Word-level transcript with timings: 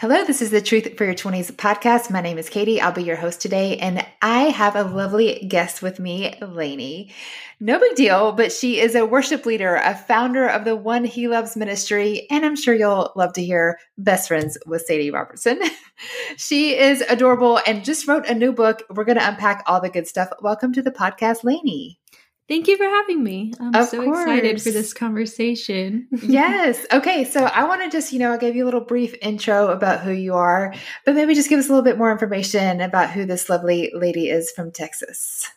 Hello, 0.00 0.22
this 0.24 0.40
is 0.40 0.52
the 0.52 0.62
Truth 0.62 0.96
for 0.96 1.04
Your 1.04 1.14
20s 1.14 1.50
podcast. 1.50 2.08
My 2.08 2.20
name 2.20 2.38
is 2.38 2.48
Katie. 2.48 2.80
I'll 2.80 2.92
be 2.92 3.02
your 3.02 3.16
host 3.16 3.40
today, 3.40 3.78
and 3.78 4.06
I 4.22 4.42
have 4.42 4.76
a 4.76 4.84
lovely 4.84 5.44
guest 5.48 5.82
with 5.82 5.98
me, 5.98 6.38
Laney. 6.40 7.12
No 7.58 7.80
big 7.80 7.96
deal, 7.96 8.30
but 8.30 8.52
she 8.52 8.78
is 8.78 8.94
a 8.94 9.04
worship 9.04 9.44
leader, 9.44 9.74
a 9.74 9.96
founder 9.96 10.46
of 10.46 10.64
the 10.64 10.76
One 10.76 11.04
He 11.04 11.26
Loves 11.26 11.56
ministry, 11.56 12.28
and 12.30 12.46
I'm 12.46 12.54
sure 12.54 12.76
you'll 12.76 13.10
love 13.16 13.32
to 13.32 13.44
hear 13.44 13.80
Best 13.96 14.28
Friends 14.28 14.56
with 14.66 14.82
Sadie 14.82 15.10
Robertson. 15.10 15.60
she 16.36 16.78
is 16.78 17.00
adorable 17.00 17.58
and 17.66 17.84
just 17.84 18.06
wrote 18.06 18.28
a 18.28 18.36
new 18.36 18.52
book. 18.52 18.84
We're 18.90 19.02
going 19.02 19.18
to 19.18 19.28
unpack 19.28 19.64
all 19.66 19.80
the 19.80 19.90
good 19.90 20.06
stuff. 20.06 20.28
Welcome 20.40 20.72
to 20.74 20.82
the 20.82 20.92
podcast, 20.92 21.42
Laney. 21.42 21.98
Thank 22.48 22.66
you 22.66 22.78
for 22.78 22.84
having 22.84 23.22
me. 23.22 23.52
I'm 23.60 23.74
of 23.74 23.88
so 23.88 24.02
course. 24.02 24.22
excited 24.22 24.62
for 24.62 24.70
this 24.70 24.94
conversation. 24.94 26.08
yes. 26.22 26.86
Okay. 26.90 27.24
So 27.24 27.44
I 27.44 27.64
want 27.64 27.82
to 27.82 27.90
just, 27.90 28.10
you 28.10 28.18
know, 28.18 28.32
I 28.32 28.38
gave 28.38 28.56
you 28.56 28.64
a 28.64 28.66
little 28.66 28.80
brief 28.80 29.14
intro 29.20 29.68
about 29.68 30.00
who 30.00 30.12
you 30.12 30.34
are, 30.34 30.74
but 31.04 31.14
maybe 31.14 31.34
just 31.34 31.50
give 31.50 31.58
us 31.58 31.66
a 31.66 31.68
little 31.68 31.84
bit 31.84 31.98
more 31.98 32.10
information 32.10 32.80
about 32.80 33.10
who 33.10 33.26
this 33.26 33.50
lovely 33.50 33.92
lady 33.94 34.30
is 34.30 34.50
from 34.50 34.72
Texas. 34.72 35.50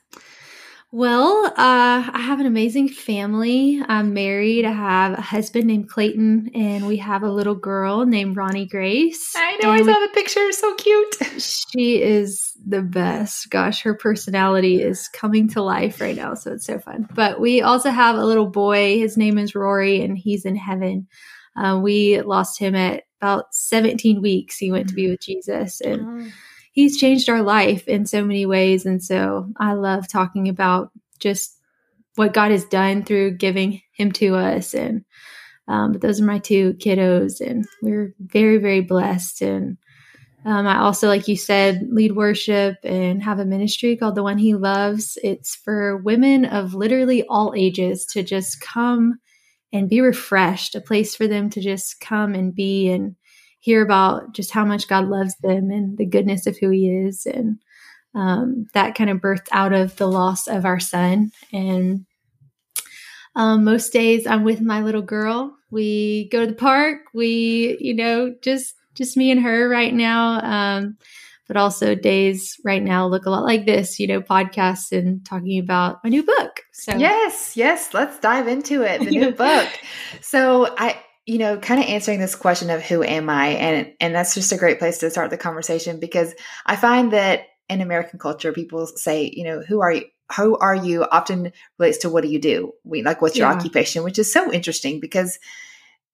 Well, 0.94 1.46
uh, 1.46 1.54
I 1.56 2.22
have 2.22 2.42
an 2.42 2.46
amazing 2.46 2.90
family. 2.90 3.82
I'm 3.88 4.14
married. 4.14 4.66
I 4.66 4.74
have 4.74 5.18
a 5.18 5.22
husband 5.22 5.68
named 5.68 5.88
Clayton, 5.88 6.52
and 6.54 6.86
we 6.86 6.98
have 6.98 7.24
a 7.24 7.32
little 7.32 7.56
girl 7.56 8.06
named 8.06 8.36
Ronnie 8.36 8.66
Grace. 8.66 9.32
I 9.38 9.58
know. 9.64 9.72
I 9.72 9.78
saw 9.78 9.86
the 9.86 10.12
picture. 10.14 10.52
So 10.52 10.76
cute. 10.76 11.16
She 11.42 12.02
is 12.02 12.51
the 12.66 12.82
best. 12.82 13.50
Gosh, 13.50 13.82
her 13.84 13.96
personality 13.96 14.82
is 14.82 15.08
coming 15.08 15.50
to 15.50 15.62
life 15.62 16.00
right 16.02 16.16
now. 16.16 16.34
So 16.36 16.54
it's 16.54 16.66
so 16.66 16.80
fun. 16.80 17.08
But 17.14 17.40
we 17.40 17.62
also 17.62 17.90
have 17.90 18.16
a 18.16 18.26
little 18.26 18.48
boy. 18.48 19.00
His 19.00 19.18
name 19.18 19.38
is 19.38 19.56
Rory, 19.56 20.02
and 20.02 20.18
he's 20.18 20.46
in 20.46 20.56
heaven. 20.56 21.08
Uh, 21.56 21.80
we 21.82 22.22
lost 22.22 22.60
him 22.60 22.76
at 22.76 23.04
about 23.22 23.54
17 23.54 24.22
weeks. 24.22 24.58
He 24.58 24.72
went 24.72 24.90
to 24.90 24.96
be 24.96 25.10
with 25.10 25.22
Jesus. 25.22 25.82
And. 25.82 26.32
He's 26.74 26.98
changed 26.98 27.28
our 27.28 27.42
life 27.42 27.86
in 27.90 28.06
so 28.06 28.24
many 28.24 28.46
ways. 28.46 28.86
And 28.86 29.04
so 29.04 29.52
I 29.58 29.74
love 29.74 30.08
talking 30.08 30.48
about 30.48 30.92
just 31.20 31.58
what 32.16 32.34
God 32.34 32.52
has 32.52 32.64
done 32.64 33.04
through 33.04 33.38
giving 33.38 33.82
him 33.92 34.14
to 34.14 34.36
us. 34.36 34.74
And 34.74 35.04
um, 35.68 35.94
but 35.94 36.02
those 36.02 36.20
are 36.20 36.26
my 36.26 36.40
two 36.40 36.74
kiddos, 36.74 37.40
and 37.40 37.66
we're 37.82 38.14
very, 38.20 38.58
very 38.58 38.82
blessed. 38.82 39.42
And 39.42 39.78
um, 40.44 40.66
I 40.66 40.80
also, 40.80 41.08
like 41.08 41.28
you 41.28 41.38
said, 41.38 41.88
lead 41.92 42.16
worship 42.16 42.78
and 42.84 43.22
have 43.22 43.40
a 43.40 43.46
ministry 43.46 43.96
called 43.96 44.16
The 44.16 44.24
One 44.24 44.40
He 44.40 44.56
Loves. 44.56 45.18
It's 45.24 45.56
for 45.56 45.98
women 45.98 46.46
of 46.46 46.74
literally 46.74 47.24
all 47.28 47.54
ages 47.56 48.06
to 48.08 48.24
just 48.24 48.60
come 48.60 49.20
and 49.72 49.88
be 49.88 50.02
refreshed, 50.02 50.74
a 50.74 50.82
place 50.82 51.16
for 51.16 51.28
them 51.28 51.50
to 51.52 51.62
just 51.62 52.02
come 52.02 52.34
and 52.34 52.56
be 52.56 52.90
and 52.90 53.16
hear 53.60 53.84
about 53.84 54.34
just 54.34 54.52
how 54.52 54.66
much 54.66 54.88
God 54.88 55.08
loves 55.08 55.36
them 55.44 55.70
and 55.70 55.98
the 55.98 56.06
goodness 56.06 56.48
of 56.48 56.58
who 56.58 56.70
He 56.72 56.90
is. 56.90 57.28
And 57.28 57.60
um, 58.16 58.66
that 58.74 58.96
kind 58.96 59.12
of 59.12 59.20
birthed 59.20 59.48
out 59.52 59.74
of 59.74 59.96
the 59.98 60.08
loss 60.08 60.48
of 60.48 60.66
our 60.66 60.80
son. 60.80 61.32
And 61.54 62.06
um, 63.36 63.64
most 63.64 63.94
days 63.94 64.26
I'm 64.26 64.44
with 64.44 64.60
my 64.60 64.82
little 64.82 65.04
girl. 65.04 65.56
We 65.70 66.30
go 66.30 66.42
to 66.42 66.48
the 66.48 66.58
park. 66.58 67.02
We, 67.14 67.78
you 67.80 67.94
know, 67.94 68.34
just 68.42 68.74
just 68.96 69.18
me 69.18 69.32
and 69.32 69.42
her 69.42 69.70
right 69.70 69.94
now. 69.94 70.42
Um, 70.42 70.98
but 71.48 71.58
also 71.58 71.96
days 71.96 72.56
right 72.64 72.82
now 72.82 73.08
look 73.08 73.26
a 73.26 73.30
lot 73.30 73.44
like 73.44 73.66
this, 73.66 74.00
you 74.00 74.08
know, 74.08 74.22
podcasts 74.22 74.98
and 74.98 75.26
talking 75.26 75.60
about 75.60 76.02
my 76.02 76.10
new 76.10 76.24
book. 76.24 76.62
So 76.72 76.96
yes, 76.96 77.58
yes, 77.58 77.94
let's 77.94 78.18
dive 78.20 78.48
into 78.48 78.84
it. 78.84 79.00
The 79.00 79.12
new 79.12 79.32
book. 79.34 79.68
So 80.22 80.74
I 80.78 80.98
you 81.26 81.38
know, 81.38 81.58
kind 81.58 81.80
of 81.80 81.88
answering 81.88 82.20
this 82.20 82.36
question 82.36 82.70
of 82.70 82.82
who 82.82 83.04
am 83.04 83.30
I, 83.30 83.48
and 83.50 83.94
and 84.00 84.16
that's 84.16 84.34
just 84.34 84.52
a 84.52 84.58
great 84.58 84.80
place 84.80 85.00
to 85.00 85.10
start 85.12 85.30
the 85.30 85.38
conversation 85.38 86.00
because 86.00 86.34
I 86.66 86.76
find 86.76 87.14
that 87.14 87.42
in 87.70 87.82
American 87.82 88.18
culture, 88.18 88.52
people 88.52 88.88
say, 88.88 89.32
you 89.34 89.44
know, 89.44 89.62
who 89.62 89.82
are 89.82 89.94
you? 89.94 90.06
Who 90.38 90.58
are 90.58 90.76
you? 90.76 91.04
Often 91.04 91.52
relates 91.78 92.00
to 92.00 92.10
what 92.10 92.24
do 92.24 92.30
you 92.30 92.40
do? 92.40 92.72
We 92.84 93.04
like 93.04 93.22
what's 93.22 93.38
your 93.38 93.50
yeah. 93.50 93.56
occupation, 93.56 94.04
which 94.04 94.20
is 94.20 94.32
so 94.32 94.52
interesting 94.52 95.00
because 95.00 95.38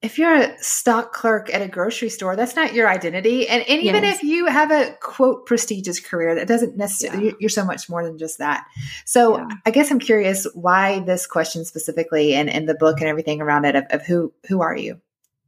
if 0.01 0.19
you're 0.19 0.35
a 0.35 0.55
stock 0.59 1.11
clerk 1.11 1.51
at 1.51 1.61
a 1.61 1.67
grocery 1.67 2.09
store, 2.09 2.35
that's 2.35 2.55
not 2.55 2.73
your 2.73 2.87
identity. 2.87 3.47
And, 3.47 3.63
and 3.67 3.81
even 3.81 4.03
yes. 4.03 4.17
if 4.17 4.23
you 4.23 4.45
have 4.45 4.69
a 4.69 4.95
quote 5.01 5.47
prestigious 5.47 5.99
career, 5.99 6.35
that 6.35 6.47
doesn't 6.47 6.77
necessarily, 6.77 7.27
yeah. 7.27 7.31
you're 7.39 7.49
so 7.49 7.65
much 7.65 7.89
more 7.89 8.03
than 8.03 8.19
just 8.19 8.37
that. 8.37 8.65
So 9.05 9.37
yeah. 9.37 9.47
I 9.65 9.71
guess 9.71 9.89
I'm 9.89 9.99
curious 9.99 10.45
why 10.53 10.99
this 10.99 11.25
question 11.25 11.65
specifically 11.65 12.35
and, 12.35 12.47
and 12.47 12.69
the 12.69 12.75
book 12.75 12.99
and 12.99 13.09
everything 13.09 13.41
around 13.41 13.65
it 13.65 13.75
of, 13.75 13.85
of 13.89 14.05
who, 14.05 14.33
who 14.47 14.61
are 14.61 14.75
you? 14.75 15.01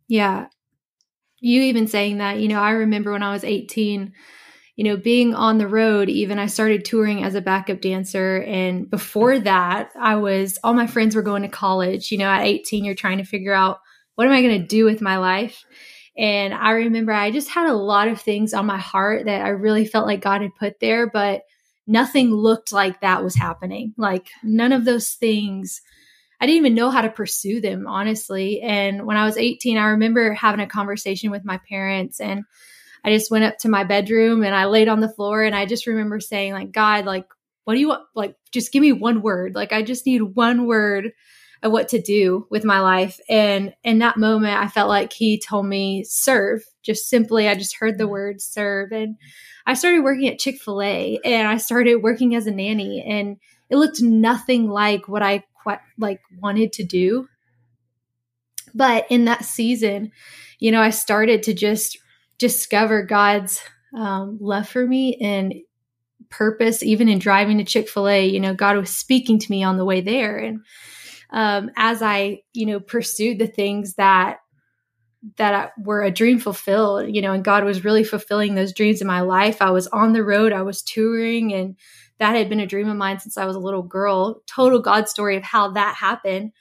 Yeah. 0.07 0.47
You 1.39 1.61
even 1.63 1.87
saying 1.87 2.17
that, 2.17 2.39
you 2.39 2.47
know, 2.47 2.59
I 2.59 2.71
remember 2.71 3.11
when 3.11 3.23
I 3.23 3.31
was 3.31 3.43
18, 3.43 4.13
you 4.75 4.83
know, 4.83 4.97
being 4.97 5.35
on 5.35 5.59
the 5.59 5.67
road, 5.67 6.09
even 6.09 6.39
I 6.39 6.47
started 6.47 6.85
touring 6.85 7.23
as 7.23 7.35
a 7.35 7.41
backup 7.41 7.81
dancer. 7.81 8.41
And 8.41 8.89
before 8.89 9.37
that, 9.39 9.91
I 9.97 10.15
was, 10.15 10.57
all 10.63 10.73
my 10.73 10.87
friends 10.87 11.15
were 11.15 11.21
going 11.21 11.43
to 11.43 11.49
college. 11.49 12.11
You 12.11 12.17
know, 12.17 12.29
at 12.29 12.45
18, 12.45 12.83
you're 12.83 12.95
trying 12.95 13.19
to 13.19 13.23
figure 13.23 13.53
out 13.53 13.77
what 14.19 14.27
am 14.27 14.33
I 14.33 14.41
going 14.41 14.59
to 14.59 14.67
do 14.67 14.83
with 14.83 14.99
my 14.99 15.15
life? 15.15 15.63
And 16.17 16.53
I 16.53 16.71
remember 16.71 17.13
I 17.13 17.31
just 17.31 17.47
had 17.47 17.69
a 17.69 17.73
lot 17.73 18.09
of 18.09 18.19
things 18.19 18.53
on 18.53 18.65
my 18.65 18.77
heart 18.77 19.27
that 19.27 19.45
I 19.45 19.47
really 19.47 19.85
felt 19.85 20.05
like 20.05 20.19
God 20.19 20.41
had 20.41 20.55
put 20.55 20.81
there, 20.81 21.09
but 21.09 21.43
nothing 21.87 22.33
looked 22.33 22.73
like 22.73 22.99
that 22.99 23.23
was 23.23 23.33
happening. 23.33 23.93
Like 23.95 24.27
none 24.43 24.73
of 24.73 24.83
those 24.83 25.13
things, 25.13 25.81
I 26.41 26.47
didn't 26.47 26.57
even 26.57 26.75
know 26.75 26.89
how 26.89 27.01
to 27.01 27.09
pursue 27.09 27.61
them, 27.61 27.87
honestly. 27.87 28.59
And 28.59 29.05
when 29.05 29.15
I 29.15 29.23
was 29.23 29.37
18, 29.37 29.77
I 29.77 29.91
remember 29.91 30.33
having 30.33 30.59
a 30.59 30.67
conversation 30.67 31.31
with 31.31 31.45
my 31.45 31.61
parents 31.69 32.19
and 32.19 32.43
I 33.05 33.13
just 33.15 33.31
went 33.31 33.45
up 33.45 33.59
to 33.59 33.69
my 33.69 33.85
bedroom 33.85 34.43
and 34.43 34.53
I 34.53 34.65
laid 34.65 34.89
on 34.89 34.99
the 34.99 35.07
floor 35.07 35.43
and 35.43 35.55
I 35.55 35.65
just 35.65 35.87
remember 35.87 36.19
saying, 36.19 36.51
like, 36.51 36.73
God, 36.73 37.05
like, 37.05 37.29
what 37.63 37.75
do 37.75 37.79
you 37.79 37.87
want? 37.87 38.03
Like, 38.15 38.35
just 38.51 38.73
give 38.73 38.81
me 38.81 38.91
one 38.91 39.21
word. 39.21 39.55
Like, 39.55 39.71
I 39.71 39.81
just 39.81 40.05
need 40.05 40.23
one 40.23 40.67
word 40.67 41.13
of 41.61 41.71
what 41.71 41.89
to 41.89 42.01
do 42.01 42.47
with 42.49 42.63
my 42.63 42.79
life. 42.79 43.19
And 43.29 43.73
in 43.83 43.99
that 43.99 44.17
moment, 44.17 44.57
I 44.57 44.67
felt 44.67 44.87
like 44.87 45.11
he 45.11 45.39
told 45.39 45.65
me 45.65 46.03
serve. 46.07 46.63
Just 46.83 47.09
simply, 47.09 47.47
I 47.47 47.55
just 47.55 47.75
heard 47.77 47.97
the 47.97 48.05
mm. 48.05 48.11
word 48.11 48.41
serve. 48.41 48.91
And 48.91 49.17
I 49.65 49.73
started 49.73 50.03
working 50.03 50.27
at 50.27 50.39
Chick 50.39 50.61
fil 50.61 50.81
A 50.81 51.19
and 51.25 51.47
I 51.47 51.57
started 51.57 51.97
working 51.97 52.33
as 52.35 52.47
a 52.47 52.51
nanny. 52.51 53.03
And 53.05 53.37
it 53.69 53.75
looked 53.75 54.01
nothing 54.01 54.69
like 54.69 55.07
what 55.07 55.21
I 55.21 55.43
quite 55.61 55.79
like 55.97 56.21
wanted 56.39 56.73
to 56.73 56.83
do. 56.83 57.27
But 58.73 59.05
in 59.09 59.25
that 59.25 59.45
season, 59.45 60.11
you 60.59 60.71
know, 60.71 60.81
I 60.81 60.91
started 60.91 61.43
to 61.43 61.53
just 61.53 61.97
discover 62.37 63.03
God's 63.03 63.61
um, 63.97 64.37
love 64.39 64.69
for 64.69 64.85
me 64.85 65.17
and 65.21 65.53
purpose, 66.29 66.83
even 66.83 67.09
in 67.09 67.19
driving 67.19 67.57
to 67.57 67.63
Chick 67.63 67.89
fil 67.89 68.07
A. 68.07 68.25
You 68.25 68.39
know, 68.39 68.53
God 68.53 68.77
was 68.77 68.95
speaking 68.95 69.39
to 69.39 69.51
me 69.51 69.63
on 69.63 69.77
the 69.77 69.85
way 69.85 70.01
there. 70.01 70.37
And 70.37 70.61
um, 71.31 71.71
as 71.75 72.01
I, 72.01 72.41
you 72.53 72.65
know, 72.65 72.79
pursued 72.79 73.39
the 73.39 73.47
things 73.47 73.95
that 73.95 74.39
that 75.37 75.73
were 75.77 76.01
a 76.01 76.11
dream 76.11 76.39
fulfilled, 76.39 77.13
you 77.13 77.21
know, 77.21 77.33
and 77.33 77.43
God 77.43 77.65
was 77.65 77.83
really 77.83 78.03
fulfilling 78.03 78.55
those 78.55 78.73
dreams 78.73 79.01
in 79.01 79.07
my 79.07 79.21
life. 79.21 79.61
I 79.61 79.71
was 79.71 79.87
on 79.87 80.13
the 80.13 80.23
road, 80.23 80.53
I 80.53 80.61
was 80.61 80.81
touring, 80.81 81.53
and 81.53 81.75
that 82.19 82.35
had 82.35 82.49
been 82.49 82.59
a 82.59 82.67
dream 82.67 82.89
of 82.89 82.97
mine 82.97 83.19
since 83.19 83.37
I 83.37 83.45
was 83.45 83.55
a 83.55 83.59
little 83.59 83.81
girl. 83.81 84.41
Total 84.47 84.79
God 84.79 85.09
story 85.09 85.35
of 85.35 85.43
how 85.43 85.71
that 85.71 85.95
happened. 85.95 86.51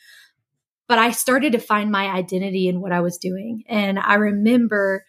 But 0.88 0.98
I 0.98 1.10
started 1.10 1.52
to 1.52 1.58
find 1.58 1.90
my 1.90 2.06
identity 2.06 2.68
in 2.68 2.80
what 2.80 2.92
I 2.92 3.00
was 3.00 3.18
doing. 3.18 3.64
And 3.68 3.98
I 3.98 4.14
remember, 4.14 5.04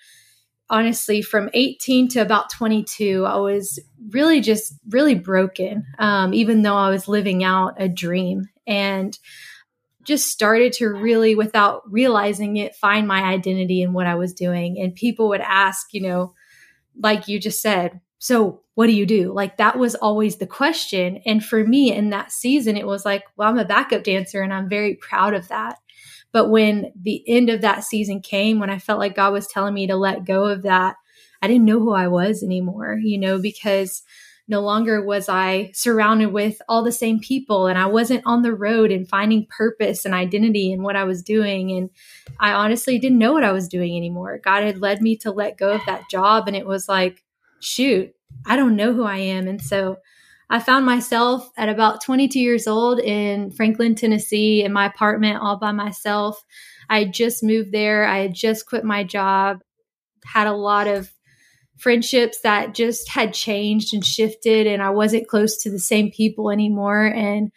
honestly, 0.70 1.22
from 1.22 1.50
18 1.54 2.10
to 2.10 2.20
about 2.20 2.52
22, 2.52 3.26
I 3.26 3.38
was 3.38 3.80
really 4.10 4.42
just 4.42 4.74
really 4.90 5.16
broken, 5.16 5.86
um, 5.98 6.34
even 6.34 6.64
though 6.64 6.76
I 6.76 6.90
was 6.90 7.08
living 7.08 7.44
out 7.44 7.76
a 7.82 7.88
dream. 7.88 8.50
And 8.68 9.18
just 10.10 10.28
started 10.28 10.74
to 10.74 10.88
really, 10.88 11.36
without 11.36 11.84
realizing 11.90 12.58
it, 12.58 12.76
find 12.76 13.08
my 13.08 13.22
identity 13.22 13.82
in 13.84 13.94
what 13.94 14.08
I 14.08 14.16
was 14.16 14.34
doing. 14.34 14.80
And 14.80 14.94
people 14.96 15.30
would 15.30 15.40
ask, 15.40 15.94
you 15.94 16.02
know, 16.02 16.34
like 17.02 17.28
you 17.28 17.40
just 17.40 17.62
said, 17.62 18.02
so 18.18 18.62
what 18.74 18.88
do 18.88 18.94
you 18.94 19.06
do? 19.06 19.32
Like 19.32 19.58
that 19.58 19.78
was 19.78 19.94
always 19.94 20.38
the 20.38 20.48
question. 20.48 21.22
And 21.28 21.46
for 21.46 21.64
me 21.64 21.94
in 21.94 22.10
that 22.10 22.32
season, 22.32 22.76
it 22.76 22.88
was 22.88 23.06
like, 23.06 23.24
well, 23.38 23.48
I'm 23.48 23.60
a 23.60 23.66
backup 23.66 24.04
dancer 24.04 24.42
and 24.42 24.52
I'm 24.52 24.68
very 24.68 24.96
proud 24.96 25.36
of 25.36 25.48
that. 25.50 25.78
But 26.32 26.50
when 26.50 26.92
the 27.00 27.24
end 27.28 27.50
of 27.50 27.62
that 27.62 27.84
season 27.84 28.22
came, 28.22 28.60
when 28.60 28.72
I 28.72 28.80
felt 28.80 29.00
like 29.00 29.16
God 29.16 29.32
was 29.32 29.48
telling 29.48 29.76
me 29.76 29.86
to 29.88 29.96
let 29.96 30.26
go 30.26 30.46
of 30.46 30.64
that, 30.64 30.96
I 31.42 31.48
didn't 31.48 31.66
know 31.66 31.80
who 31.80 31.94
I 31.94 32.08
was 32.08 32.42
anymore, 32.42 33.00
you 33.02 33.20
know, 33.20 33.40
because 33.40 34.02
no 34.50 34.62
longer 34.62 35.02
was 35.04 35.30
I 35.30 35.72
surrounded 35.74 36.34
with 36.34 36.62
all 36.68 36.84
the 36.84 36.92
same 36.92 37.20
people 37.20 37.68
and 37.68 37.78
I 37.78 37.86
wasn't 37.86 38.24
on 38.26 38.42
the 38.42 38.54
road 38.54 38.92
and 38.92 39.08
finding 39.08 39.46
purpose 39.46 40.06
and 40.06 40.14
identity 40.14 40.72
in 40.72 40.82
what 40.82 40.96
I 40.96 41.04
was 41.04 41.22
doing. 41.22 41.72
And 41.72 41.90
I 42.40 42.54
honestly 42.54 42.98
didn't 42.98 43.20
know 43.20 43.32
what 43.32 43.44
I 43.44 43.52
was 43.52 43.68
doing 43.68 43.96
anymore. 43.96 44.42
God 44.44 44.64
had 44.64 44.82
led 44.82 45.02
me 45.02 45.16
to 45.18 45.32
let 45.32 45.58
go 45.58 45.74
of 45.74 45.82
that 45.86 46.10
job. 46.10 46.48
And 46.48 46.58
it 46.58 46.66
was 46.66 46.90
like, 46.90 47.24
shoot, 47.60 48.12
I 48.46 48.56
don't 48.56 48.76
know 48.76 48.92
who 48.92 49.04
I 49.04 49.18
am. 49.18 49.48
And 49.48 49.62
so 49.62 49.98
I 50.50 50.60
found 50.60 50.84
myself 50.84 51.48
at 51.56 51.70
about 51.70 52.02
22 52.02 52.40
years 52.40 52.66
old 52.66 53.00
in 53.00 53.52
Franklin, 53.52 53.94
Tennessee, 53.94 54.64
in 54.64 54.74
my 54.74 54.88
apartment 54.88 55.42
all 55.42 55.58
by 55.58 55.72
myself. 55.72 56.44
I 56.90 57.00
had 57.00 57.14
just 57.14 57.44
moved 57.44 57.72
there. 57.72 58.06
I 58.06 58.18
had 58.20 58.34
just 58.34 58.66
quit 58.66 58.84
my 58.84 59.04
job, 59.04 59.60
had 60.26 60.48
a 60.48 60.54
lot 60.54 60.88
of 60.88 61.12
friendships 61.80 62.42
that 62.42 62.76
just 62.76 63.10
had 63.10 63.34
changed 63.34 63.94
and 63.94 64.06
shifted 64.06 64.68
and 64.68 64.82
I 64.84 64.90
wasn't 64.90 65.28
close 65.28 65.58
to 65.64 65.72
the 65.72 65.80
same 65.80 66.12
people 66.12 66.52
anymore. 66.52 67.06
And 67.06 67.52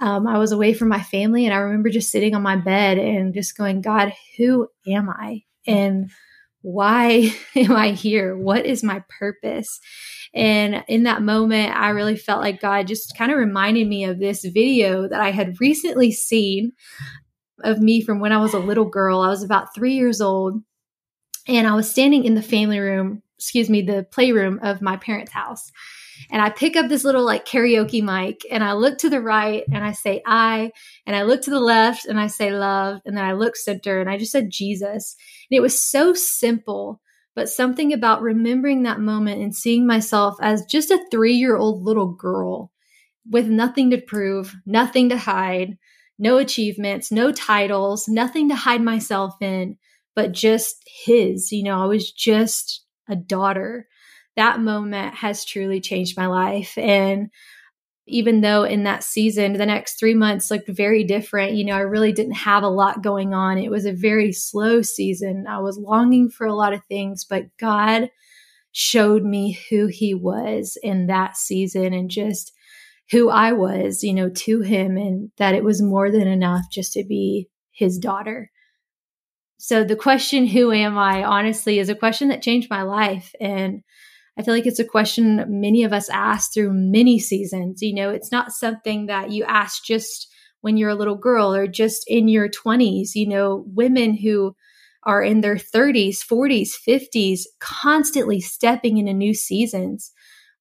um, 0.00 0.26
I 0.26 0.38
was 0.38 0.52
away 0.52 0.72
from 0.72 0.88
my 0.88 1.02
family 1.02 1.46
and 1.46 1.54
I 1.54 1.58
remember 1.58 1.88
just 1.88 2.10
sitting 2.10 2.34
on 2.34 2.42
my 2.42 2.56
bed 2.56 2.98
and 2.98 3.34
just 3.34 3.56
going 3.56 3.80
God 3.80 4.12
who 4.38 4.68
am 4.86 5.10
I? 5.10 5.42
And 5.66 6.10
why 6.62 7.34
am 7.56 7.72
I 7.72 7.90
here? 7.90 8.36
What 8.36 8.66
is 8.66 8.82
my 8.82 9.02
purpose? 9.18 9.80
And 10.32 10.84
in 10.86 11.04
that 11.04 11.22
moment 11.22 11.74
I 11.74 11.90
really 11.90 12.16
felt 12.16 12.40
like 12.40 12.60
God 12.60 12.86
just 12.86 13.16
kind 13.16 13.32
of 13.32 13.38
reminded 13.38 13.88
me 13.88 14.04
of 14.04 14.20
this 14.20 14.44
video 14.44 15.08
that 15.08 15.20
I 15.20 15.30
had 15.30 15.60
recently 15.60 16.12
seen 16.12 16.72
of 17.64 17.80
me 17.80 18.02
from 18.02 18.20
when 18.20 18.32
I 18.32 18.38
was 18.38 18.54
a 18.54 18.58
little 18.58 18.84
girl. 18.84 19.20
I 19.20 19.28
was 19.28 19.42
about 19.42 19.74
3 19.74 19.94
years 19.94 20.20
old 20.20 20.62
and 21.48 21.66
I 21.66 21.74
was 21.74 21.90
standing 21.90 22.24
in 22.24 22.34
the 22.34 22.42
family 22.42 22.78
room 22.78 23.22
excuse 23.38 23.68
me, 23.68 23.82
the 23.82 24.06
playroom 24.10 24.58
of 24.62 24.80
my 24.82 24.96
parents' 24.96 25.32
house. 25.32 25.70
And 26.30 26.40
I 26.40 26.50
pick 26.50 26.76
up 26.76 26.88
this 26.88 27.04
little 27.04 27.24
like 27.24 27.46
karaoke 27.46 28.02
mic 28.02 28.40
and 28.50 28.64
I 28.64 28.72
look 28.72 28.98
to 28.98 29.10
the 29.10 29.20
right 29.20 29.64
and 29.70 29.84
I 29.84 29.92
say 29.92 30.22
I, 30.26 30.72
and 31.06 31.14
I 31.14 31.22
look 31.22 31.42
to 31.42 31.50
the 31.50 31.60
left 31.60 32.06
and 32.06 32.18
I 32.18 32.26
say 32.28 32.50
love, 32.50 33.00
and 33.04 33.16
then 33.16 33.24
I 33.24 33.32
look 33.32 33.56
center 33.56 34.00
and 34.00 34.08
I 34.08 34.16
just 34.16 34.32
said 34.32 34.50
Jesus. 34.50 35.16
And 35.50 35.56
it 35.56 35.60
was 35.60 35.80
so 35.80 36.14
simple, 36.14 37.00
but 37.34 37.48
something 37.48 37.92
about 37.92 38.22
remembering 38.22 38.82
that 38.82 39.00
moment 39.00 39.42
and 39.42 39.54
seeing 39.54 39.86
myself 39.86 40.36
as 40.40 40.64
just 40.64 40.90
a 40.90 41.04
three 41.10 41.34
year 41.34 41.56
old 41.56 41.82
little 41.82 42.12
girl 42.12 42.72
with 43.28 43.48
nothing 43.48 43.90
to 43.90 44.00
prove, 44.00 44.54
nothing 44.64 45.10
to 45.10 45.18
hide, 45.18 45.76
no 46.18 46.38
achievements, 46.38 47.12
no 47.12 47.32
titles, 47.32 48.08
nothing 48.08 48.48
to 48.48 48.54
hide 48.54 48.80
myself 48.80 49.34
in, 49.42 49.76
but 50.14 50.32
just 50.32 50.76
His. 51.04 51.52
You 51.52 51.64
know, 51.64 51.82
I 51.82 51.86
was 51.86 52.10
just 52.10 52.85
a 53.08 53.16
daughter. 53.16 53.86
That 54.36 54.60
moment 54.60 55.14
has 55.14 55.44
truly 55.44 55.80
changed 55.80 56.16
my 56.16 56.26
life. 56.26 56.76
And 56.76 57.30
even 58.06 58.40
though 58.40 58.62
in 58.62 58.84
that 58.84 59.02
season, 59.02 59.54
the 59.54 59.66
next 59.66 59.98
three 59.98 60.14
months 60.14 60.50
looked 60.50 60.68
very 60.68 61.02
different, 61.02 61.54
you 61.54 61.64
know, 61.64 61.74
I 61.74 61.80
really 61.80 62.12
didn't 62.12 62.34
have 62.34 62.62
a 62.62 62.68
lot 62.68 63.02
going 63.02 63.34
on. 63.34 63.58
It 63.58 63.70
was 63.70 63.84
a 63.84 63.92
very 63.92 64.32
slow 64.32 64.82
season. 64.82 65.46
I 65.48 65.58
was 65.58 65.76
longing 65.76 66.30
for 66.30 66.46
a 66.46 66.54
lot 66.54 66.72
of 66.72 66.84
things, 66.84 67.24
but 67.24 67.44
God 67.58 68.10
showed 68.70 69.24
me 69.24 69.58
who 69.70 69.86
He 69.86 70.14
was 70.14 70.78
in 70.82 71.06
that 71.06 71.36
season 71.36 71.94
and 71.94 72.10
just 72.10 72.52
who 73.10 73.28
I 73.28 73.52
was, 73.52 74.04
you 74.04 74.14
know, 74.14 74.28
to 74.28 74.60
Him, 74.60 74.96
and 74.96 75.30
that 75.38 75.54
it 75.54 75.64
was 75.64 75.82
more 75.82 76.10
than 76.10 76.28
enough 76.28 76.64
just 76.70 76.92
to 76.92 77.04
be 77.04 77.48
His 77.72 77.98
daughter. 77.98 78.50
So 79.58 79.84
the 79.84 79.96
question, 79.96 80.46
who 80.46 80.72
am 80.72 80.98
I, 80.98 81.24
honestly, 81.24 81.78
is 81.78 81.88
a 81.88 81.94
question 81.94 82.28
that 82.28 82.42
changed 82.42 82.68
my 82.70 82.82
life. 82.82 83.34
And 83.40 83.82
I 84.38 84.42
feel 84.42 84.54
like 84.54 84.66
it's 84.66 84.78
a 84.78 84.84
question 84.84 85.44
many 85.48 85.84
of 85.84 85.92
us 85.92 86.08
ask 86.10 86.52
through 86.52 86.72
many 86.72 87.18
seasons. 87.18 87.80
You 87.80 87.94
know, 87.94 88.10
it's 88.10 88.30
not 88.30 88.52
something 88.52 89.06
that 89.06 89.30
you 89.30 89.44
ask 89.44 89.84
just 89.84 90.28
when 90.60 90.76
you're 90.76 90.90
a 90.90 90.94
little 90.94 91.16
girl 91.16 91.54
or 91.54 91.66
just 91.66 92.04
in 92.06 92.28
your 92.28 92.48
20s. 92.48 93.14
You 93.14 93.28
know, 93.28 93.64
women 93.68 94.14
who 94.16 94.54
are 95.04 95.22
in 95.22 95.40
their 95.40 95.56
30s, 95.56 96.18
40s, 96.18 96.72
50s, 96.86 97.42
constantly 97.60 98.40
stepping 98.40 98.98
into 98.98 99.14
new 99.14 99.32
seasons, 99.32 100.10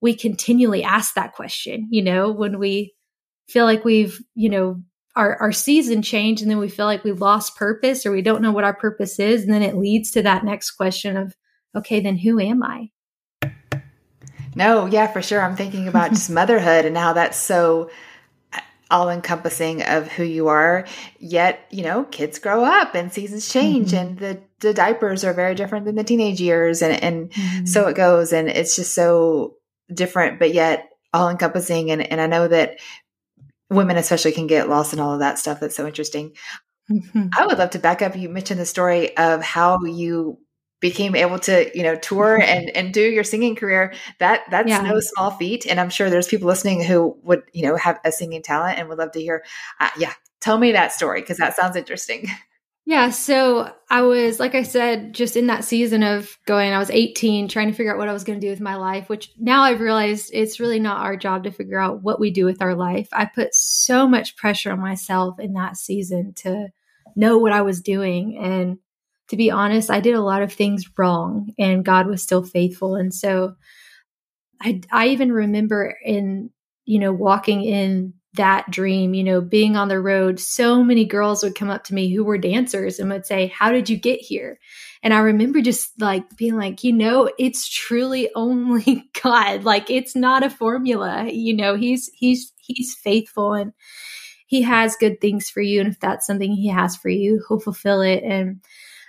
we 0.01 0.15
continually 0.15 0.83
ask 0.83 1.15
that 1.15 1.33
question, 1.33 1.87
you 1.89 2.03
know, 2.03 2.31
when 2.31 2.59
we 2.59 2.93
feel 3.49 3.65
like 3.65 3.83
we've, 3.83 4.21
you 4.35 4.49
know, 4.49 4.81
our, 5.15 5.37
our 5.37 5.51
season 5.51 6.01
change 6.01 6.41
and 6.41 6.51
then 6.51 6.57
we 6.57 6.69
feel 6.69 6.85
like 6.85 7.03
we've 7.03 7.21
lost 7.21 7.55
purpose 7.55 8.05
or 8.05 8.11
we 8.11 8.21
don't 8.21 8.41
know 8.41 8.51
what 8.51 8.63
our 8.63 8.73
purpose 8.73 9.19
is. 9.19 9.43
And 9.43 9.53
then 9.53 9.61
it 9.63 9.77
leads 9.77 10.11
to 10.11 10.21
that 10.23 10.43
next 10.43 10.71
question 10.71 11.15
of, 11.15 11.33
okay, 11.75 12.01
then 12.01 12.17
who 12.17 12.39
am 12.39 12.63
I? 12.63 12.89
No, 14.55 14.85
yeah, 14.85 15.07
for 15.07 15.21
sure. 15.21 15.41
I'm 15.41 15.55
thinking 15.55 15.87
about 15.87 16.11
just 16.11 16.29
motherhood 16.29 16.85
and 16.85 16.97
how 16.97 17.13
that's 17.13 17.37
so 17.37 17.89
all 18.91 19.09
encompassing 19.09 19.81
of 19.83 20.07
who 20.09 20.23
you 20.23 20.47
are. 20.47 20.85
Yet, 21.19 21.65
you 21.71 21.83
know, 21.83 22.03
kids 22.03 22.39
grow 22.39 22.63
up 22.63 22.93
and 22.95 23.11
seasons 23.11 23.51
change 23.51 23.91
mm-hmm. 23.91 24.07
and 24.07 24.19
the, 24.19 24.41
the 24.59 24.73
diapers 24.73 25.23
are 25.23 25.33
very 25.33 25.55
different 25.55 25.85
than 25.85 25.95
the 25.95 26.03
teenage 26.03 26.39
years. 26.39 26.81
And, 26.81 27.01
and 27.03 27.31
mm-hmm. 27.31 27.65
so 27.65 27.87
it 27.87 27.95
goes. 27.95 28.31
And 28.31 28.47
it's 28.47 28.75
just 28.75 28.93
so 28.93 29.55
different, 29.93 30.39
but 30.39 30.53
yet 30.53 30.89
all 31.13 31.29
encompassing. 31.29 31.91
And, 31.91 32.01
and 32.01 32.21
I 32.21 32.27
know 32.27 32.47
that 32.47 32.77
women 33.69 33.97
especially 33.97 34.31
can 34.31 34.47
get 34.47 34.69
lost 34.69 34.93
in 34.93 34.99
all 34.99 35.13
of 35.13 35.19
that 35.19 35.39
stuff. 35.39 35.59
That's 35.59 35.75
so 35.75 35.87
interesting. 35.87 36.33
Mm-hmm. 36.89 37.27
I 37.37 37.45
would 37.47 37.57
love 37.57 37.71
to 37.71 37.79
back 37.79 38.01
up. 38.01 38.15
You 38.15 38.29
mentioned 38.29 38.59
the 38.59 38.65
story 38.65 39.15
of 39.17 39.41
how 39.41 39.83
you 39.85 40.37
became 40.81 41.15
able 41.15 41.39
to, 41.39 41.71
you 41.75 41.83
know, 41.83 41.95
tour 41.95 42.39
and 42.39 42.69
and 42.69 42.93
do 42.93 43.01
your 43.01 43.23
singing 43.23 43.55
career. 43.55 43.93
That 44.19 44.43
that's 44.51 44.69
yeah. 44.69 44.81
no 44.81 44.99
small 44.99 45.31
feat, 45.31 45.65
and 45.65 45.79
I'm 45.79 45.89
sure 45.89 46.09
there's 46.09 46.27
people 46.27 46.47
listening 46.47 46.83
who 46.83 47.17
would, 47.23 47.41
you 47.53 47.63
know, 47.63 47.75
have 47.75 47.99
a 48.05 48.11
singing 48.11 48.43
talent 48.43 48.77
and 48.77 48.87
would 48.89 48.99
love 48.99 49.13
to 49.13 49.21
hear. 49.21 49.43
Uh, 49.79 49.89
yeah, 49.97 50.13
tell 50.41 50.59
me 50.59 50.73
that 50.73 50.91
story 50.91 51.21
because 51.21 51.37
that 51.37 51.55
sounds 51.55 51.75
interesting. 51.75 52.27
Yeah. 52.87 53.09
So 53.09 53.73
I 53.89 54.03
was, 54.03 54.39
like 54.39 54.53
I 54.53 54.61
said, 54.61 55.13
just 55.13 55.35
in 55.35 55.47
that 55.47 55.63
season 55.63 56.03
of 56.03 56.37
going, 56.45 56.71
I 56.71 56.77
was 56.77 56.91
18, 56.91 57.47
trying 57.47 57.67
to 57.67 57.73
figure 57.73 57.91
out 57.91 57.97
what 57.97 58.09
I 58.09 58.13
was 58.13 58.23
going 58.23 58.39
to 58.39 58.45
do 58.45 58.51
with 58.51 58.61
my 58.61 58.75
life, 58.75 59.09
which 59.09 59.31
now 59.39 59.63
I've 59.63 59.79
realized 59.79 60.29
it's 60.31 60.59
really 60.59 60.79
not 60.79 61.01
our 61.01 61.17
job 61.17 61.45
to 61.45 61.51
figure 61.51 61.79
out 61.79 62.03
what 62.03 62.19
we 62.19 62.29
do 62.29 62.45
with 62.45 62.61
our 62.61 62.75
life. 62.75 63.09
I 63.11 63.25
put 63.25 63.55
so 63.55 64.07
much 64.07 64.37
pressure 64.37 64.71
on 64.71 64.79
myself 64.79 65.39
in 65.39 65.53
that 65.53 65.77
season 65.77 66.33
to 66.37 66.67
know 67.15 67.39
what 67.39 67.53
I 67.53 67.63
was 67.63 67.81
doing. 67.81 68.37
And 68.37 68.77
to 69.29 69.35
be 69.35 69.49
honest, 69.49 69.89
I 69.89 69.99
did 69.99 70.13
a 70.13 70.21
lot 70.21 70.43
of 70.43 70.53
things 70.53 70.85
wrong 70.95 71.53
and 71.57 71.83
God 71.83 72.05
was 72.05 72.21
still 72.21 72.43
faithful. 72.43 72.93
And 72.93 73.11
so 73.11 73.55
I, 74.61 74.81
I 74.91 75.07
even 75.07 75.31
remember 75.31 75.97
in, 76.03 76.51
you 76.85 76.99
know, 76.99 77.11
walking 77.11 77.63
in 77.63 78.13
that 78.35 78.69
dream, 78.69 79.13
you 79.13 79.23
know, 79.23 79.41
being 79.41 79.75
on 79.75 79.87
the 79.87 79.99
road, 79.99 80.39
so 80.39 80.83
many 80.83 81.05
girls 81.05 81.43
would 81.43 81.55
come 81.55 81.69
up 81.69 81.83
to 81.85 81.93
me 81.93 82.13
who 82.13 82.23
were 82.23 82.37
dancers 82.37 82.99
and 82.99 83.09
would 83.09 83.25
say, 83.25 83.47
How 83.47 83.71
did 83.71 83.89
you 83.89 83.97
get 83.97 84.19
here? 84.21 84.59
And 85.03 85.13
I 85.13 85.19
remember 85.19 85.61
just 85.61 85.91
like 86.01 86.35
being 86.35 86.55
like, 86.55 86.83
you 86.83 86.91
know, 86.91 87.29
it's 87.37 87.69
truly 87.69 88.29
only 88.35 89.09
God. 89.23 89.63
Like 89.63 89.89
it's 89.89 90.15
not 90.15 90.43
a 90.43 90.49
formula. 90.49 91.29
You 91.29 91.55
know, 91.55 91.75
he's 91.75 92.09
he's 92.13 92.53
he's 92.57 92.95
faithful 92.95 93.53
and 93.53 93.73
he 94.47 94.63
has 94.63 94.95
good 94.95 95.21
things 95.21 95.49
for 95.49 95.61
you. 95.61 95.79
And 95.79 95.89
if 95.89 95.99
that's 95.99 96.25
something 96.25 96.51
he 96.51 96.69
has 96.69 96.95
for 96.95 97.09
you, 97.09 97.43
he'll 97.47 97.59
fulfill 97.59 98.01
it. 98.01 98.23
And 98.23 98.61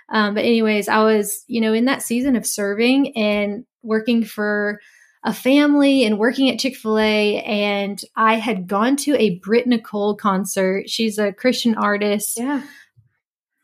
um, 0.09 0.35
but 0.35 0.45
anyways, 0.45 0.87
I 0.87 1.03
was, 1.03 1.43
you 1.47 1.61
know, 1.61 1.73
in 1.73 1.85
that 1.85 2.01
season 2.01 2.35
of 2.35 2.45
serving 2.45 3.17
and 3.17 3.65
working 3.83 4.23
for 4.23 4.79
a 5.27 5.33
family 5.33 6.05
and 6.05 6.17
working 6.17 6.49
at 6.49 6.57
Chick 6.57 6.77
fil 6.77 6.97
A. 6.97 7.41
And 7.41 8.01
I 8.15 8.35
had 8.35 8.65
gone 8.65 8.95
to 8.97 9.13
a 9.17 9.37
Britt 9.39 9.67
Nicole 9.67 10.15
concert. 10.15 10.89
She's 10.89 11.19
a 11.19 11.33
Christian 11.33 11.75
artist. 11.75 12.39
Yeah. 12.39 12.63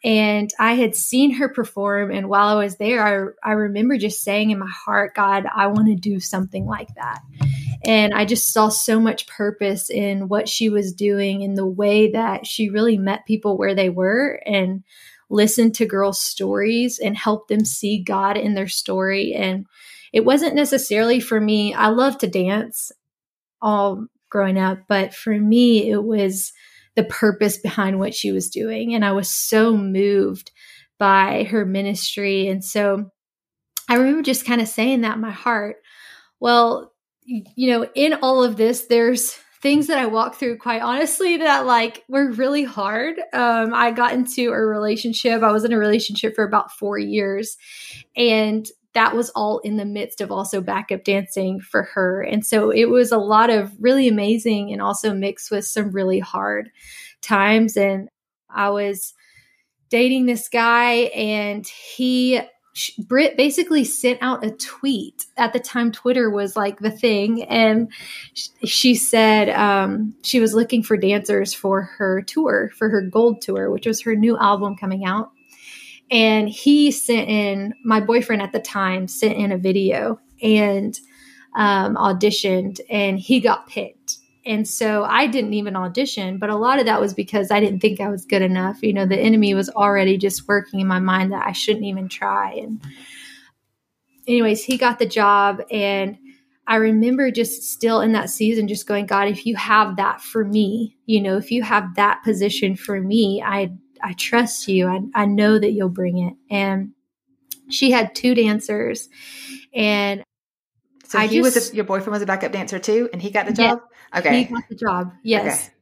And 0.04 0.52
I 0.60 0.74
had 0.74 0.94
seen 0.94 1.36
her 1.36 1.48
perform. 1.48 2.12
And 2.12 2.28
while 2.28 2.50
I 2.50 2.62
was 2.62 2.76
there, 2.76 3.34
I, 3.46 3.52
I 3.52 3.54
remember 3.54 3.98
just 3.98 4.22
saying 4.22 4.52
in 4.52 4.60
my 4.60 4.70
heart, 4.70 5.16
God, 5.16 5.46
I 5.56 5.68
want 5.68 5.88
to 5.88 5.96
do 5.96 6.20
something 6.20 6.66
like 6.66 6.94
that. 6.96 7.22
And 7.86 8.14
I 8.14 8.26
just 8.26 8.52
saw 8.52 8.68
so 8.68 9.00
much 9.00 9.26
purpose 9.28 9.90
in 9.90 10.28
what 10.28 10.50
she 10.50 10.68
was 10.68 10.92
doing 10.92 11.44
in 11.44 11.54
the 11.54 11.66
way 11.66 12.12
that 12.12 12.46
she 12.46 12.70
really 12.70 12.98
met 12.98 13.26
people 13.26 13.58
where 13.58 13.74
they 13.74 13.90
were 13.90 14.42
and 14.46 14.84
listened 15.30 15.76
to 15.76 15.86
girls' 15.86 16.20
stories 16.20 17.00
and 17.00 17.16
helped 17.16 17.48
them 17.48 17.64
see 17.64 18.04
God 18.04 18.36
in 18.36 18.54
their 18.54 18.68
story. 18.68 19.34
And 19.34 19.66
it 20.14 20.24
wasn't 20.24 20.56
necessarily 20.56 21.20
for 21.20 21.42
me. 21.42 21.74
I 21.74 21.88
love 21.88 22.20
to 22.20 22.28
dance 22.28 22.92
all 23.62 24.06
growing 24.30 24.60
up, 24.60 24.80
but 24.88 25.14
for 25.14 25.34
me, 25.34 25.90
it 25.90 26.04
was 26.04 26.54
the 26.96 27.04
purpose 27.04 27.58
behind 27.58 28.00
what 28.00 28.14
she 28.14 28.32
was 28.32 28.50
doing. 28.50 28.94
And 28.94 29.04
I 29.04 29.12
was 29.14 29.30
so 29.30 29.76
moved 29.76 30.52
by 31.00 31.44
her 31.50 31.66
ministry. 31.66 32.48
And 32.48 32.64
so 32.64 33.10
I 33.90 33.96
remember 33.96 34.22
just 34.22 34.46
kind 34.46 34.62
of 34.62 34.68
saying 34.68 35.02
that 35.02 35.16
in 35.16 35.22
my 35.22 35.32
heart. 35.32 35.78
Well, 36.40 36.94
you 37.26 37.72
know, 37.72 37.88
in 37.96 38.14
all 38.22 38.44
of 38.44 38.58
this, 38.58 38.86
there's 38.86 39.38
things 39.62 39.88
that 39.88 39.98
I 39.98 40.06
walked 40.08 40.36
through 40.36 40.58
quite 40.58 40.82
honestly 40.82 41.38
that 41.38 41.66
like 41.66 42.04
were 42.10 42.32
really 42.32 42.66
hard. 42.66 43.16
Um, 43.34 43.74
I 43.74 43.92
got 43.92 44.14
into 44.14 44.52
a 44.52 44.60
relationship. 44.60 45.42
I 45.42 45.52
was 45.52 45.64
in 45.64 45.74
a 45.74 45.78
relationship 45.78 46.36
for 46.36 46.44
about 46.44 46.72
four 46.72 47.00
years 47.00 47.58
and 48.16 48.68
that 48.94 49.16
was 49.16 49.30
all 49.32 49.60
in 49.60 49.78
the 49.78 49.86
midst 49.86 50.22
of 50.22 50.32
also 50.32 50.62
backup 50.62 51.04
dancing 51.04 51.60
for 51.60 51.84
her. 51.84 52.22
And 52.22 52.46
so 52.46 52.70
it 52.70 52.86
was 52.86 53.12
a 53.12 53.18
lot 53.18 53.50
of 53.50 53.72
really 53.80 54.08
amazing 54.08 54.72
and 54.72 54.82
also 54.82 55.14
mixed 55.14 55.50
with 55.52 55.66
some 55.66 55.92
really 55.92 56.20
hard 56.20 56.70
times. 57.22 57.76
And 57.76 58.10
I 58.50 58.70
was 58.70 59.14
dating 59.90 60.26
this 60.26 60.48
guy, 60.50 60.94
and 61.16 61.68
he 61.68 62.42
Britt 63.08 63.38
basically 63.38 63.84
sent 63.84 64.20
out 64.22 64.44
a 64.44 64.52
tweet. 64.52 65.26
At 65.38 65.54
the 65.54 65.60
time, 65.60 65.92
Twitter 65.92 66.30
was 66.30 66.56
like 66.56 66.80
the 66.80 66.92
thing. 66.92 67.44
And 67.44 67.92
she 68.34 68.96
said 68.96 69.50
um, 69.50 70.16
she 70.24 70.40
was 70.40 70.56
looking 70.56 70.82
for 70.82 70.98
dancers 70.98 71.54
for 71.54 71.84
her 71.84 72.22
tour, 72.24 72.72
for 72.76 72.90
her 72.90 73.02
gold 73.02 73.42
tour, 73.42 73.70
which 73.70 73.86
was 73.86 74.02
her 74.02 74.16
new 74.16 74.38
album 74.38 74.76
coming 74.76 75.06
out. 75.06 75.32
And 76.12 76.48
he 76.48 76.92
sent 76.92 77.28
in, 77.28 77.74
my 77.84 78.00
boyfriend 78.00 78.42
at 78.42 78.52
the 78.52 78.60
time 78.60 79.08
sent 79.08 79.36
in 79.36 79.52
a 79.52 79.58
video 79.58 80.20
and 80.42 81.00
um, 81.56 81.96
auditioned, 81.96 82.80
and 82.90 83.18
he 83.20 83.40
got 83.40 83.68
picked. 83.68 84.18
And 84.46 84.68
so 84.68 85.06
I 85.06 85.28
didn't 85.28 85.54
even 85.54 85.76
audition, 85.76 86.38
but 86.38 86.50
a 86.50 86.58
lot 86.58 86.78
of 86.80 86.86
that 86.86 87.00
was 87.00 87.14
because 87.14 87.50
I 87.50 87.62
didn't 87.62 87.80
think 87.80 88.02
I 88.02 88.10
was 88.10 88.26
good 88.26 88.42
enough. 88.42 88.84
You 88.84 88.92
know, 88.92 89.06
the 89.06 89.18
enemy 89.18 89.54
was 89.54 89.70
already 89.70 90.18
just 90.18 90.48
working 90.48 90.82
in 90.82 90.88
my 90.88 91.00
mind 91.00 91.32
that 91.32 91.48
I 91.48 91.54
shouldn't 91.54 91.86
even 91.86 92.10
try. 92.10 92.52
And, 92.54 92.82
anyways, 94.28 94.64
he 94.64 94.78
got 94.78 95.00
the 95.00 95.06
job. 95.06 95.62
And 95.72 96.18
I 96.68 96.76
remember 96.76 97.32
just 97.32 97.64
still 97.72 98.02
in 98.02 98.12
that 98.14 98.30
season, 98.30 98.68
just 98.68 98.88
going, 98.88 99.06
God, 99.06 99.30
if 99.30 99.46
you 99.46 99.56
have 99.56 99.96
that 99.96 100.22
for 100.22 100.44
me, 100.44 100.98
you 101.06 101.22
know, 101.22 101.38
if 101.38 101.50
you 101.50 101.64
have 101.64 101.96
that 101.96 102.22
position 102.24 102.76
for 102.76 103.00
me, 103.00 103.42
I, 103.46 103.72
I 104.04 104.14
trust 104.14 104.68
you. 104.68 104.88
I, 104.88 105.00
I 105.16 105.26
know 105.26 105.58
that 105.58 105.72
you'll 105.72 105.90
bring 105.90 106.18
it. 106.18 106.34
And 106.50 106.92
she 107.70 107.92
had 107.92 108.14
two 108.14 108.36
dancers 108.36 109.10
and 109.74 110.24
so 111.06 111.20
I 111.20 111.28
he 111.28 111.42
just, 111.42 111.56
was 111.56 111.72
a, 111.72 111.76
your 111.76 111.86
boyfriend 111.86 112.12
was 112.12 112.22
a 112.24 112.26
backup 112.26 112.52
dancer 112.52 112.80
too, 112.80 113.08
and 113.14 113.22
he 113.22 113.30
got 113.30 113.46
the 113.46 113.54
job. 113.54 113.82
Okay, 114.16 114.44
he 114.44 114.54
got 114.54 114.64
the 114.68 114.76
job. 114.76 115.14
Yes. 115.24 115.68
Okay. 115.68 115.74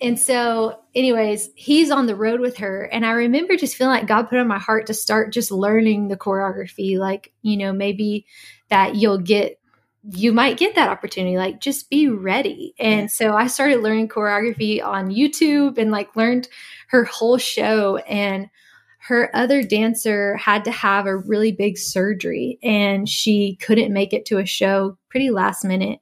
And 0.00 0.18
so, 0.18 0.80
anyways, 0.94 1.48
he's 1.54 1.90
on 1.90 2.06
the 2.06 2.16
road 2.16 2.40
with 2.40 2.58
her. 2.58 2.82
And 2.82 3.06
I 3.06 3.12
remember 3.12 3.56
just 3.56 3.76
feeling 3.76 3.92
like 3.92 4.06
God 4.06 4.28
put 4.28 4.38
on 4.38 4.48
my 4.48 4.58
heart 4.58 4.86
to 4.88 4.94
start 4.94 5.32
just 5.32 5.50
learning 5.50 6.08
the 6.08 6.16
choreography. 6.16 6.98
Like, 6.98 7.32
you 7.40 7.56
know, 7.56 7.72
maybe 7.72 8.26
that 8.68 8.96
you'll 8.96 9.18
get, 9.18 9.58
you 10.10 10.32
might 10.32 10.58
get 10.58 10.74
that 10.74 10.90
opportunity. 10.90 11.38
Like, 11.38 11.60
just 11.60 11.88
be 11.88 12.08
ready. 12.08 12.74
And 12.78 13.10
so 13.10 13.34
I 13.34 13.46
started 13.46 13.80
learning 13.80 14.08
choreography 14.08 14.84
on 14.84 15.10
YouTube 15.10 15.78
and 15.78 15.90
like 15.90 16.14
learned 16.14 16.48
her 16.88 17.04
whole 17.04 17.38
show. 17.38 17.96
And 17.98 18.48
her 19.06 19.30
other 19.34 19.62
dancer 19.62 20.36
had 20.36 20.64
to 20.64 20.70
have 20.70 21.06
a 21.06 21.16
really 21.16 21.52
big 21.52 21.78
surgery 21.78 22.58
and 22.62 23.08
she 23.08 23.56
couldn't 23.62 23.92
make 23.92 24.12
it 24.12 24.26
to 24.26 24.38
a 24.38 24.46
show 24.46 24.98
pretty 25.08 25.30
last 25.30 25.64
minute. 25.64 26.00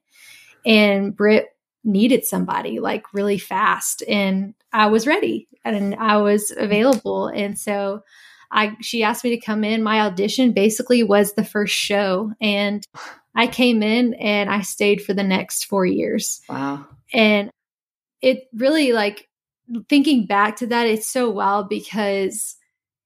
And 0.64 1.14
Britt 1.14 1.48
needed 1.84 2.24
somebody 2.24 2.80
like 2.80 3.12
really 3.12 3.36
fast. 3.36 4.02
And 4.08 4.54
I 4.72 4.86
was 4.86 5.06
ready 5.06 5.48
and 5.64 5.94
I 5.96 6.16
was 6.16 6.50
available. 6.56 7.28
And 7.28 7.58
so 7.58 8.02
I 8.50 8.74
she 8.80 9.02
asked 9.02 9.24
me 9.24 9.30
to 9.30 9.44
come 9.44 9.64
in. 9.64 9.82
My 9.82 10.00
audition 10.00 10.52
basically 10.52 11.02
was 11.02 11.34
the 11.34 11.44
first 11.44 11.74
show. 11.74 12.32
And 12.40 12.86
I 13.34 13.48
came 13.48 13.82
in 13.82 14.14
and 14.14 14.48
I 14.48 14.62
stayed 14.62 15.02
for 15.02 15.12
the 15.12 15.22
next 15.22 15.64
four 15.66 15.84
years. 15.84 16.40
Wow. 16.48 16.86
And 17.12 17.50
it 18.22 18.44
really 18.54 18.92
like 18.92 19.28
thinking 19.88 20.26
back 20.26 20.56
to 20.56 20.66
that, 20.68 20.86
it's 20.86 21.08
so 21.08 21.30
wild 21.30 21.68
because 21.68 22.56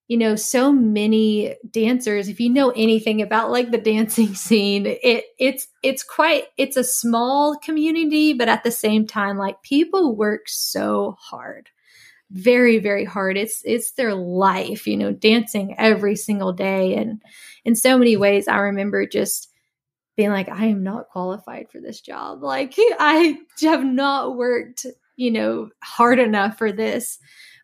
you 0.09 0.17
know 0.17 0.35
so 0.35 0.73
many 0.73 1.55
dancers 1.71 2.29
if 2.29 2.41
you 2.41 2.49
know 2.49 2.71
anything 2.71 3.23
about 3.23 3.50
like 3.50 3.71
the 3.71 3.79
dancing 3.93 4.35
scene 4.35 4.87
it 4.87 5.25
it's 5.38 5.69
it's 5.83 6.03
quite 6.03 6.45
it's 6.57 6.77
a 6.77 6.85
small 6.85 7.57
community 7.59 8.33
but 8.33 8.49
at 8.49 8.65
the 8.65 8.71
same 8.71 9.07
time 9.07 9.37
like 9.37 9.62
people 9.62 10.17
work 10.17 10.49
so 10.49 11.17
hard. 11.21 11.69
Very 12.31 12.79
very 12.79 13.05
hard. 13.05 13.37
It's 13.38 13.62
it's 13.65 13.93
their 13.93 14.15
life 14.15 14.87
you 14.87 14.97
know 14.97 15.12
dancing 15.12 15.75
every 15.79 16.17
single 16.17 16.53
day. 16.53 16.95
And 16.97 17.23
in 17.65 17.77
so 17.77 17.99
many 17.99 18.17
ways 18.17 18.49
i 18.49 18.57
remember 18.59 19.07
just 19.07 19.50
being 20.17 20.31
like 20.31 20.49
i 20.49 20.67
am 20.67 20.83
not 20.83 21.09
qualified 21.09 21.71
for 21.71 21.81
this 21.81 22.00
job. 22.00 22.43
Like 22.43 22.75
i 22.79 23.38
have 23.62 23.85
not 23.85 24.37
worked 24.37 24.87
you 25.19 25.31
know 25.31 25.69
hard 25.83 26.19
enough 26.19 26.57
for 26.57 26.73
this 26.73 27.19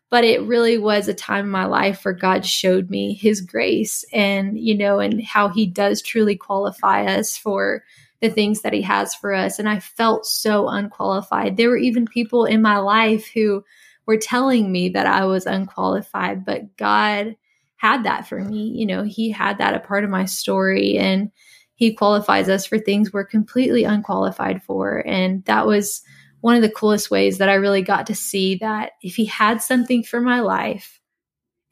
but 0.09 0.23
it 0.23 0.41
really 0.43 0.77
was 0.77 1.07
a 1.07 1.13
time 1.13 1.45
in 1.45 1.51
my 1.51 1.65
life 1.65 2.05
where 2.05 2.13
God 2.13 2.45
showed 2.45 2.89
me 2.89 3.13
his 3.13 3.41
grace 3.41 4.05
and, 4.13 4.57
you 4.57 4.77
know, 4.77 4.99
and 4.99 5.23
how 5.23 5.49
he 5.49 5.65
does 5.65 6.01
truly 6.01 6.35
qualify 6.35 7.05
us 7.05 7.35
for 7.35 7.83
the 8.21 8.29
things 8.29 8.61
that 8.61 8.73
he 8.73 8.81
has 8.83 9.15
for 9.15 9.33
us. 9.33 9.59
And 9.59 9.67
I 9.67 9.79
felt 9.79 10.25
so 10.25 10.69
unqualified. 10.69 11.57
There 11.57 11.69
were 11.69 11.77
even 11.77 12.05
people 12.05 12.45
in 12.45 12.61
my 12.61 12.77
life 12.77 13.27
who 13.33 13.63
were 14.05 14.17
telling 14.17 14.71
me 14.71 14.89
that 14.89 15.07
I 15.07 15.25
was 15.25 15.47
unqualified, 15.47 16.45
but 16.45 16.77
God 16.77 17.35
had 17.77 18.03
that 18.05 18.27
for 18.27 18.39
me. 18.39 18.69
You 18.69 18.85
know, 18.85 19.03
he 19.03 19.31
had 19.31 19.57
that 19.57 19.73
a 19.73 19.79
part 19.79 20.03
of 20.03 20.09
my 20.09 20.25
story 20.25 20.97
and 20.97 21.31
he 21.73 21.93
qualifies 21.93 22.47
us 22.47 22.65
for 22.65 22.79
things 22.79 23.11
we're 23.11 23.25
completely 23.25 23.83
unqualified 23.83 24.63
for. 24.63 25.05
And 25.05 25.43
that 25.45 25.67
was 25.67 26.03
one 26.45 26.55
of 26.55 26.61
the 26.61 26.69
coolest 26.69 27.09
ways 27.09 27.39
that 27.39 27.49
I 27.49 27.55
really 27.55 27.81
got 27.81 28.05
to 28.05 28.13
see 28.13 28.57
that 28.57 28.91
if 29.01 29.15
he 29.15 29.25
had 29.25 29.63
something 29.63 30.03
for 30.03 30.21
my 30.21 30.41
life 30.41 31.01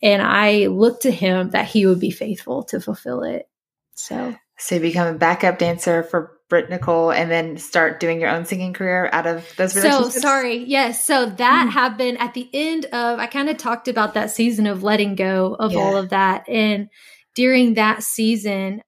and 0.02 0.20
I 0.20 0.66
looked 0.66 1.04
to 1.04 1.12
him, 1.12 1.52
that 1.52 1.68
he 1.68 1.86
would 1.86 2.00
be 2.00 2.10
faithful 2.10 2.64
to 2.64 2.82
fulfill 2.82 3.22
it. 3.22 3.48
So, 3.94 4.36
so 4.58 4.74
you 4.74 4.82
become 4.82 5.14
a 5.14 5.20
backup 5.20 5.60
dancer 5.60 6.02
for 6.02 6.40
Britt 6.50 6.72
Nicole 6.72 7.12
and 7.12 7.30
then 7.30 7.58
start 7.58 8.00
doing 8.00 8.20
your 8.20 8.32
own 8.32 8.46
singing 8.46 8.74
career 8.74 9.12
out 9.14 9.28
of 9.28 9.48
those 9.58 9.76
relationships? 9.76 10.16
So 10.16 10.20
sorry. 10.22 10.64
Yes. 10.64 11.06
So 11.06 11.28
that 11.28 11.68
mm. 11.68 11.72
happened 11.72 12.20
at 12.20 12.34
the 12.34 12.50
end 12.52 12.86
of, 12.86 13.20
I 13.20 13.28
kind 13.28 13.50
of 13.50 13.58
talked 13.58 13.88
about 13.88 14.16
that 14.16 14.32
season 14.32 14.66
of 14.66 14.82
letting 14.82 15.14
go 15.14 15.56
of 15.60 15.74
yeah. 15.74 15.80
all 15.82 15.98
of 15.98 16.10
that. 16.10 16.50
And 16.50 16.90
during 17.36 17.76
that 17.76 18.02
season, 18.02 18.82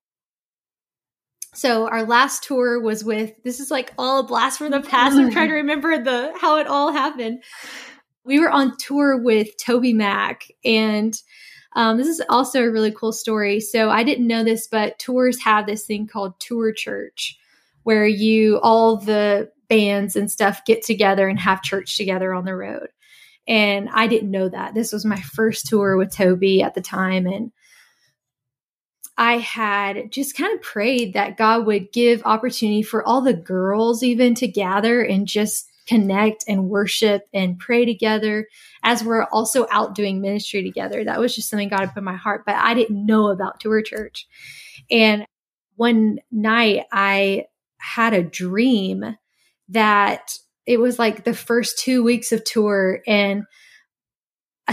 so 1.56 1.88
our 1.88 2.04
last 2.04 2.44
tour 2.44 2.80
was 2.80 3.04
with 3.04 3.32
this 3.44 3.60
is 3.60 3.72
like 3.72 3.94
all 3.98 4.20
a 4.20 4.24
blast 4.24 4.58
from 4.58 4.72
the 4.72 4.82
past. 4.82 5.16
I'm 5.16 5.32
trying 5.32 5.50
to 5.50 5.56
remember 5.56 6.02
the 6.04 6.34
how 6.40 6.58
it 6.58 6.68
all 6.68 6.92
happened. 6.92 7.44
We 8.24 8.40
were 8.40 8.52
on 8.52 8.76
tour 8.78 9.18
with 9.18 9.56
TobyMac 9.58 10.50
and 10.64 11.20
um, 11.76 11.98
this 11.98 12.08
is 12.08 12.22
also 12.30 12.64
a 12.64 12.72
really 12.72 12.92
cool 12.92 13.12
story. 13.12 13.60
So 13.60 13.90
I 13.90 14.04
didn't 14.04 14.28
know 14.28 14.44
this, 14.44 14.68
but 14.68 14.98
tours 14.98 15.42
have 15.42 15.66
this 15.66 15.86
thing 15.86 16.08
called 16.08 16.40
tour 16.40 16.72
church, 16.72 17.38
where 17.84 18.08
you 18.08 18.60
all 18.62 18.98
the 18.98 19.52
bands 19.68 20.16
and 20.16 20.32
stuff 20.32 20.64
get 20.66 20.84
together 20.84 21.28
and 21.28 21.40
have 21.40 21.62
church 21.62 21.98
together 21.98 22.34
on 22.34 22.46
the 22.46 22.56
road. 22.56 22.88
And 23.48 23.90
I 23.92 24.08
didn't 24.08 24.32
know 24.32 24.48
that. 24.50 24.74
This 24.74 24.94
was 24.94 25.06
my 25.06 25.20
first 25.20 25.68
tour 25.68 25.98
with 25.98 26.16
Toby 26.16 26.62
at 26.62 26.74
the 26.74 26.82
time, 26.82 27.28
and 27.28 27.52
I 29.18 29.38
had 29.38 30.12
just 30.12 30.36
kind 30.36 30.54
of 30.54 30.62
prayed 30.62 31.14
that 31.14 31.38
God 31.38 31.66
would 31.66 31.92
give 31.92 32.22
opportunity 32.26 32.82
for 32.82 33.06
all 33.06 33.22
the 33.22 33.34
girls 33.34 34.04
even 34.04 34.36
to 34.36 34.48
gather 34.48 35.02
and 35.02 35.28
just 35.28 35.70
connect 35.88 36.44
and 36.48 36.70
worship 36.70 37.28
and 37.34 37.60
pray 37.60 37.86
together 37.86 38.48
as 38.84 39.04
we're 39.04 39.26
also 39.26 39.68
out 39.72 39.96
doing 39.96 40.20
ministry 40.20 40.64
together. 40.64 41.04
That 41.04 41.20
was 41.20 41.36
just 41.36 41.50
something 41.50 41.70
God 41.70 41.82
had 41.82 41.94
put 41.94 42.00
in 42.00 42.06
my 42.06 42.16
heart, 42.16 42.44
but 42.46 42.56
I 42.56 42.74
didn't 42.74 43.06
know 43.06 43.30
about 43.30 43.60
Tour 43.60 43.82
Church. 43.82 44.28
And 44.90 45.26
one 45.76 46.20
night 46.32 46.86
I 46.92 47.46
had 47.78 48.14
a 48.14 48.24
dream 48.24 49.16
that 49.70 50.38
it 50.66 50.80
was 50.80 50.98
like 50.98 51.24
the 51.24 51.34
first 51.34 51.80
two 51.80 52.04
weeks 52.04 52.32
of 52.32 52.44
tour 52.44 53.02
and 53.06 53.44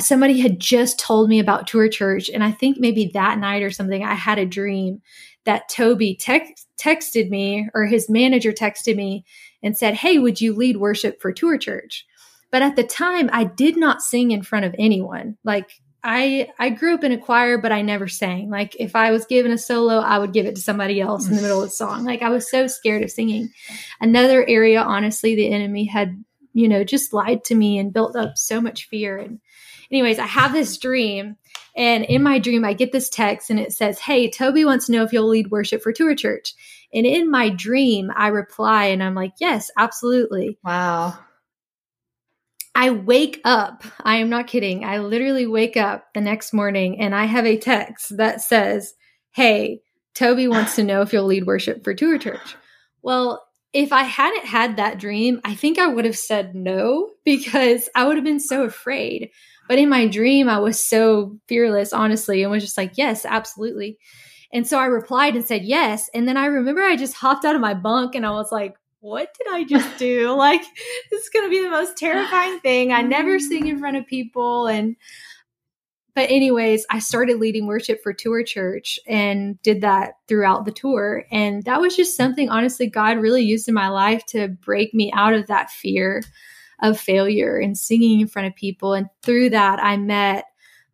somebody 0.00 0.40
had 0.40 0.58
just 0.58 0.98
told 0.98 1.28
me 1.28 1.38
about 1.38 1.66
tour 1.66 1.88
church 1.88 2.30
and 2.30 2.42
i 2.42 2.50
think 2.50 2.78
maybe 2.78 3.10
that 3.12 3.38
night 3.38 3.62
or 3.62 3.70
something 3.70 4.04
i 4.04 4.14
had 4.14 4.38
a 4.38 4.46
dream 4.46 5.00
that 5.44 5.68
toby 5.68 6.14
tex- 6.14 6.66
texted 6.82 7.30
me 7.30 7.68
or 7.74 7.86
his 7.86 8.10
manager 8.10 8.52
texted 8.52 8.96
me 8.96 9.24
and 9.62 9.76
said 9.76 9.94
hey 9.94 10.18
would 10.18 10.40
you 10.40 10.52
lead 10.54 10.76
worship 10.76 11.20
for 11.20 11.32
tour 11.32 11.56
church? 11.56 12.06
But 12.50 12.62
at 12.62 12.76
the 12.76 12.84
time 12.84 13.30
i 13.32 13.44
did 13.44 13.76
not 13.76 14.02
sing 14.02 14.30
in 14.30 14.42
front 14.42 14.64
of 14.64 14.74
anyone. 14.78 15.36
Like 15.44 15.80
i 16.04 16.48
i 16.58 16.70
grew 16.70 16.94
up 16.94 17.04
in 17.04 17.12
a 17.12 17.18
choir 17.18 17.58
but 17.58 17.72
i 17.72 17.82
never 17.82 18.08
sang. 18.08 18.50
Like 18.50 18.74
if 18.80 18.96
i 18.96 19.10
was 19.10 19.26
given 19.26 19.52
a 19.52 19.58
solo 19.58 19.98
i 19.98 20.18
would 20.18 20.32
give 20.32 20.46
it 20.46 20.56
to 20.56 20.60
somebody 20.60 21.00
else 21.00 21.28
in 21.28 21.36
the 21.36 21.42
middle 21.42 21.62
of 21.62 21.68
the 21.68 21.74
song. 21.74 22.04
Like 22.04 22.22
i 22.22 22.28
was 22.28 22.50
so 22.50 22.66
scared 22.66 23.02
of 23.02 23.10
singing. 23.10 23.50
Another 24.00 24.44
area 24.48 24.82
honestly 24.82 25.34
the 25.34 25.52
enemy 25.52 25.84
had 25.84 26.22
you 26.52 26.68
know 26.68 26.84
just 26.84 27.12
lied 27.12 27.44
to 27.44 27.54
me 27.54 27.78
and 27.78 27.92
built 27.92 28.16
up 28.16 28.36
so 28.36 28.60
much 28.60 28.88
fear 28.88 29.18
and 29.18 29.40
anyways, 29.92 30.18
I 30.18 30.26
have 30.26 30.52
this 30.52 30.78
dream. 30.78 31.36
And 31.76 32.04
in 32.04 32.22
my 32.22 32.38
dream, 32.38 32.64
I 32.64 32.72
get 32.72 32.92
this 32.92 33.08
text 33.08 33.50
and 33.50 33.60
it 33.60 33.72
says, 33.72 33.98
Hey, 33.98 34.30
Toby 34.30 34.64
wants 34.64 34.86
to 34.86 34.92
know 34.92 35.04
if 35.04 35.12
you'll 35.12 35.28
lead 35.28 35.50
worship 35.50 35.82
for 35.82 35.92
Tour 35.92 36.14
Church. 36.14 36.54
And 36.92 37.06
in 37.06 37.30
my 37.30 37.48
dream, 37.48 38.10
I 38.14 38.28
reply 38.28 38.86
and 38.86 39.02
I'm 39.02 39.14
like, 39.14 39.32
Yes, 39.40 39.70
absolutely. 39.76 40.58
Wow. 40.64 41.18
I 42.74 42.90
wake 42.90 43.40
up. 43.44 43.84
I 44.00 44.16
am 44.16 44.30
not 44.30 44.46
kidding. 44.46 44.84
I 44.84 44.98
literally 44.98 45.46
wake 45.46 45.76
up 45.76 46.12
the 46.14 46.20
next 46.20 46.52
morning 46.52 47.00
and 47.00 47.14
I 47.14 47.24
have 47.26 47.46
a 47.46 47.58
text 47.58 48.16
that 48.16 48.40
says, 48.40 48.94
Hey, 49.30 49.82
Toby 50.14 50.48
wants 50.48 50.76
to 50.76 50.84
know 50.84 51.00
if 51.00 51.12
you'll 51.12 51.24
lead 51.24 51.46
worship 51.46 51.84
for 51.84 51.94
Tour 51.94 52.18
Church. 52.18 52.56
Well, 53.02 53.42
if 53.72 53.92
I 53.92 54.02
hadn't 54.02 54.44
had 54.44 54.76
that 54.76 54.98
dream, 54.98 55.40
I 55.44 55.54
think 55.54 55.78
I 55.78 55.86
would 55.86 56.04
have 56.04 56.18
said 56.18 56.54
no 56.54 57.10
because 57.24 57.88
I 57.94 58.04
would 58.04 58.16
have 58.16 58.24
been 58.24 58.40
so 58.40 58.64
afraid. 58.64 59.30
But 59.68 59.78
in 59.78 59.88
my 59.88 60.06
dream, 60.06 60.48
I 60.48 60.58
was 60.58 60.82
so 60.82 61.38
fearless, 61.48 61.92
honestly, 61.92 62.42
and 62.42 62.50
was 62.50 62.62
just 62.62 62.76
like, 62.76 62.92
yes, 62.96 63.24
absolutely. 63.24 63.98
And 64.52 64.66
so 64.66 64.78
I 64.78 64.84
replied 64.86 65.34
and 65.34 65.44
said 65.44 65.62
yes. 65.62 66.10
And 66.12 66.28
then 66.28 66.36
I 66.36 66.46
remember 66.46 66.82
I 66.82 66.96
just 66.96 67.14
hopped 67.14 67.44
out 67.44 67.54
of 67.54 67.60
my 67.60 67.72
bunk 67.72 68.14
and 68.14 68.26
I 68.26 68.32
was 68.32 68.52
like, 68.52 68.76
what 69.00 69.32
did 69.38 69.46
I 69.50 69.64
just 69.64 69.96
do? 69.98 70.32
like, 70.32 70.62
this 71.10 71.22
is 71.22 71.30
going 71.30 71.46
to 71.46 71.50
be 71.50 71.62
the 71.62 71.70
most 71.70 71.96
terrifying 71.96 72.60
thing. 72.60 72.92
I 72.92 73.02
never 73.02 73.38
sing 73.38 73.68
in 73.68 73.78
front 73.78 73.96
of 73.96 74.06
people. 74.06 74.66
And 74.66 74.96
but 76.14 76.30
anyways, 76.30 76.84
I 76.90 76.98
started 76.98 77.38
leading 77.38 77.66
worship 77.66 78.02
for 78.02 78.12
Tour 78.12 78.42
Church 78.42 78.98
and 79.06 79.60
did 79.62 79.80
that 79.80 80.14
throughout 80.28 80.66
the 80.66 80.72
tour. 80.72 81.24
And 81.30 81.62
that 81.64 81.80
was 81.80 81.96
just 81.96 82.16
something 82.16 82.50
honestly 82.50 82.86
God 82.86 83.18
really 83.18 83.42
used 83.42 83.66
in 83.66 83.74
my 83.74 83.88
life 83.88 84.24
to 84.26 84.48
break 84.48 84.92
me 84.92 85.10
out 85.14 85.32
of 85.32 85.46
that 85.46 85.70
fear 85.70 86.22
of 86.82 87.00
failure 87.00 87.56
and 87.56 87.78
singing 87.78 88.20
in 88.20 88.28
front 88.28 88.48
of 88.48 88.54
people. 88.54 88.92
And 88.92 89.08
through 89.22 89.50
that, 89.50 89.82
I 89.82 89.96
met 89.96 90.44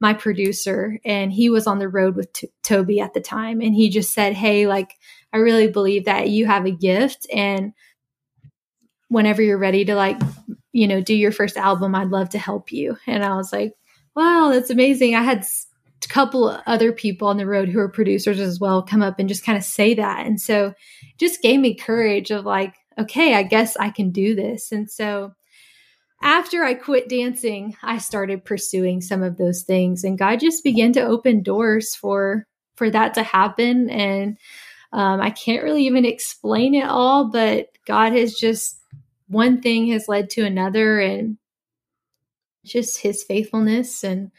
my 0.01 0.15
producer 0.15 1.01
and 1.05 1.33
he 1.33 1.51
was 1.51 1.67
on 1.67 1.81
the 1.81 1.89
road 1.89 2.15
with 2.15 2.33
T- 2.33 2.51
Toby 2.63 3.01
at 3.01 3.15
the 3.15 3.21
time 3.21 3.61
and 3.61 3.75
he 3.75 3.91
just 3.91 4.13
said, 4.13 4.35
"Hey, 4.35 4.69
like 4.69 4.95
I 5.33 5.39
really 5.39 5.67
believe 5.67 6.05
that 6.05 6.29
you 6.29 6.47
have 6.47 6.67
a 6.67 6.71
gift 6.71 7.27
and 7.35 7.73
whenever 9.09 9.43
you're 9.43 9.59
ready 9.59 9.85
to 9.87 9.97
like, 9.97 10.21
you 10.73 10.87
know, 10.87 11.01
do 11.01 11.15
your 11.15 11.33
first 11.33 11.57
album, 11.57 11.97
I'd 11.97 12.11
love 12.11 12.29
to 12.31 12.39
help 12.39 12.71
you." 12.71 12.97
And 13.09 13.25
I 13.25 13.35
was 13.35 13.53
like, 13.53 13.73
wow, 14.15 14.51
that's 14.53 14.71
amazing. 14.71 15.15
I 15.15 15.23
had 15.23 15.45
a 16.05 16.09
couple 16.09 16.61
other 16.67 16.93
people 16.93 17.29
on 17.29 17.37
the 17.37 17.47
road 17.47 17.69
who 17.69 17.79
are 17.79 17.89
producers 17.89 18.41
as 18.41 18.61
well 18.61 18.83
come 18.83 19.03
up 19.03 19.19
and 19.19 19.29
just 19.29 19.45
kind 19.45 19.59
of 19.59 19.65
say 19.65 19.95
that. 19.95 20.27
And 20.27 20.41
so 20.41 20.75
just 21.19 21.43
gave 21.43 21.61
me 21.61 21.75
courage 21.75 22.31
of 22.31 22.45
like, 22.45 22.75
okay, 22.99 23.35
I 23.35 23.43
guess 23.43 23.77
I 23.77 23.91
can 23.91 24.11
do 24.11 24.35
this. 24.35 24.73
And 24.73 24.91
so 24.91 25.33
after 26.21 26.65
I 26.65 26.75
quit 26.75 27.09
dancing, 27.09 27.77
I 27.83 27.99
started 27.99 28.45
pursuing 28.45 29.01
some 29.01 29.23
of 29.23 29.37
those 29.37 29.63
things 29.63 30.03
and 30.05 30.19
God 30.19 30.41
just 30.41 30.65
began 30.65 30.93
to 30.95 31.03
open 31.03 31.43
doors 31.43 31.95
for 31.95 32.47
for 32.77 32.91
that 32.91 33.15
to 33.15 33.23
happen 33.23 33.91
and 33.91 34.39
um, 34.93 35.21
I 35.21 35.31
can't 35.31 35.63
really 35.63 35.85
even 35.85 36.05
explain 36.05 36.75
it 36.75 36.87
all, 36.87 37.27
but 37.31 37.69
God 37.87 38.13
has 38.15 38.35
just 38.35 38.81
one 39.27 39.61
thing 39.61 39.89
has 39.89 40.09
led 40.09 40.31
to 40.31 40.45
another 40.45 40.99
and 40.99 41.37
just 42.69 42.99
his 42.99 43.23
faithfulness. 43.23 44.05
And 44.05 44.31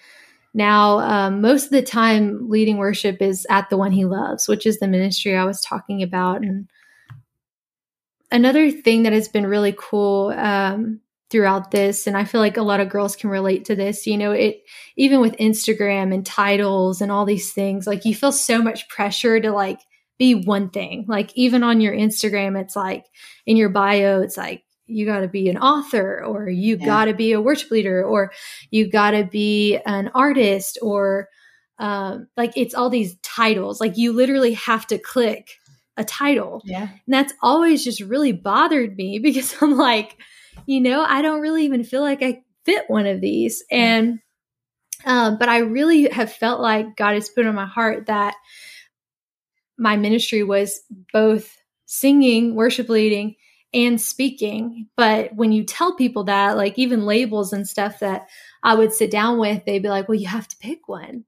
now, 0.53 0.99
um, 0.99 1.41
most 1.41 1.65
of 1.65 1.71
the 1.71 1.81
time, 1.81 2.49
leading 2.49 2.77
worship 2.77 3.21
is 3.21 3.45
at 3.49 3.69
the 3.69 3.77
one 3.77 3.91
he 3.91 4.05
loves, 4.05 4.47
which 4.47 4.65
is 4.65 4.79
the 4.79 4.87
ministry 4.87 5.35
I 5.35 5.45
was 5.45 5.61
talking 5.61 6.01
about. 6.01 6.41
And 6.41 6.69
another 8.31 8.71
thing 8.71 9.03
that 9.03 9.13
has 9.13 9.27
been 9.27 9.45
really 9.45 9.75
cool 9.77 10.33
um, 10.35 11.01
throughout 11.29 11.71
this, 11.71 12.07
and 12.07 12.17
I 12.17 12.23
feel 12.23 12.41
like 12.41 12.57
a 12.57 12.63
lot 12.63 12.79
of 12.79 12.89
girls 12.89 13.15
can 13.15 13.29
relate 13.29 13.65
to 13.65 13.75
this, 13.75 14.07
you 14.07 14.17
know, 14.17 14.31
it 14.31 14.61
even 14.95 15.21
with 15.21 15.37
Instagram 15.37 16.13
and 16.13 16.25
titles 16.25 17.01
and 17.01 17.11
all 17.11 17.25
these 17.25 17.53
things, 17.53 17.85
like 17.85 18.05
you 18.05 18.15
feel 18.15 18.31
so 18.31 18.61
much 18.61 18.89
pressure 18.89 19.39
to 19.39 19.51
like 19.51 19.79
be 20.17 20.35
one 20.35 20.69
thing. 20.69 21.05
Like 21.07 21.31
even 21.35 21.63
on 21.63 21.79
your 21.79 21.93
Instagram, 21.93 22.59
it's 22.59 22.75
like 22.75 23.05
in 23.45 23.55
your 23.55 23.69
bio, 23.69 24.21
it's 24.21 24.37
like 24.37 24.63
you 24.89 25.05
got 25.05 25.21
to 25.21 25.27
be 25.27 25.49
an 25.49 25.57
author 25.57 26.23
or 26.23 26.49
you 26.49 26.77
yeah. 26.77 26.85
got 26.85 27.05
to 27.05 27.13
be 27.13 27.31
a 27.31 27.41
worship 27.41 27.71
leader 27.71 28.03
or 28.03 28.31
you 28.71 28.89
got 28.89 29.11
to 29.11 29.23
be 29.23 29.77
an 29.85 30.09
artist 30.13 30.77
or 30.81 31.29
um, 31.77 32.27
like 32.35 32.53
it's 32.55 32.75
all 32.75 32.89
these 32.89 33.15
titles. 33.23 33.79
Like 33.79 33.97
you 33.97 34.11
literally 34.13 34.53
have 34.53 34.85
to 34.87 34.97
click 34.97 35.51
a 35.99 36.03
title. 36.03 36.61
Yeah. 36.65 36.83
And 36.83 37.13
that's 37.13 37.33
always 37.41 37.83
just 37.83 38.01
really 38.01 38.31
bothered 38.31 38.95
me 38.95 39.19
because 39.23 39.55
i'm 39.61 39.77
like 39.77 40.17
you 40.65 40.81
know 40.81 41.01
i 41.01 41.21
don't 41.21 41.41
really 41.41 41.65
even 41.65 41.83
feel 41.83 42.01
like 42.01 42.23
i 42.23 42.41
fit 42.65 42.85
one 42.87 43.05
of 43.05 43.21
these. 43.21 43.63
And 43.71 44.19
um, 45.05 45.37
but 45.37 45.49
i 45.49 45.59
really 45.59 46.09
have 46.09 46.31
felt 46.31 46.59
like 46.59 46.97
god 46.97 47.13
has 47.13 47.29
put 47.29 47.45
on 47.45 47.55
my 47.55 47.65
heart 47.65 48.07
that 48.07 48.35
my 49.77 49.95
ministry 49.95 50.43
was 50.43 50.81
both 51.13 51.55
singing 51.85 52.55
worship 52.55 52.89
leading 52.89 53.35
and 53.73 53.99
speaking. 53.99 54.87
But 54.95 55.35
when 55.35 55.51
you 55.51 55.63
tell 55.63 55.95
people 55.95 56.25
that, 56.25 56.57
like 56.57 56.77
even 56.77 57.05
labels 57.05 57.53
and 57.53 57.67
stuff 57.67 57.99
that 57.99 58.27
I 58.63 58.75
would 58.75 58.93
sit 58.93 59.11
down 59.11 59.39
with, 59.39 59.65
they'd 59.65 59.83
be 59.83 59.89
like, 59.89 60.07
well, 60.07 60.19
you 60.19 60.27
have 60.27 60.47
to 60.47 60.57
pick 60.57 60.87
one. 60.87 61.25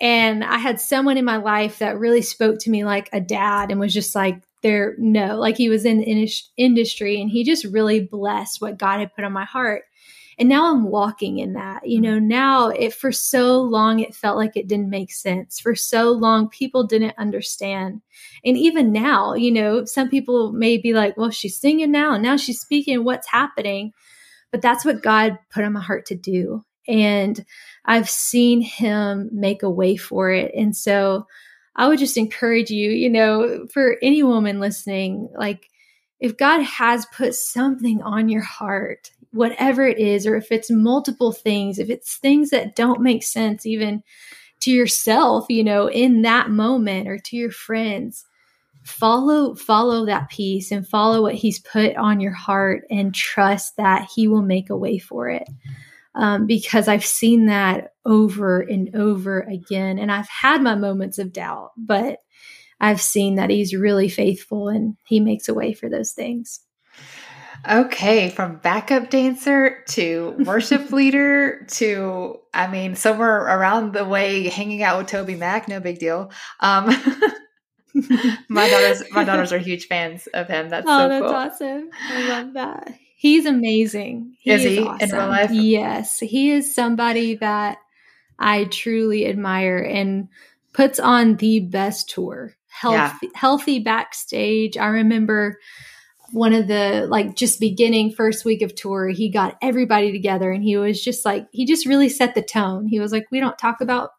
And 0.00 0.44
I 0.44 0.58
had 0.58 0.80
someone 0.80 1.16
in 1.16 1.24
my 1.24 1.38
life 1.38 1.78
that 1.80 1.98
really 1.98 2.22
spoke 2.22 2.58
to 2.60 2.70
me 2.70 2.84
like 2.84 3.08
a 3.12 3.20
dad 3.20 3.70
and 3.70 3.80
was 3.80 3.94
just 3.94 4.14
like, 4.14 4.42
there, 4.62 4.96
no, 4.98 5.36
like 5.36 5.56
he 5.56 5.68
was 5.68 5.84
in 5.84 5.98
the 5.98 6.32
industry 6.56 7.20
and 7.20 7.30
he 7.30 7.44
just 7.44 7.64
really 7.64 8.00
blessed 8.00 8.60
what 8.60 8.78
God 8.78 8.98
had 8.98 9.14
put 9.14 9.24
on 9.24 9.32
my 9.32 9.44
heart. 9.44 9.84
And 10.38 10.48
now 10.48 10.70
I'm 10.70 10.84
walking 10.84 11.38
in 11.38 11.54
that. 11.54 11.86
You 11.86 12.00
know, 12.00 12.16
mm-hmm. 12.16 12.28
now 12.28 12.68
it 12.68 12.94
for 12.94 13.10
so 13.10 13.60
long 13.60 14.00
it 14.00 14.14
felt 14.14 14.36
like 14.36 14.56
it 14.56 14.68
didn't 14.68 14.90
make 14.90 15.12
sense. 15.12 15.58
For 15.58 15.74
so 15.74 16.12
long 16.12 16.48
people 16.48 16.86
didn't 16.86 17.18
understand. 17.18 18.02
And 18.44 18.56
even 18.56 18.92
now, 18.92 19.34
you 19.34 19.50
know, 19.50 19.84
some 19.84 20.08
people 20.08 20.52
may 20.52 20.78
be 20.78 20.92
like, 20.92 21.16
well, 21.16 21.30
she's 21.30 21.58
singing 21.58 21.90
now 21.90 22.14
and 22.14 22.22
now 22.22 22.36
she's 22.36 22.60
speaking. 22.60 23.04
What's 23.04 23.28
happening? 23.28 23.92
But 24.52 24.62
that's 24.62 24.84
what 24.84 25.02
God 25.02 25.38
put 25.50 25.64
on 25.64 25.72
my 25.72 25.82
heart 25.82 26.06
to 26.06 26.14
do. 26.14 26.64
And 26.86 27.44
I've 27.84 28.08
seen 28.08 28.60
him 28.60 29.28
make 29.32 29.62
a 29.62 29.70
way 29.70 29.96
for 29.96 30.30
it. 30.30 30.52
And 30.54 30.74
so 30.74 31.26
I 31.76 31.86
would 31.88 31.98
just 31.98 32.16
encourage 32.16 32.70
you, 32.70 32.90
you 32.90 33.10
know, 33.10 33.66
for 33.72 33.96
any 34.02 34.22
woman 34.22 34.58
listening, 34.60 35.28
like 35.36 35.68
if 36.20 36.36
God 36.36 36.62
has 36.62 37.06
put 37.06 37.34
something 37.34 38.02
on 38.02 38.28
your 38.28 38.42
heart, 38.42 39.10
whatever 39.32 39.86
it 39.86 39.98
is, 39.98 40.26
or 40.26 40.36
if 40.36 40.50
it's 40.50 40.70
multiple 40.70 41.32
things, 41.32 41.78
if 41.78 41.90
it's 41.90 42.16
things 42.16 42.50
that 42.50 42.76
don't 42.76 43.00
make 43.00 43.22
sense 43.22 43.66
even 43.66 44.02
to 44.60 44.70
yourself, 44.70 45.46
you 45.48 45.62
know, 45.62 45.88
in 45.88 46.22
that 46.22 46.50
moment 46.50 47.08
or 47.08 47.18
to 47.18 47.36
your 47.36 47.50
friends, 47.50 48.24
follow 48.84 49.54
follow 49.54 50.06
that 50.06 50.30
piece 50.30 50.72
and 50.72 50.88
follow 50.88 51.22
what 51.22 51.34
he's 51.34 51.58
put 51.60 51.94
on 51.96 52.20
your 52.20 52.32
heart 52.32 52.84
and 52.90 53.14
trust 53.14 53.76
that 53.76 54.08
he 54.14 54.26
will 54.26 54.42
make 54.42 54.70
a 54.70 54.76
way 54.76 54.98
for 54.98 55.28
it. 55.28 55.48
Um, 56.14 56.46
because 56.46 56.88
I've 56.88 57.04
seen 57.04 57.46
that 57.46 57.92
over 58.04 58.60
and 58.60 58.94
over 58.96 59.40
again, 59.40 59.98
and 59.98 60.10
I've 60.10 60.28
had 60.28 60.62
my 60.62 60.74
moments 60.74 61.18
of 61.18 61.32
doubt, 61.32 61.72
but 61.76 62.18
I've 62.80 63.00
seen 63.00 63.36
that 63.36 63.50
he's 63.50 63.74
really 63.74 64.08
faithful 64.08 64.68
and 64.68 64.96
he 65.06 65.20
makes 65.20 65.48
a 65.48 65.54
way 65.54 65.74
for 65.74 65.88
those 65.88 66.12
things. 66.12 66.60
Okay, 67.68 68.30
from 68.30 68.56
backup 68.56 69.10
dancer 69.10 69.82
to 69.88 70.34
worship 70.38 70.90
leader 70.92 71.64
to, 71.72 72.38
I 72.54 72.66
mean, 72.68 72.94
somewhere 72.94 73.38
around 73.38 73.94
the 73.94 74.04
way 74.04 74.48
hanging 74.48 74.82
out 74.82 74.98
with 74.98 75.06
Toby 75.08 75.34
Mac, 75.34 75.68
no 75.68 75.80
big 75.80 75.98
deal. 75.98 76.30
Um, 76.60 76.86
my 78.48 78.68
daughters, 78.68 79.02
my 79.10 79.24
daughters 79.24 79.52
are 79.52 79.58
huge 79.58 79.86
fans 79.86 80.28
of 80.34 80.46
him. 80.48 80.68
That's 80.68 80.86
oh, 80.88 80.98
so 80.98 81.08
that's 81.08 81.22
cool. 81.24 81.34
awesome. 81.34 81.90
I 82.10 82.28
love 82.28 82.52
that. 82.54 82.94
He's 83.16 83.46
amazing. 83.46 84.36
He 84.38 84.52
is, 84.52 84.64
is 84.64 84.78
he 84.78 84.84
awesome. 84.84 85.08
in 85.08 85.16
real 85.16 85.28
life? 85.28 85.50
Yes, 85.50 86.20
he 86.20 86.52
is 86.52 86.72
somebody 86.72 87.34
that 87.36 87.78
I 88.38 88.64
truly 88.64 89.26
admire 89.26 89.78
and 89.78 90.28
puts 90.72 91.00
on 91.00 91.36
the 91.36 91.60
best 91.60 92.08
tour. 92.08 92.54
Healthy, 92.68 93.26
yeah. 93.26 93.30
healthy 93.34 93.80
backstage. 93.80 94.76
I 94.76 94.86
remember 94.86 95.58
one 96.32 96.52
of 96.52 96.68
the 96.68 97.06
like 97.08 97.36
just 97.36 97.60
beginning 97.60 98.12
first 98.12 98.44
week 98.44 98.62
of 98.62 98.74
tour, 98.74 99.08
he 99.08 99.28
got 99.28 99.56
everybody 99.62 100.12
together 100.12 100.50
and 100.50 100.62
he 100.62 100.76
was 100.76 101.02
just 101.02 101.24
like, 101.24 101.46
he 101.52 101.64
just 101.66 101.86
really 101.86 102.08
set 102.08 102.34
the 102.34 102.42
tone. 102.42 102.86
He 102.86 103.00
was 103.00 103.12
like, 103.12 103.26
we 103.30 103.40
don't 103.40 103.58
talk 103.58 103.80
about 103.80 104.10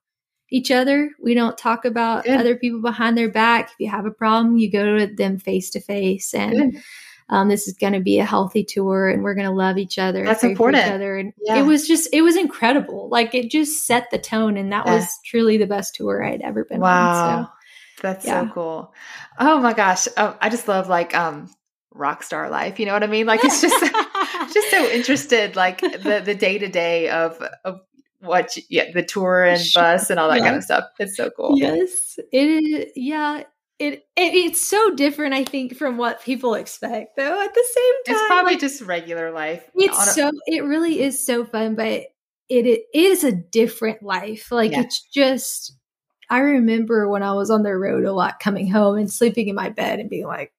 each 0.51 0.71
other. 0.71 1.11
We 1.21 1.33
don't 1.33 1.57
talk 1.57 1.85
about 1.85 2.23
Good. 2.23 2.39
other 2.39 2.55
people 2.55 2.81
behind 2.81 3.17
their 3.17 3.29
back. 3.29 3.69
If 3.71 3.75
you 3.79 3.89
have 3.89 4.05
a 4.05 4.11
problem, 4.11 4.57
you 4.57 4.71
go 4.71 4.97
to 4.97 5.07
them 5.07 5.37
face 5.37 5.69
to 5.71 5.79
face. 5.79 6.33
And 6.33 6.81
um, 7.29 7.47
this 7.49 7.67
is 7.67 7.75
going 7.75 7.93
to 7.93 7.99
be 7.99 8.19
a 8.19 8.25
healthy 8.25 8.63
tour, 8.63 9.07
and 9.07 9.23
we're 9.23 9.35
going 9.35 9.45
to 9.45 9.53
love 9.53 9.77
each 9.77 9.99
other. 9.99 10.25
That's 10.25 10.43
important. 10.43 10.83
each 10.83 10.91
other, 10.91 11.15
and 11.15 11.31
yeah. 11.45 11.59
it 11.59 11.63
was 11.63 11.87
just 11.87 12.09
it 12.11 12.23
was 12.23 12.35
incredible. 12.35 13.07
Like 13.09 13.35
it 13.35 13.51
just 13.51 13.85
set 13.85 14.09
the 14.09 14.17
tone, 14.17 14.57
and 14.57 14.71
that 14.71 14.87
yeah. 14.87 14.95
was 14.95 15.07
truly 15.25 15.57
the 15.57 15.67
best 15.67 15.93
tour 15.93 16.23
I'd 16.23 16.41
ever 16.41 16.65
been 16.65 16.79
wow. 16.79 17.37
on. 17.37 17.45
So. 17.45 17.51
That's 18.01 18.25
yeah. 18.25 18.47
so 18.47 18.53
cool. 18.53 18.93
Oh 19.39 19.59
my 19.59 19.73
gosh. 19.73 20.07
Oh, 20.17 20.35
I 20.41 20.49
just 20.49 20.67
love 20.67 20.89
like 20.89 21.13
um 21.15 21.49
rock 21.91 22.23
star 22.23 22.49
life. 22.49 22.79
You 22.79 22.85
know 22.85 22.93
what 22.93 23.03
I 23.03 23.07
mean? 23.07 23.25
Like 23.25 23.43
it's 23.43 23.61
just 23.61 23.79
just 24.53 24.69
so 24.69 24.85
interested, 24.89 25.55
like 25.55 25.81
the 25.81 26.21
the 26.23 26.35
day 26.35 26.57
to 26.57 26.67
day 26.67 27.09
of 27.09 27.41
of 27.65 27.81
what 28.21 28.57
yeah 28.69 28.91
the 28.93 29.03
tour 29.03 29.43
and 29.43 29.61
bus 29.73 30.09
and 30.09 30.19
all 30.19 30.29
that 30.29 30.39
yeah. 30.39 30.45
kind 30.45 30.55
of 30.55 30.63
stuff. 30.63 30.85
It's 30.99 31.15
so 31.15 31.29
cool. 31.31 31.57
Yes, 31.57 32.19
it 32.31 32.47
is. 32.63 32.91
Yeah. 32.95 33.43
It, 33.79 33.93
it, 33.93 34.33
it's 34.33 34.59
so 34.59 34.93
different, 34.93 35.33
I 35.33 35.45
think, 35.45 35.77
from 35.77 35.95
what 35.95 36.21
people 36.21 36.53
expect. 36.53 37.15
Though 37.15 37.41
at 37.41 37.53
the 37.53 37.65
same 37.73 37.93
time, 38.03 38.15
it's 38.15 38.27
probably 38.27 38.51
like, 38.51 38.59
just 38.59 38.81
regular 38.81 39.31
life. 39.31 39.63
It's 39.73 40.15
so 40.15 40.31
it 40.47 40.65
really 40.65 41.01
is 41.01 41.25
so 41.25 41.45
fun, 41.45 41.75
but 41.75 41.85
it, 41.87 42.09
it 42.49 42.81
is 42.93 43.23
a 43.23 43.31
different 43.31 44.03
life. 44.03 44.51
Like 44.51 44.71
yeah. 44.71 44.81
it's 44.81 45.01
just 45.13 45.77
I 46.29 46.39
remember 46.39 47.07
when 47.07 47.23
I 47.23 47.33
was 47.33 47.49
on 47.49 47.63
the 47.63 47.75
road 47.75 48.05
a 48.05 48.13
lot 48.13 48.39
coming 48.39 48.69
home 48.69 48.97
and 48.97 49.11
sleeping 49.11 49.47
in 49.47 49.55
my 49.55 49.69
bed 49.69 49.99
and 49.99 50.09
being 50.09 50.27
like, 50.27 50.51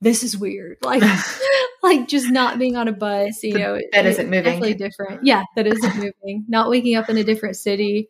this 0.00 0.22
is 0.22 0.36
weird. 0.36 0.78
Like, 0.82 1.02
like 1.82 2.08
just 2.08 2.30
not 2.30 2.58
being 2.58 2.76
on 2.76 2.88
a 2.88 2.92
bus, 2.92 3.42
you 3.42 3.58
know, 3.58 3.78
that 3.92 4.06
isn't 4.06 4.28
moving. 4.28 4.44
Definitely 4.44 4.74
different. 4.74 5.24
Yeah, 5.24 5.44
that 5.54 5.66
isn't 5.66 5.96
moving. 5.96 6.44
Not 6.48 6.70
waking 6.70 6.96
up 6.96 7.08
in 7.08 7.16
a 7.16 7.24
different 7.24 7.56
city. 7.56 8.08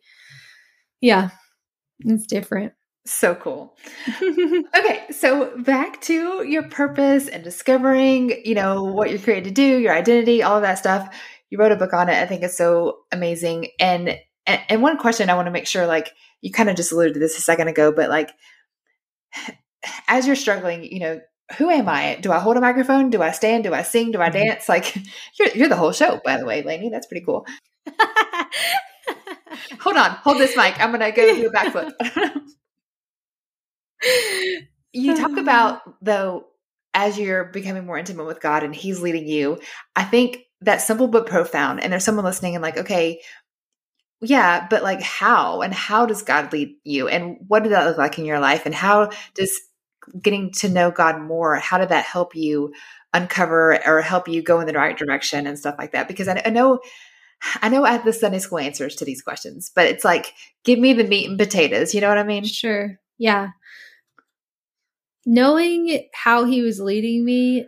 Yeah, 1.01 1.29
it's 1.99 2.25
different. 2.25 2.73
So 3.05 3.35
cool. 3.35 3.75
okay, 4.21 5.05
so 5.11 5.57
back 5.61 6.01
to 6.01 6.45
your 6.45 6.63
purpose 6.63 7.27
and 7.27 7.43
discovering, 7.43 8.41
you 8.45 8.55
know, 8.55 8.83
what 8.83 9.09
you're 9.09 9.19
created 9.19 9.45
to 9.45 9.51
do, 9.51 9.79
your 9.79 9.93
identity, 9.93 10.43
all 10.43 10.57
of 10.57 10.61
that 10.63 10.77
stuff. 10.77 11.15
You 11.49 11.57
wrote 11.57 11.71
a 11.71 11.77
book 11.77 11.93
on 11.93 12.09
it. 12.09 12.21
I 12.21 12.25
think 12.25 12.43
it's 12.43 12.57
so 12.57 12.99
amazing. 13.11 13.69
And 13.79 14.19
and, 14.45 14.61
and 14.69 14.81
one 14.81 14.97
question 14.97 15.29
I 15.29 15.35
want 15.35 15.47
to 15.47 15.51
make 15.51 15.67
sure, 15.67 15.87
like 15.87 16.13
you 16.41 16.51
kind 16.51 16.69
of 16.69 16.75
just 16.75 16.91
alluded 16.91 17.15
to 17.15 17.19
this 17.19 17.37
a 17.37 17.41
second 17.41 17.67
ago, 17.67 17.91
but 17.91 18.09
like 18.09 18.31
as 20.07 20.27
you're 20.27 20.35
struggling, 20.35 20.83
you 20.83 20.99
know, 20.99 21.21
who 21.57 21.69
am 21.69 21.89
I? 21.89 22.17
Do 22.21 22.31
I 22.31 22.39
hold 22.39 22.57
a 22.57 22.61
microphone? 22.61 23.09
Do 23.09 23.21
I 23.21 23.31
stand? 23.31 23.63
Do 23.63 23.73
I 23.73 23.81
sing? 23.81 24.11
Do 24.11 24.21
I 24.21 24.29
mm-hmm. 24.29 24.45
dance? 24.45 24.69
Like 24.69 24.95
you're 25.39 25.49
you're 25.49 25.69
the 25.69 25.75
whole 25.75 25.91
show, 25.91 26.21
by 26.23 26.37
the 26.37 26.45
way, 26.45 26.61
Laney. 26.63 26.89
That's 26.89 27.07
pretty 27.07 27.25
cool. 27.25 27.45
hold 29.79 29.97
on, 29.97 30.11
hold 30.11 30.37
this 30.37 30.55
mic. 30.55 30.79
I'm 30.79 30.91
gonna 30.91 31.11
go 31.11 31.35
do 31.35 31.47
a 31.47 31.51
backflip. 31.51 31.91
you 34.93 35.15
talk 35.15 35.37
about 35.37 35.81
though 36.01 36.45
as 36.93 37.17
you're 37.19 37.45
becoming 37.45 37.85
more 37.85 37.97
intimate 37.97 38.25
with 38.25 38.41
God 38.41 38.63
and 38.63 38.75
He's 38.75 39.01
leading 39.01 39.27
you. 39.27 39.59
I 39.95 40.03
think 40.03 40.39
that's 40.61 40.85
simple 40.85 41.07
but 41.07 41.25
profound. 41.25 41.81
And 41.81 41.91
there's 41.91 42.03
someone 42.03 42.25
listening 42.25 42.55
and 42.55 42.61
like, 42.61 42.77
okay, 42.77 43.21
yeah, 44.21 44.67
but 44.69 44.83
like 44.83 45.01
how 45.01 45.61
and 45.61 45.73
how 45.73 46.05
does 46.05 46.21
God 46.23 46.51
lead 46.51 46.75
you 46.83 47.07
and 47.07 47.37
what 47.47 47.63
did 47.63 47.71
that 47.71 47.85
look 47.85 47.97
like 47.97 48.19
in 48.19 48.25
your 48.25 48.39
life 48.39 48.65
and 48.65 48.75
how 48.75 49.11
does 49.33 49.59
getting 50.21 50.51
to 50.53 50.69
know 50.69 50.91
God 50.91 51.21
more, 51.21 51.55
how 51.55 51.77
did 51.77 51.89
that 51.89 52.05
help 52.05 52.35
you 52.35 52.73
uncover 53.13 53.79
or 53.87 54.01
help 54.01 54.27
you 54.27 54.41
go 54.41 54.59
in 54.59 54.67
the 54.67 54.73
right 54.73 54.97
direction 54.97 55.47
and 55.47 55.57
stuff 55.57 55.75
like 55.77 55.91
that? 55.91 56.07
Because 56.07 56.27
I, 56.27 56.41
I 56.45 56.49
know, 56.49 56.79
I 57.61 57.69
know 57.69 57.83
I 57.85 57.91
have 57.91 58.05
the 58.05 58.13
Sunday 58.13 58.39
school 58.39 58.59
answers 58.59 58.95
to 58.97 59.05
these 59.05 59.21
questions, 59.21 59.71
but 59.73 59.87
it's 59.87 60.05
like, 60.05 60.33
give 60.63 60.79
me 60.79 60.93
the 60.93 61.03
meat 61.03 61.29
and 61.29 61.37
potatoes. 61.37 61.93
You 61.93 62.01
know 62.01 62.09
what 62.09 62.17
I 62.17 62.23
mean? 62.23 62.43
Sure. 62.43 62.99
Yeah. 63.17 63.49
Knowing 65.25 66.07
how 66.13 66.45
he 66.45 66.61
was 66.61 66.79
leading 66.79 67.23
me, 67.25 67.67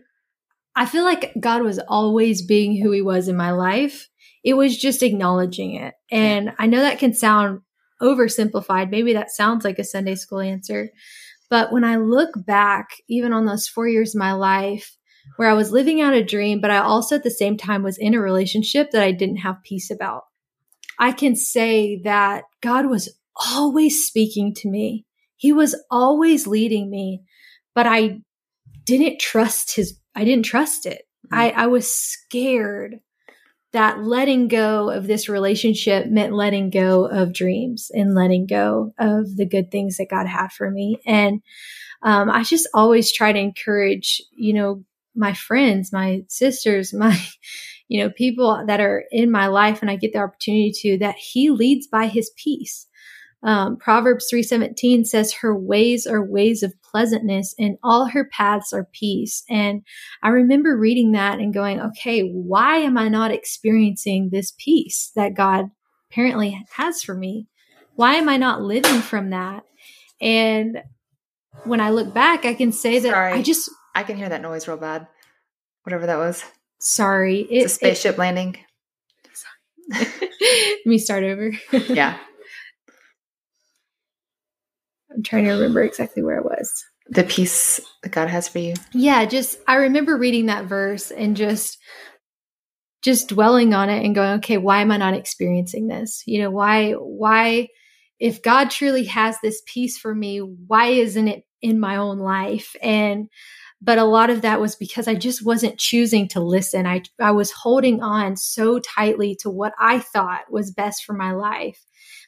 I 0.75 0.85
feel 0.85 1.03
like 1.03 1.33
God 1.39 1.63
was 1.63 1.79
always 1.79 2.41
being 2.41 2.81
who 2.81 2.91
he 2.91 3.01
was 3.01 3.27
in 3.27 3.35
my 3.35 3.51
life. 3.51 4.09
It 4.43 4.53
was 4.53 4.77
just 4.77 5.03
acknowledging 5.03 5.75
it. 5.75 5.93
And 6.09 6.53
I 6.57 6.67
know 6.67 6.79
that 6.79 6.99
can 6.99 7.13
sound 7.13 7.61
oversimplified. 8.01 8.89
Maybe 8.89 9.13
that 9.13 9.31
sounds 9.31 9.63
like 9.63 9.79
a 9.79 9.83
Sunday 9.83 10.15
school 10.15 10.39
answer, 10.39 10.89
but 11.51 11.73
when 11.73 11.83
I 11.83 11.97
look 11.97 12.29
back, 12.45 12.91
even 13.09 13.33
on 13.33 13.45
those 13.45 13.67
four 13.67 13.85
years 13.85 14.15
of 14.15 14.19
my 14.19 14.31
life, 14.31 14.97
where 15.35 15.49
I 15.49 15.53
was 15.53 15.73
living 15.73 15.99
out 15.99 16.13
a 16.13 16.23
dream, 16.23 16.61
but 16.61 16.71
I 16.71 16.77
also 16.77 17.17
at 17.17 17.23
the 17.23 17.29
same 17.29 17.57
time 17.57 17.83
was 17.83 17.97
in 17.97 18.15
a 18.15 18.21
relationship 18.21 18.91
that 18.91 19.03
I 19.03 19.11
didn't 19.11 19.37
have 19.37 19.61
peace 19.63 19.91
about, 19.91 20.23
I 20.97 21.11
can 21.11 21.35
say 21.35 22.01
that 22.05 22.45
God 22.61 22.89
was 22.89 23.13
always 23.35 24.07
speaking 24.07 24.53
to 24.55 24.69
me. 24.69 25.05
He 25.35 25.51
was 25.51 25.75
always 25.91 26.47
leading 26.47 26.89
me, 26.89 27.21
but 27.75 27.85
I 27.85 28.21
didn't 28.85 29.19
trust 29.19 29.75
his, 29.75 29.99
I 30.15 30.23
didn't 30.23 30.45
trust 30.45 30.85
it. 30.85 31.01
Mm-hmm. 31.25 31.35
I, 31.35 31.49
I 31.63 31.67
was 31.67 31.93
scared 31.93 33.01
that 33.73 34.03
letting 34.03 34.47
go 34.47 34.89
of 34.89 35.07
this 35.07 35.29
relationship 35.29 36.07
meant 36.07 36.33
letting 36.33 36.69
go 36.69 37.05
of 37.05 37.33
dreams 37.33 37.89
and 37.93 38.13
letting 38.13 38.45
go 38.45 38.93
of 38.99 39.37
the 39.37 39.45
good 39.45 39.71
things 39.71 39.97
that 39.97 40.09
God 40.09 40.27
had 40.27 40.51
for 40.51 40.69
me. 40.69 40.99
And 41.05 41.41
um, 42.03 42.29
I 42.29 42.43
just 42.43 42.67
always 42.73 43.11
try 43.11 43.31
to 43.31 43.39
encourage, 43.39 44.21
you 44.31 44.53
know, 44.53 44.83
my 45.15 45.33
friends, 45.33 45.93
my 45.93 46.21
sisters, 46.27 46.93
my, 46.97 47.17
you 47.87 48.01
know, 48.01 48.09
people 48.09 48.63
that 48.67 48.79
are 48.79 49.05
in 49.11 49.31
my 49.31 49.47
life 49.47 49.81
and 49.81 49.89
I 49.89 49.95
get 49.95 50.13
the 50.13 50.19
opportunity 50.19 50.71
to, 50.81 50.97
that 50.99 51.15
He 51.15 51.49
leads 51.49 51.87
by 51.87 52.07
His 52.07 52.31
peace. 52.35 52.87
Um, 53.43 53.77
Proverbs 53.77 54.27
3:17 54.31 55.05
says 55.05 55.33
her 55.33 55.57
ways 55.57 56.05
are 56.05 56.23
ways 56.23 56.61
of 56.61 56.73
pleasantness 56.83 57.55
and 57.57 57.77
all 57.83 58.05
her 58.07 58.25
paths 58.25 58.71
are 58.71 58.87
peace. 58.93 59.43
And 59.49 59.81
I 60.21 60.29
remember 60.29 60.77
reading 60.77 61.13
that 61.13 61.39
and 61.39 61.53
going, 61.53 61.79
okay, 61.79 62.21
why 62.29 62.77
am 62.77 62.97
I 62.97 63.09
not 63.09 63.31
experiencing 63.31 64.29
this 64.29 64.53
peace 64.57 65.11
that 65.15 65.33
God 65.33 65.71
apparently 66.11 66.63
has 66.73 67.01
for 67.01 67.15
me? 67.15 67.47
Why 67.95 68.15
am 68.15 68.29
I 68.29 68.37
not 68.37 68.61
living 68.61 69.01
from 69.01 69.31
that? 69.31 69.63
And 70.21 70.83
when 71.63 71.81
I 71.81 71.89
look 71.89 72.13
back, 72.13 72.45
I 72.45 72.53
can 72.53 72.71
say 72.71 72.99
that 72.99 73.11
Sorry, 73.11 73.33
I 73.33 73.41
just 73.41 73.69
I 73.95 74.03
can 74.03 74.17
hear 74.17 74.29
that 74.29 74.41
noise 74.41 74.67
real 74.67 74.77
bad. 74.77 75.07
Whatever 75.83 76.05
that 76.05 76.17
was. 76.17 76.43
Sorry. 76.79 77.41
It, 77.41 77.63
it's 77.63 77.73
a 77.73 77.75
spaceship 77.75 78.15
it, 78.15 78.19
landing. 78.19 78.57
Let 79.89 80.85
me 80.85 80.99
start 80.99 81.23
over. 81.23 81.51
yeah. 81.71 82.17
I'm 85.13 85.23
trying 85.23 85.45
to 85.45 85.51
remember 85.51 85.81
exactly 85.81 86.23
where 86.23 86.37
it 86.37 86.45
was. 86.45 86.85
The 87.09 87.23
peace 87.23 87.81
that 88.03 88.11
God 88.11 88.29
has 88.29 88.47
for 88.47 88.59
you. 88.59 88.75
Yeah, 88.93 89.25
just 89.25 89.59
I 89.67 89.75
remember 89.75 90.17
reading 90.17 90.45
that 90.45 90.65
verse 90.65 91.11
and 91.11 91.35
just 91.35 91.77
just 93.01 93.29
dwelling 93.29 93.73
on 93.73 93.89
it 93.89 94.05
and 94.05 94.13
going, 94.13 94.33
okay, 94.39 94.57
why 94.57 94.81
am 94.81 94.91
I 94.91 94.97
not 94.97 95.15
experiencing 95.15 95.87
this? 95.87 96.23
You 96.25 96.41
know, 96.41 96.51
why 96.51 96.93
why 96.93 97.67
if 98.19 98.41
God 98.43 98.69
truly 98.69 99.05
has 99.05 99.37
this 99.41 99.61
peace 99.65 99.97
for 99.97 100.13
me, 100.13 100.37
why 100.37 100.87
isn't 100.87 101.27
it 101.27 101.43
in 101.61 101.79
my 101.79 101.97
own 101.97 102.19
life? 102.19 102.75
And 102.81 103.27
but 103.81 103.97
a 103.97 104.03
lot 104.03 104.29
of 104.29 104.43
that 104.43 104.61
was 104.61 104.75
because 104.75 105.07
I 105.07 105.15
just 105.15 105.43
wasn't 105.43 105.79
choosing 105.79 106.27
to 106.29 106.39
listen. 106.39 106.85
I 106.85 107.01
I 107.19 107.31
was 107.31 107.51
holding 107.51 108.01
on 108.01 108.37
so 108.37 108.79
tightly 108.79 109.35
to 109.41 109.49
what 109.49 109.73
I 109.79 109.99
thought 109.99 110.51
was 110.51 110.71
best 110.71 111.03
for 111.03 111.13
my 111.13 111.31
life 111.31 111.83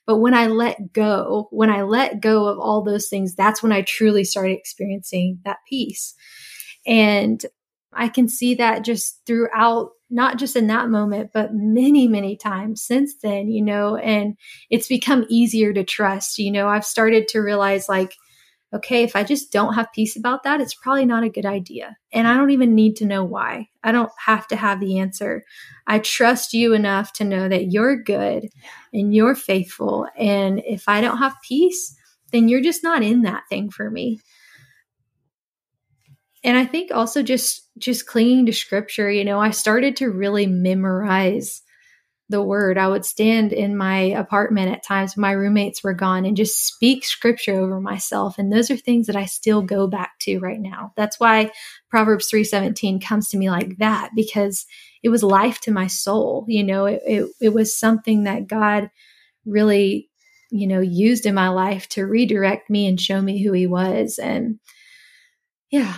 but 0.06 0.18
when 0.18 0.34
I 0.34 0.48
let 0.48 0.94
go, 0.94 1.48
when 1.52 1.70
I 1.70 1.84
let 1.84 2.22
go 2.22 2.48
of 2.48 2.60
all 2.60 2.84
those 2.84 3.08
things, 3.08 3.36
that's 3.36 3.64
when 3.64 3.72
I 3.72 3.82
truly 3.82 4.24
started 4.24 4.58
experiencing 4.58 5.40
that 5.46 5.58
peace. 5.68 6.14
And 6.86 7.44
I 7.94 8.10
can 8.10 8.28
see 8.28 8.56
that 8.56 8.84
just 8.84 9.22
throughout, 9.26 9.92
not 10.10 10.38
just 10.38 10.56
in 10.56 10.68
that 10.68 10.90
moment, 10.90 11.32
but 11.34 11.54
many, 11.54 12.08
many 12.08 12.36
times 12.36 12.84
since 12.84 13.16
then, 13.22 13.50
you 13.50 13.64
know, 13.64 13.96
and 13.96 14.36
it's 14.70 14.88
become 14.88 15.26
easier 15.30 15.74
to 15.74 15.84
trust. 15.84 16.38
You 16.38 16.52
know, 16.52 16.68
I've 16.68 16.86
started 16.86 17.28
to 17.30 17.40
realize 17.40 17.88
like, 17.88 18.14
okay, 18.74 19.04
if 19.04 19.16
I 19.16 19.24
just 19.24 19.52
don't 19.52 19.76
have 19.76 19.94
peace 19.94 20.16
about 20.16 20.44
that, 20.44 20.60
it's 20.60 20.74
probably 20.74 21.06
not 21.06 21.24
a 21.24 21.30
good 21.30 21.46
idea. 21.46 21.96
And 22.12 22.28
I 22.28 22.36
don't 22.36 22.50
even 22.50 22.74
need 22.74 22.96
to 22.98 23.06
know 23.06 23.24
why. 23.24 23.70
I 23.84 23.92
don't 23.92 24.12
have 24.26 24.48
to 24.48 24.56
have 24.56 24.80
the 24.80 25.00
answer. 25.00 25.44
I 25.86 26.00
trust 26.00 26.54
you 26.54 26.74
enough 26.74 27.14
to 27.14 27.24
know 27.24 27.48
that 27.48 27.72
you're 27.72 28.02
good 28.02 28.50
and 28.92 29.14
you're 29.14 29.36
faithful. 29.36 30.08
And 30.18 30.62
if 30.66 30.90
I 30.90 31.02
don't 31.02 31.20
have 31.20 31.36
peace, 31.48 31.96
then 32.32 32.48
you're 32.50 32.62
just 32.62 32.84
not 32.84 33.04
in 33.04 33.22
that 33.22 33.44
thing 33.50 33.70
for 33.70 33.90
me. 33.92 34.20
And 36.44 36.58
I 36.58 36.66
think 36.66 36.92
also 36.92 37.24
just 37.24 37.70
just 37.78 38.06
clinging 38.06 38.46
to 38.48 38.54
scripture, 38.54 39.10
you 39.10 39.24
know, 39.24 39.40
I 39.40 39.52
started 39.52 39.96
to 39.98 40.12
really 40.12 40.46
memorize 40.46 41.62
the 42.30 42.42
word. 42.42 42.78
I 42.78 42.88
would 42.88 43.06
stand 43.06 43.52
in 43.52 43.76
my 43.76 43.98
apartment 43.98 44.72
at 44.72 44.84
times 44.84 45.16
when 45.16 45.22
my 45.22 45.32
roommates 45.32 45.84
were 45.84 45.94
gone 45.94 46.26
and 46.26 46.38
just 46.38 46.66
speak 46.66 47.04
scripture 47.06 47.60
over 47.60 47.80
myself. 47.80 48.38
And 48.38 48.52
those 48.52 48.72
are 48.72 48.78
things 48.78 49.08
that 49.08 49.16
I 49.16 49.26
still 49.26 49.62
go 49.62 49.88
back 49.88 50.14
to 50.22 50.40
right 50.40 50.60
now. 50.60 50.94
That's 50.96 51.20
why 51.20 51.52
Proverbs 51.90 52.30
3:17 52.32 53.02
comes 53.04 53.30
to 53.30 53.38
me 53.38 53.50
like 53.50 53.78
that 53.78 54.12
because 54.16 54.66
it 55.04 55.10
was 55.10 55.22
life 55.22 55.60
to 55.62 55.72
my 55.72 55.88
soul. 55.88 56.46
You 56.48 56.64
know, 56.64 56.86
it, 56.86 57.02
it, 57.06 57.30
it 57.42 57.54
was 57.54 57.78
something 57.78 58.24
that 58.24 58.48
God 58.48 58.90
really, 59.46 60.10
you 60.50 60.66
know, 60.66 60.80
used 60.80 61.26
in 61.26 61.36
my 61.36 61.50
life 61.50 61.90
to 61.90 62.06
redirect 62.06 62.70
me 62.70 62.88
and 62.88 63.00
show 63.00 63.22
me 63.22 63.44
who 63.44 63.52
he 63.52 63.68
was. 63.68 64.18
And 64.18 64.60
yeah, 65.70 65.98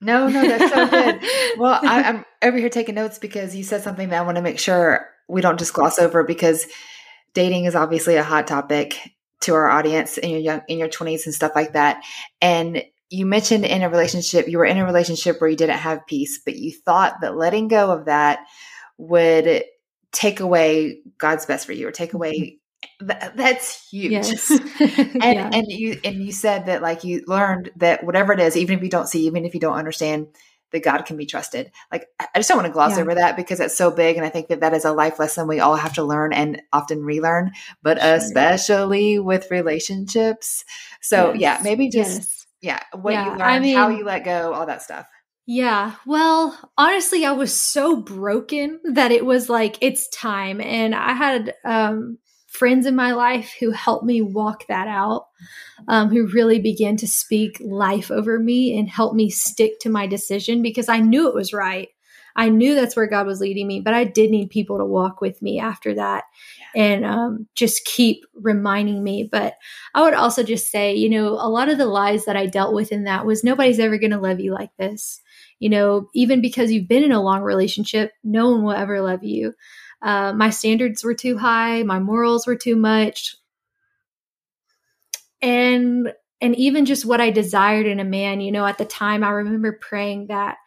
no, 0.00 0.28
no, 0.28 0.46
that's 0.46 0.72
so 0.72 0.86
good. 0.88 1.20
well, 1.58 1.80
I, 1.82 2.02
am 2.02 2.24
over 2.42 2.58
here 2.58 2.68
taking 2.68 2.94
notes 2.94 3.18
because 3.18 3.56
you 3.56 3.64
said 3.64 3.82
something 3.82 4.10
that 4.10 4.20
I 4.20 4.24
want 4.24 4.36
to 4.36 4.42
make 4.42 4.58
sure 4.58 5.08
we 5.28 5.40
don't 5.40 5.58
just 5.58 5.72
gloss 5.72 5.98
over 5.98 6.24
because 6.24 6.66
dating 7.32 7.64
is 7.64 7.74
obviously 7.74 8.16
a 8.16 8.22
hot 8.22 8.46
topic 8.46 8.98
to 9.40 9.54
our 9.54 9.68
audience 9.68 10.16
in 10.18 10.30
your 10.30 10.40
young 10.40 10.62
in 10.68 10.78
your 10.78 10.88
20s 10.88 11.26
and 11.26 11.34
stuff 11.34 11.52
like 11.54 11.72
that 11.74 12.02
and 12.40 12.82
you 13.10 13.26
mentioned 13.26 13.64
in 13.64 13.82
a 13.82 13.90
relationship 13.90 14.48
you 14.48 14.58
were 14.58 14.64
in 14.64 14.78
a 14.78 14.84
relationship 14.84 15.40
where 15.40 15.50
you 15.50 15.56
didn't 15.56 15.78
have 15.78 16.06
peace 16.06 16.40
but 16.44 16.56
you 16.56 16.72
thought 16.72 17.20
that 17.20 17.36
letting 17.36 17.68
go 17.68 17.90
of 17.90 18.06
that 18.06 18.40
would 18.96 19.64
take 20.12 20.40
away 20.40 21.00
god's 21.18 21.46
best 21.46 21.66
for 21.66 21.72
you 21.72 21.86
or 21.86 21.92
take 21.92 22.14
away 22.14 22.58
mm-hmm. 23.02 23.36
that's 23.36 23.88
huge 23.90 24.12
yes. 24.12 24.50
and 24.80 25.14
yeah. 25.22 25.50
and 25.52 25.66
you 25.68 26.00
and 26.04 26.16
you 26.16 26.32
said 26.32 26.66
that 26.66 26.82
like 26.82 27.04
you 27.04 27.22
learned 27.26 27.70
that 27.76 28.04
whatever 28.04 28.32
it 28.32 28.40
is 28.40 28.56
even 28.56 28.78
if 28.78 28.84
you 28.84 28.90
don't 28.90 29.08
see 29.08 29.26
even 29.26 29.44
if 29.44 29.52
you 29.52 29.60
don't 29.60 29.76
understand 29.76 30.28
that 30.74 30.84
God 30.84 31.06
can 31.06 31.16
be 31.16 31.24
trusted. 31.24 31.72
Like, 31.90 32.06
I 32.20 32.26
just 32.36 32.48
don't 32.48 32.58
want 32.58 32.66
to 32.66 32.72
gloss 32.72 32.96
Yeah. 32.96 33.02
over 33.02 33.14
that 33.14 33.36
because 33.36 33.60
it's 33.60 33.76
so 33.76 33.90
big. 33.90 34.16
And 34.16 34.26
I 34.26 34.28
think 34.28 34.48
that 34.48 34.60
that 34.60 34.74
is 34.74 34.84
a 34.84 34.92
life 34.92 35.18
lesson 35.18 35.48
we 35.48 35.60
all 35.60 35.76
have 35.76 35.94
to 35.94 36.04
learn 36.04 36.34
and 36.34 36.60
often 36.72 37.02
relearn, 37.02 37.52
but 37.82 37.98
Sure. 37.98 38.10
especially 38.14 39.18
with 39.18 39.50
relationships. 39.50 40.64
So, 41.00 41.32
Yes. 41.32 41.40
yeah, 41.40 41.58
maybe 41.62 41.88
just, 41.88 42.18
Yes. 42.18 42.46
yeah, 42.60 42.80
what 43.00 43.12
Yeah, 43.12 43.24
you 43.24 43.30
learn, 43.30 43.64
I 43.64 43.72
how 43.74 43.88
you 43.88 44.04
let 44.04 44.24
go, 44.24 44.52
all 44.52 44.66
that 44.66 44.82
stuff. 44.82 45.06
Yeah. 45.46 45.92
Well, 46.06 46.58
honestly, 46.78 47.24
I 47.26 47.32
was 47.32 47.52
so 47.54 47.96
broken 47.96 48.80
that 48.92 49.12
it 49.12 49.26
was 49.26 49.48
like, 49.48 49.76
it's 49.80 50.08
time. 50.08 50.60
And 50.60 50.94
I 50.94 51.12
had 51.12 51.54
um, 51.64 52.18
friends 52.54 52.86
in 52.86 52.94
my 52.94 53.12
life 53.12 53.52
who 53.58 53.72
helped 53.72 54.04
me 54.04 54.22
walk 54.22 54.66
that 54.68 54.86
out, 54.86 55.26
um, 55.88 56.08
who 56.08 56.28
really 56.28 56.60
began 56.60 56.96
to 56.96 57.06
speak 57.06 57.60
life 57.60 58.10
over 58.10 58.38
me 58.38 58.78
and 58.78 58.88
help 58.88 59.14
me 59.14 59.28
stick 59.28 59.80
to 59.80 59.90
my 59.90 60.06
decision 60.06 60.62
because 60.62 60.88
I 60.88 61.00
knew 61.00 61.28
it 61.28 61.34
was 61.34 61.52
right. 61.52 61.88
I 62.36 62.48
knew 62.48 62.74
that's 62.74 62.96
where 62.96 63.06
God 63.06 63.26
was 63.26 63.40
leading 63.40 63.66
me, 63.66 63.80
but 63.80 63.94
I 63.94 64.04
did 64.04 64.30
need 64.30 64.50
people 64.50 64.78
to 64.78 64.84
walk 64.84 65.20
with 65.20 65.40
me 65.40 65.60
after 65.60 65.94
that 65.94 66.24
and 66.74 67.04
um, 67.04 67.46
just 67.54 67.84
keep 67.84 68.24
reminding 68.34 69.04
me. 69.04 69.28
But 69.30 69.54
I 69.94 70.02
would 70.02 70.14
also 70.14 70.42
just 70.42 70.70
say, 70.70 70.94
you 70.94 71.08
know, 71.08 71.28
a 71.28 71.48
lot 71.48 71.68
of 71.68 71.78
the 71.78 71.86
lies 71.86 72.24
that 72.24 72.36
I 72.36 72.46
dealt 72.46 72.74
with 72.74 72.90
in 72.90 73.04
that 73.04 73.24
was 73.24 73.44
nobody's 73.44 73.78
ever 73.78 73.98
going 73.98 74.10
to 74.10 74.18
love 74.18 74.40
you 74.40 74.52
like 74.52 74.70
this. 74.78 75.20
You 75.60 75.70
know, 75.70 76.08
even 76.14 76.40
because 76.40 76.72
you've 76.72 76.88
been 76.88 77.04
in 77.04 77.12
a 77.12 77.22
long 77.22 77.42
relationship, 77.42 78.12
no 78.24 78.50
one 78.50 78.64
will 78.64 78.72
ever 78.72 79.00
love 79.00 79.22
you. 79.22 79.54
Uh, 80.04 80.34
my 80.34 80.50
standards 80.50 81.02
were 81.02 81.14
too 81.14 81.38
high, 81.38 81.82
my 81.82 81.98
morals 81.98 82.46
were 82.46 82.56
too 82.56 82.76
much, 82.76 83.36
and 85.40 86.12
and 86.42 86.54
even 86.56 86.84
just 86.84 87.06
what 87.06 87.22
I 87.22 87.30
desired 87.30 87.86
in 87.86 88.00
a 88.00 88.04
man. 88.04 88.42
You 88.42 88.52
know, 88.52 88.66
at 88.66 88.76
the 88.76 88.84
time, 88.84 89.24
I 89.24 89.30
remember 89.30 89.78
praying 89.80 90.26
that 90.26 90.58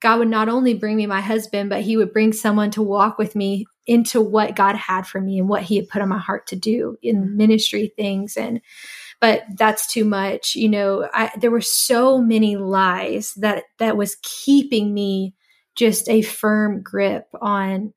God 0.00 0.20
would 0.20 0.28
not 0.28 0.48
only 0.48 0.74
bring 0.74 0.96
me 0.96 1.06
my 1.06 1.20
husband, 1.20 1.70
but 1.70 1.82
He 1.82 1.96
would 1.96 2.12
bring 2.12 2.32
someone 2.32 2.70
to 2.72 2.82
walk 2.82 3.18
with 3.18 3.34
me 3.34 3.66
into 3.86 4.20
what 4.20 4.54
God 4.54 4.76
had 4.76 5.08
for 5.08 5.20
me 5.20 5.40
and 5.40 5.48
what 5.48 5.62
He 5.64 5.74
had 5.76 5.88
put 5.88 6.02
on 6.02 6.08
my 6.08 6.18
heart 6.18 6.46
to 6.48 6.56
do 6.56 6.96
in 7.02 7.36
ministry 7.36 7.92
things. 7.96 8.36
And 8.36 8.60
but 9.20 9.44
that's 9.56 9.92
too 9.92 10.04
much 10.04 10.54
you 10.54 10.68
know. 10.68 11.08
I, 11.12 11.32
there 11.36 11.50
were 11.50 11.60
so 11.60 12.18
many 12.18 12.56
lies 12.56 13.34
that 13.38 13.64
that 13.80 13.96
was 13.96 14.18
keeping 14.22 14.94
me 14.94 15.34
just 15.74 16.08
a 16.08 16.22
firm 16.22 16.80
grip 16.80 17.26
on 17.42 17.92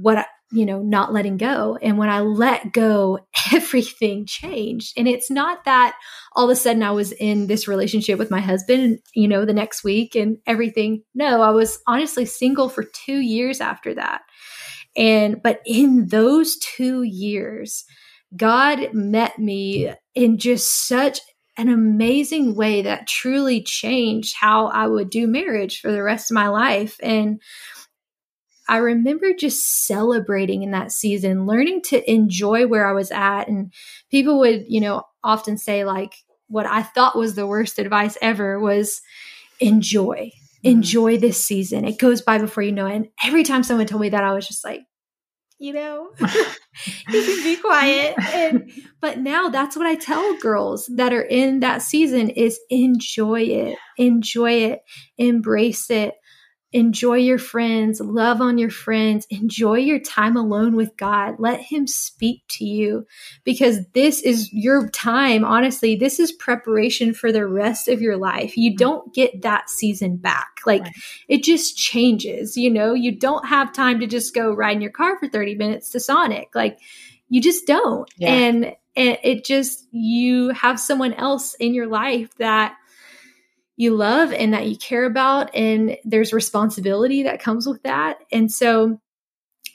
what 0.00 0.26
you 0.52 0.66
know 0.66 0.82
not 0.82 1.12
letting 1.12 1.36
go. 1.36 1.78
And 1.80 1.98
when 1.98 2.08
i 2.08 2.20
let 2.20 2.72
go 2.72 3.18
everything 3.52 4.26
changed. 4.26 4.94
And 4.96 5.08
it's 5.08 5.30
not 5.30 5.64
that 5.64 5.96
all 6.34 6.44
of 6.44 6.50
a 6.50 6.56
sudden 6.56 6.82
i 6.82 6.90
was 6.90 7.12
in 7.12 7.46
this 7.46 7.68
relationship 7.68 8.18
with 8.18 8.30
my 8.30 8.40
husband 8.40 8.98
you 9.14 9.28
know 9.28 9.44
the 9.44 9.52
next 9.52 9.84
week 9.84 10.14
and 10.14 10.38
everything. 10.46 11.02
No 11.14 11.42
i 11.42 11.50
was 11.50 11.78
honestly 11.86 12.24
single 12.24 12.68
for 12.68 12.84
2 12.84 13.12
years 13.12 13.60
after 13.60 13.94
that. 13.94 14.22
And 14.96 15.42
but 15.42 15.60
in 15.66 16.08
those 16.08 16.56
2 16.58 17.02
years 17.02 17.84
God 18.36 18.92
met 18.92 19.38
me 19.38 19.92
in 20.14 20.38
just 20.38 20.88
such 20.88 21.20
an 21.56 21.68
amazing 21.68 22.54
way 22.54 22.82
that 22.82 23.06
truly 23.06 23.62
changed 23.62 24.34
how 24.38 24.66
I 24.66 24.86
would 24.86 25.10
do 25.10 25.26
marriage 25.26 25.80
for 25.80 25.92
the 25.92 26.02
rest 26.02 26.30
of 26.30 26.34
my 26.34 26.48
life. 26.48 26.96
And 27.02 27.40
I 28.68 28.78
remember 28.78 29.32
just 29.34 29.86
celebrating 29.86 30.62
in 30.62 30.70
that 30.70 30.92
season, 30.92 31.46
learning 31.46 31.82
to 31.86 32.10
enjoy 32.10 32.66
where 32.66 32.86
I 32.86 32.92
was 32.92 33.10
at. 33.10 33.48
And 33.48 33.72
people 34.10 34.38
would, 34.40 34.64
you 34.68 34.80
know, 34.80 35.02
often 35.22 35.58
say, 35.58 35.84
like, 35.84 36.14
what 36.48 36.66
I 36.66 36.82
thought 36.82 37.16
was 37.16 37.34
the 37.34 37.46
worst 37.46 37.78
advice 37.78 38.16
ever 38.22 38.58
was 38.58 39.00
enjoy, 39.60 40.16
mm-hmm. 40.16 40.68
enjoy 40.68 41.18
this 41.18 41.44
season. 41.44 41.84
It 41.84 41.98
goes 41.98 42.22
by 42.22 42.38
before 42.38 42.62
you 42.62 42.72
know 42.72 42.86
it. 42.86 42.96
And 42.96 43.08
every 43.24 43.44
time 43.44 43.62
someone 43.62 43.86
told 43.86 44.02
me 44.02 44.10
that, 44.10 44.24
I 44.24 44.32
was 44.32 44.46
just 44.46 44.64
like, 44.64 44.82
you 45.58 45.72
know, 45.72 46.10
you 46.20 47.22
can 47.22 47.44
be 47.44 47.56
quiet. 47.56 48.14
And, 48.18 48.70
but 49.00 49.18
now 49.18 49.48
that's 49.48 49.76
what 49.76 49.86
I 49.86 49.94
tell 49.94 50.38
girls 50.38 50.90
that 50.94 51.12
are 51.12 51.22
in 51.22 51.60
that 51.60 51.82
season 51.82 52.30
is 52.30 52.58
enjoy 52.70 53.42
it, 53.42 53.78
enjoy 53.96 54.52
it, 54.52 54.80
embrace 55.18 55.90
it, 55.90 56.14
enjoy 56.74 57.18
your 57.18 57.38
friends, 57.38 58.00
love 58.00 58.40
on 58.40 58.58
your 58.58 58.68
friends, 58.68 59.28
enjoy 59.30 59.78
your 59.78 60.00
time 60.00 60.36
alone 60.36 60.74
with 60.74 60.96
God. 60.96 61.36
Let 61.38 61.60
Him 61.60 61.86
speak 61.86 62.42
to 62.50 62.64
you 62.64 63.06
because 63.44 63.86
this 63.94 64.20
is 64.20 64.52
your 64.52 64.90
time. 64.90 65.44
Honestly, 65.44 65.94
this 65.94 66.18
is 66.18 66.32
preparation 66.32 67.14
for 67.14 67.30
the 67.30 67.46
rest 67.46 67.86
of 67.86 68.02
your 68.02 68.16
life. 68.16 68.56
You 68.56 68.72
mm-hmm. 68.72 68.78
don't 68.78 69.14
get 69.14 69.42
that 69.42 69.70
season 69.70 70.16
back. 70.16 70.48
Like 70.66 70.82
Right. 70.82 70.92
it 71.28 71.44
just 71.44 71.78
changes, 71.78 72.56
you 72.56 72.70
know, 72.70 72.92
you 72.92 73.16
don't 73.16 73.46
have 73.46 73.72
time 73.72 74.00
to 74.00 74.06
just 74.08 74.34
go 74.34 74.52
ride 74.52 74.74
in 74.76 74.82
your 74.82 74.90
car 74.90 75.16
for 75.18 75.28
30 75.28 75.54
minutes 75.54 75.90
to 75.90 76.00
Sonic. 76.00 76.48
Like 76.54 76.78
you 77.28 77.40
just 77.40 77.68
don't. 77.68 78.10
Yeah. 78.18 78.32
And, 78.32 78.64
and 78.96 79.18
it 79.22 79.44
just, 79.44 79.86
you 79.92 80.48
have 80.48 80.80
someone 80.80 81.12
else 81.12 81.54
in 81.54 81.72
your 81.72 81.86
life 81.86 82.34
that 82.38 82.76
you 83.76 83.94
love 83.94 84.32
and 84.32 84.52
that 84.54 84.66
you 84.66 84.76
care 84.76 85.04
about 85.04 85.54
and 85.54 85.96
there's 86.04 86.32
responsibility 86.32 87.24
that 87.24 87.42
comes 87.42 87.66
with 87.66 87.82
that. 87.82 88.18
And 88.32 88.50
so 88.50 89.00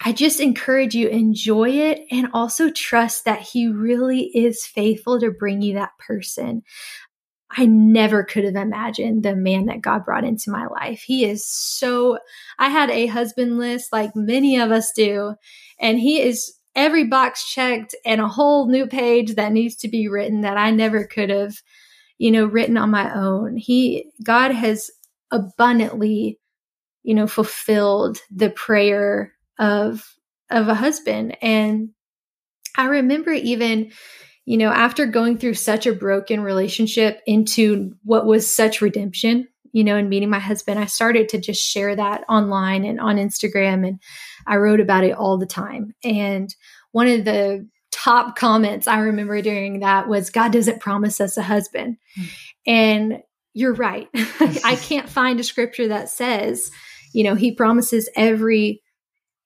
i 0.01 0.13
just 0.13 0.39
encourage 0.39 0.95
you 0.95 1.09
enjoy 1.09 1.69
it 1.69 2.05
and 2.09 2.29
also 2.33 2.69
trust 2.69 3.25
that 3.25 3.41
he 3.41 3.67
really 3.67 4.21
is 4.33 4.65
faithful 4.65 5.19
to 5.19 5.31
bring 5.31 5.61
you 5.61 5.73
that 5.73 5.91
person. 5.99 6.63
I 7.51 7.65
never 7.65 8.23
could 8.23 8.43
have 8.43 8.55
imagined 8.55 9.23
the 9.23 9.35
man 9.35 9.65
that 9.65 9.81
god 9.81 10.05
brought 10.05 10.23
into 10.23 10.51
my 10.51 10.67
life. 10.67 11.01
He 11.01 11.25
is 11.25 11.45
so 11.45 12.17
i 12.57 12.69
had 12.69 12.89
a 12.89 13.07
husband 13.07 13.57
list 13.57 13.91
like 13.91 14.15
many 14.15 14.57
of 14.57 14.71
us 14.71 14.91
do 14.95 15.35
and 15.79 15.99
he 15.99 16.21
is 16.21 16.53
every 16.75 17.05
box 17.05 17.51
checked 17.51 17.95
and 18.05 18.21
a 18.21 18.27
whole 18.27 18.69
new 18.69 18.87
page 18.87 19.35
that 19.35 19.51
needs 19.51 19.75
to 19.77 19.89
be 19.89 20.07
written 20.07 20.41
that 20.41 20.55
i 20.57 20.71
never 20.71 21.05
could 21.05 21.29
have 21.29 21.55
you 22.19 22.31
know, 22.31 22.45
written 22.45 22.77
on 22.77 22.91
my 22.91 23.11
own. 23.15 23.57
He, 23.57 24.11
God 24.21 24.51
has 24.51 24.91
abundantly, 25.31 26.37
you 27.01 27.15
know, 27.15 27.25
fulfilled 27.25 28.19
the 28.29 28.51
prayer 28.51 29.33
of, 29.57 30.15
of 30.51 30.67
a 30.67 30.75
husband. 30.75 31.37
And 31.41 31.89
I 32.75 32.85
remember 32.85 33.31
even, 33.31 33.91
you 34.45 34.57
know, 34.57 34.69
after 34.69 35.05
going 35.05 35.37
through 35.37 35.53
such 35.53 35.87
a 35.87 35.93
broken 35.93 36.41
relationship 36.41 37.21
into 37.25 37.95
what 38.03 38.25
was 38.25 38.53
such 38.53 38.81
redemption, 38.81 39.47
you 39.71 39.83
know, 39.83 39.95
and 39.95 40.09
meeting 40.09 40.29
my 40.29 40.39
husband, 40.39 40.77
I 40.77 40.85
started 40.85 41.29
to 41.29 41.39
just 41.39 41.63
share 41.63 41.95
that 41.95 42.25
online 42.27 42.83
and 42.83 42.99
on 42.99 43.15
Instagram. 43.15 43.87
And 43.87 43.99
I 44.45 44.57
wrote 44.57 44.81
about 44.81 45.05
it 45.05 45.15
all 45.15 45.37
the 45.37 45.45
time. 45.45 45.93
And 46.03 46.53
one 46.91 47.07
of 47.07 47.23
the 47.23 47.67
top 47.91 48.35
comments 48.35 48.87
I 48.87 48.99
remember 48.99 49.41
during 49.41 49.79
that 49.79 50.07
was 50.07 50.29
God 50.29 50.53
doesn't 50.53 50.79
promise 50.81 51.19
us 51.19 51.37
a 51.37 51.41
husband. 51.41 51.97
Hmm. 52.15 52.23
And 52.67 53.23
you're 53.53 53.73
right. 53.73 54.07
I 54.39 54.77
can't 54.81 55.09
find 55.19 55.39
a 55.39 55.43
scripture 55.43 55.87
that 55.87 56.09
says, 56.09 56.71
you 57.13 57.23
know, 57.23 57.35
he 57.35 57.53
promises 57.53 58.09
every 58.15 58.81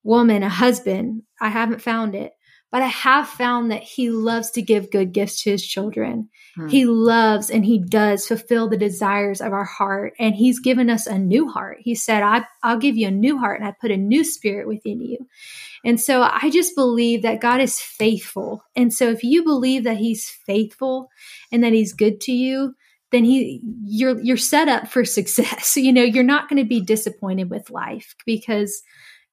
woman 0.03 0.43
a 0.43 0.49
husband. 0.49 1.23
I 1.39 1.49
haven't 1.49 1.81
found 1.81 2.15
it, 2.15 2.33
but 2.73 2.81
I 2.81 2.87
have 2.87 3.29
found 3.29 3.69
that 3.69 3.83
he 3.83 4.09
loves 4.09 4.49
to 4.49 4.61
give 4.63 4.89
good 4.89 5.13
gifts 5.13 5.43
to 5.43 5.51
his 5.51 5.63
children. 5.63 6.27
Hmm. 6.55 6.69
He 6.69 6.85
loves 6.85 7.51
and 7.51 7.63
he 7.63 7.77
does 7.77 8.25
fulfill 8.25 8.67
the 8.67 8.77
desires 8.77 9.41
of 9.41 9.53
our 9.53 9.63
heart. 9.63 10.13
And 10.17 10.33
he's 10.33 10.59
given 10.59 10.89
us 10.89 11.05
a 11.05 11.19
new 11.19 11.47
heart. 11.47 11.77
He 11.81 11.93
said, 11.93 12.23
I, 12.23 12.45
I'll 12.63 12.79
give 12.79 12.97
you 12.97 13.09
a 13.09 13.11
new 13.11 13.37
heart 13.37 13.59
and 13.59 13.69
I 13.69 13.75
put 13.79 13.91
a 13.91 13.95
new 13.95 14.23
spirit 14.23 14.67
within 14.67 15.01
you. 15.01 15.19
And 15.85 16.01
so 16.01 16.23
I 16.23 16.49
just 16.51 16.75
believe 16.75 17.21
that 17.21 17.41
God 17.41 17.61
is 17.61 17.79
faithful. 17.79 18.63
And 18.75 18.91
so 18.91 19.07
if 19.07 19.23
you 19.23 19.43
believe 19.43 19.83
that 19.83 19.97
he's 19.97 20.27
faithful 20.27 21.11
and 21.51 21.63
that 21.63 21.73
he's 21.73 21.93
good 21.93 22.21
to 22.21 22.31
you, 22.31 22.73
then 23.11 23.23
he 23.23 23.61
you're 23.85 24.19
you're 24.19 24.35
set 24.35 24.67
up 24.67 24.87
for 24.87 25.05
success. 25.05 25.77
You 25.77 25.93
know, 25.93 26.01
you're 26.01 26.23
not 26.23 26.49
going 26.49 26.59
to 26.59 26.67
be 26.67 26.81
disappointed 26.81 27.51
with 27.51 27.69
life 27.69 28.15
because 28.25 28.81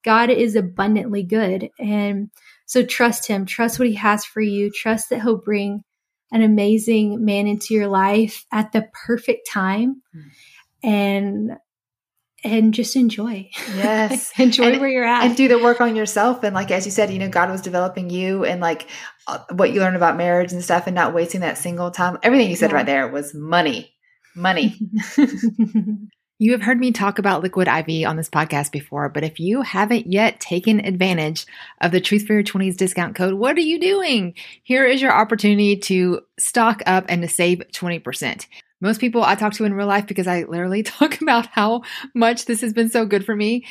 God 0.04 0.28
is 0.28 0.56
abundantly 0.56 1.22
good. 1.22 1.70
And 1.78 2.30
so 2.70 2.84
trust 2.84 3.26
him, 3.26 3.46
trust 3.46 3.80
what 3.80 3.88
he 3.88 3.94
has 3.96 4.24
for 4.24 4.40
you, 4.40 4.70
trust 4.70 5.10
that 5.10 5.22
he'll 5.22 5.36
bring 5.40 5.82
an 6.30 6.40
amazing 6.40 7.24
man 7.24 7.48
into 7.48 7.74
your 7.74 7.88
life 7.88 8.46
at 8.52 8.70
the 8.70 8.86
perfect 9.06 9.48
time. 9.50 10.02
And 10.82 11.56
and 12.44 12.72
just 12.72 12.94
enjoy. 12.94 13.50
Yes. 13.76 14.30
enjoy 14.38 14.66
And- 14.70 14.80
where 14.80 14.88
you're 14.88 15.04
at. 15.04 15.24
and 15.24 15.36
do 15.36 15.48
the 15.48 15.58
work 15.58 15.80
on 15.80 15.96
yourself 15.96 16.44
and 16.44 16.54
like 16.54 16.70
as 16.70 16.86
you 16.86 16.92
said 16.92 17.10
you 17.12 17.18
know 17.18 17.28
god 17.28 17.50
was 17.50 17.60
developing 17.60 18.08
you 18.08 18.44
and 18.44 18.60
like 18.60 18.86
uh, 19.26 19.40
what 19.52 19.72
you 19.74 19.80
learned 19.80 19.96
about 19.96 20.16
marriage 20.16 20.52
and 20.52 20.62
stuff 20.64 20.86
and 20.86 20.94
not 20.94 21.12
wasting 21.12 21.40
that 21.42 21.58
single 21.58 21.90
time 21.90 22.16
everything 22.22 22.48
you 22.48 22.56
said 22.56 22.70
Yeah. 22.70 22.76
right 22.76 22.86
there 22.86 23.08
was 23.08 23.34
money 23.34 23.92
money 24.34 24.78
You 26.42 26.52
have 26.52 26.62
heard 26.62 26.80
me 26.80 26.90
talk 26.90 27.18
about 27.18 27.42
Liquid 27.42 27.68
IV 27.68 28.08
on 28.08 28.16
this 28.16 28.30
podcast 28.30 28.72
before, 28.72 29.10
but 29.10 29.22
if 29.22 29.38
you 29.38 29.60
haven't 29.60 30.10
yet 30.10 30.40
taken 30.40 30.80
advantage 30.80 31.44
of 31.82 31.92
the 31.92 32.00
Truth 32.00 32.26
for 32.26 32.32
Your 32.32 32.42
20s 32.42 32.78
discount 32.78 33.14
code, 33.14 33.34
what 33.34 33.58
are 33.58 33.60
you 33.60 33.78
doing? 33.78 34.32
Here 34.62 34.86
is 34.86 35.02
your 35.02 35.12
opportunity 35.12 35.76
to 35.76 36.22
stock 36.38 36.82
up 36.86 37.04
and 37.10 37.20
to 37.20 37.28
save 37.28 37.58
20%. 37.74 38.46
most 38.80 39.02
people 39.02 39.22
I 39.22 39.34
talk 39.34 39.52
to 39.52 39.66
in 39.66 39.74
real 39.74 39.86
life 39.86 40.06
because 40.06 40.26
I 40.26 40.44
literally 40.44 40.82
talk 40.98 41.20
about 41.20 41.44
how 41.48 41.82
much 42.14 42.46
this 42.46 42.62
has 42.62 42.72
been 42.72 42.88
so 42.88 43.04
good 43.04 43.26
for 43.26 43.36
me. 43.36 43.66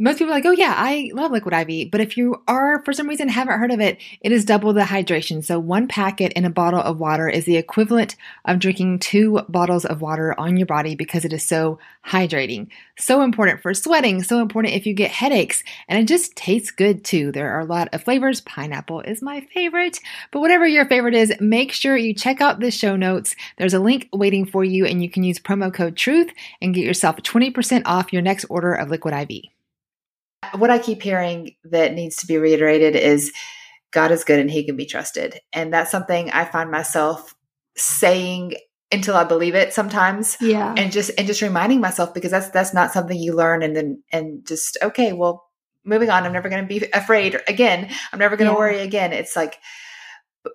Most 0.00 0.18
people 0.18 0.32
are 0.32 0.36
like, 0.36 0.44
oh 0.44 0.50
yeah, 0.50 0.74
I 0.76 1.12
love 1.14 1.30
liquid 1.30 1.54
IV. 1.54 1.92
But 1.92 2.00
if 2.00 2.16
you 2.16 2.42
are, 2.48 2.82
for 2.84 2.92
some 2.92 3.08
reason, 3.08 3.28
haven't 3.28 3.60
heard 3.60 3.70
of 3.70 3.80
it, 3.80 3.98
it 4.22 4.32
is 4.32 4.44
double 4.44 4.72
the 4.72 4.80
hydration. 4.80 5.44
So 5.44 5.60
one 5.60 5.86
packet 5.86 6.32
in 6.32 6.44
a 6.44 6.50
bottle 6.50 6.80
of 6.80 6.98
water 6.98 7.28
is 7.28 7.44
the 7.44 7.56
equivalent 7.56 8.16
of 8.44 8.58
drinking 8.58 8.98
two 8.98 9.42
bottles 9.48 9.84
of 9.84 10.00
water 10.00 10.34
on 10.36 10.56
your 10.56 10.66
body 10.66 10.96
because 10.96 11.24
it 11.24 11.32
is 11.32 11.44
so 11.44 11.78
hydrating. 12.04 12.66
So 12.98 13.22
important 13.22 13.62
for 13.62 13.72
sweating, 13.72 14.24
so 14.24 14.40
important 14.40 14.74
if 14.74 14.84
you 14.84 14.94
get 14.94 15.12
headaches. 15.12 15.62
And 15.86 15.96
it 15.96 16.08
just 16.08 16.34
tastes 16.34 16.72
good 16.72 17.04
too. 17.04 17.30
There 17.30 17.52
are 17.52 17.60
a 17.60 17.64
lot 17.64 17.88
of 17.92 18.02
flavors. 18.02 18.40
Pineapple 18.40 19.02
is 19.02 19.22
my 19.22 19.42
favorite. 19.54 20.00
But 20.32 20.40
whatever 20.40 20.66
your 20.66 20.86
favorite 20.86 21.14
is, 21.14 21.32
make 21.38 21.70
sure 21.70 21.96
you 21.96 22.14
check 22.14 22.40
out 22.40 22.58
the 22.58 22.72
show 22.72 22.96
notes. 22.96 23.36
There's 23.58 23.74
a 23.74 23.78
link 23.78 24.08
waiting 24.12 24.44
for 24.44 24.64
you, 24.64 24.86
and 24.86 25.00
you 25.04 25.08
can 25.08 25.22
use 25.22 25.38
promo 25.38 25.72
code 25.72 25.96
TRUTH 25.96 26.32
and 26.60 26.74
get 26.74 26.84
yourself 26.84 27.18
20% 27.18 27.82
off 27.84 28.12
your 28.12 28.22
next 28.22 28.44
order 28.46 28.74
of 28.74 28.90
liquid 28.90 29.14
IV 29.14 29.53
what 30.54 30.70
I 30.70 30.78
keep 30.78 31.02
hearing 31.02 31.54
that 31.64 31.94
needs 31.94 32.16
to 32.16 32.26
be 32.26 32.38
reiterated 32.38 32.96
is 32.96 33.32
God 33.90 34.10
is 34.10 34.24
good 34.24 34.40
and 34.40 34.50
he 34.50 34.64
can 34.64 34.76
be 34.76 34.86
trusted. 34.86 35.40
And 35.52 35.72
that's 35.72 35.90
something 35.90 36.30
I 36.30 36.44
find 36.44 36.70
myself 36.70 37.34
saying 37.76 38.54
until 38.92 39.16
I 39.16 39.24
believe 39.24 39.54
it 39.54 39.72
sometimes. 39.72 40.36
Yeah. 40.40 40.74
And 40.76 40.92
just 40.92 41.10
and 41.18 41.26
just 41.26 41.42
reminding 41.42 41.80
myself 41.80 42.14
because 42.14 42.30
that's 42.30 42.50
that's 42.50 42.74
not 42.74 42.92
something 42.92 43.18
you 43.18 43.34
learn 43.34 43.62
and 43.62 43.74
then 43.74 44.02
and 44.12 44.46
just 44.46 44.78
okay, 44.82 45.12
well, 45.12 45.48
moving 45.84 46.10
on. 46.10 46.24
I'm 46.24 46.32
never 46.32 46.48
gonna 46.48 46.66
be 46.66 46.86
afraid 46.92 47.40
again. 47.46 47.90
I'm 48.12 48.18
never 48.18 48.36
gonna 48.36 48.50
yeah. 48.50 48.56
worry 48.56 48.80
again. 48.80 49.12
It's 49.12 49.36
like 49.36 49.58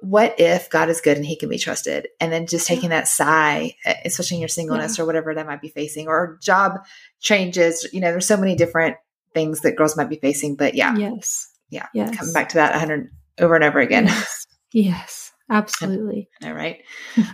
what 0.01 0.39
if 0.39 0.69
God 0.69 0.89
is 0.89 1.01
good 1.01 1.17
and 1.17 1.25
he 1.25 1.35
can 1.35 1.49
be 1.49 1.57
trusted? 1.57 2.09
And 2.19 2.31
then 2.31 2.45
just 2.45 2.67
taking 2.67 2.89
that 2.89 3.07
sigh, 3.07 3.73
especially 4.05 4.37
in 4.37 4.41
your 4.41 4.47
singleness 4.47 4.97
yeah. 4.97 5.03
or 5.03 5.07
whatever 5.07 5.33
that 5.33 5.47
might 5.47 5.61
be 5.61 5.69
facing, 5.69 6.07
or 6.07 6.37
job 6.41 6.79
changes. 7.19 7.87
You 7.91 7.99
know, 7.99 8.11
there's 8.11 8.27
so 8.27 8.37
many 8.37 8.55
different 8.55 8.97
things 9.33 9.61
that 9.61 9.75
girls 9.75 9.97
might 9.97 10.09
be 10.09 10.17
facing. 10.17 10.55
But 10.55 10.75
yeah. 10.75 10.95
Yes. 10.95 11.49
Yeah. 11.69 11.87
Yes. 11.93 12.15
Coming 12.15 12.33
back 12.33 12.49
to 12.49 12.55
that 12.55 12.71
100 12.71 13.11
over 13.39 13.55
and 13.55 13.63
over 13.63 13.79
again. 13.79 14.05
Yes. 14.05 14.47
yes 14.71 15.29
absolutely. 15.49 16.29
All 16.43 16.53
right. 16.53 16.83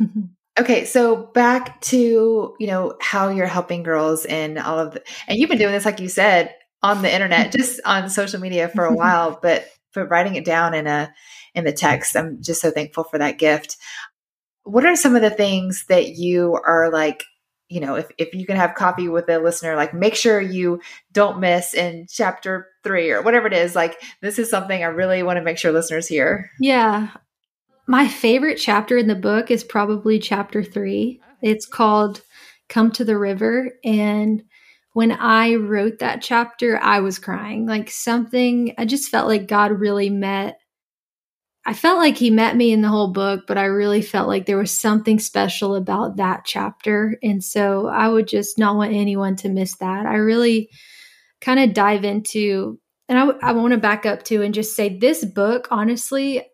okay. 0.59 0.85
So 0.85 1.15
back 1.15 1.81
to, 1.81 2.55
you 2.59 2.67
know, 2.67 2.95
how 3.01 3.29
you're 3.29 3.45
helping 3.47 3.83
girls 3.83 4.25
in 4.25 4.57
all 4.57 4.79
of 4.79 4.93
the, 4.93 5.03
and 5.27 5.37
you've 5.37 5.49
been 5.49 5.59
doing 5.59 5.73
this, 5.73 5.85
like 5.85 5.99
you 5.99 6.09
said, 6.09 6.53
on 6.81 7.01
the 7.01 7.13
internet, 7.13 7.51
just 7.57 7.79
on 7.85 8.09
social 8.09 8.39
media 8.39 8.69
for 8.69 8.85
a 8.85 8.95
while, 8.95 9.39
but, 9.41 9.67
but 9.93 10.09
writing 10.09 10.35
it 10.35 10.45
down 10.45 10.73
in 10.73 10.87
a, 10.87 11.13
in 11.53 11.63
the 11.63 11.73
text, 11.73 12.15
I'm 12.15 12.41
just 12.41 12.61
so 12.61 12.71
thankful 12.71 13.05
for 13.05 13.17
that 13.17 13.37
gift. 13.37 13.77
What 14.63 14.85
are 14.85 14.95
some 14.95 15.15
of 15.15 15.21
the 15.21 15.29
things 15.29 15.85
that 15.89 16.09
you 16.09 16.59
are 16.65 16.91
like 16.91 17.23
you 17.67 17.79
know, 17.79 17.95
if, 17.95 18.11
if 18.17 18.33
you 18.33 18.45
can 18.45 18.57
have 18.57 18.75
coffee 18.75 19.09
with 19.09 19.29
a 19.29 19.39
listener, 19.39 19.75
like 19.75 19.93
make 19.93 20.15
sure 20.15 20.39
you 20.39 20.81
don't 21.11 21.39
miss 21.39 21.73
in 21.73 22.05
chapter 22.09 22.67
three 22.83 23.11
or 23.11 23.21
whatever 23.21 23.47
it 23.47 23.53
is. 23.53 23.75
Like, 23.75 23.99
this 24.21 24.37
is 24.37 24.49
something 24.49 24.83
I 24.83 24.87
really 24.87 25.23
want 25.23 25.37
to 25.37 25.43
make 25.43 25.57
sure 25.57 25.71
listeners 25.71 26.07
hear. 26.07 26.51
Yeah. 26.59 27.09
My 27.87 28.07
favorite 28.07 28.57
chapter 28.57 28.97
in 28.97 29.07
the 29.07 29.15
book 29.15 29.49
is 29.49 29.63
probably 29.63 30.19
chapter 30.19 30.63
three. 30.63 31.21
It's 31.41 31.65
called 31.65 32.21
Come 32.69 32.91
to 32.91 33.05
the 33.05 33.17
River. 33.17 33.71
And 33.83 34.43
when 34.93 35.11
I 35.11 35.55
wrote 35.55 35.99
that 35.99 36.21
chapter, 36.21 36.79
I 36.79 36.99
was 36.99 37.19
crying. 37.19 37.65
Like 37.65 37.89
something, 37.89 38.73
I 38.77 38.85
just 38.85 39.09
felt 39.09 39.27
like 39.27 39.47
God 39.47 39.71
really 39.71 40.09
met 40.09 40.59
I 41.65 41.73
felt 41.73 41.97
like 41.97 42.15
he 42.17 42.29
met 42.29 42.55
me 42.55 42.71
in 42.71 42.81
the 42.81 42.89
whole 42.89 43.11
book, 43.11 43.45
but 43.47 43.57
I 43.57 43.65
really 43.65 44.03
felt 44.03 44.27
like 44.27 44.45
there 44.45 44.57
was 44.57 44.71
something 44.71 45.17
special 45.17 45.75
about 45.75 46.17
that 46.17 46.45
chapter. 46.45 47.17
And 47.23 47.43
so 47.43 47.87
I 47.87 48.07
would 48.07 48.27
just 48.27 48.59
not 48.59 48.75
want 48.75 48.93
anyone 48.93 49.35
to 49.37 49.49
miss 49.49 49.75
that. 49.77 50.05
I 50.05 50.15
really 50.15 50.69
kind 51.41 51.59
of 51.59 51.73
dive 51.73 52.03
into, 52.03 52.79
and 53.09 53.33
I 53.41 53.51
want 53.53 53.71
to 53.71 53.79
back 53.79 54.05
up 54.05 54.23
to 54.25 54.43
and 54.43 54.53
just 54.53 54.75
say 54.75 54.95
this 54.95 55.25
book, 55.25 55.67
honestly, 55.71 56.45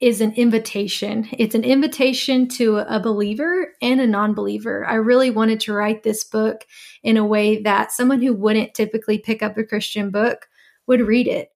is 0.00 0.20
an 0.20 0.32
invitation. 0.32 1.28
It's 1.32 1.54
an 1.54 1.62
invitation 1.62 2.48
to 2.48 2.78
a 2.78 2.98
believer 2.98 3.74
and 3.80 4.00
a 4.00 4.06
non 4.06 4.34
believer. 4.34 4.84
I 4.84 4.94
really 4.94 5.30
wanted 5.30 5.60
to 5.60 5.74
write 5.74 6.02
this 6.02 6.24
book 6.24 6.66
in 7.04 7.16
a 7.16 7.26
way 7.26 7.62
that 7.62 7.92
someone 7.92 8.20
who 8.20 8.34
wouldn't 8.34 8.74
typically 8.74 9.18
pick 9.18 9.42
up 9.42 9.56
a 9.58 9.64
Christian 9.64 10.10
book 10.10 10.48
would 10.86 11.02
read 11.02 11.28
it 11.28 11.49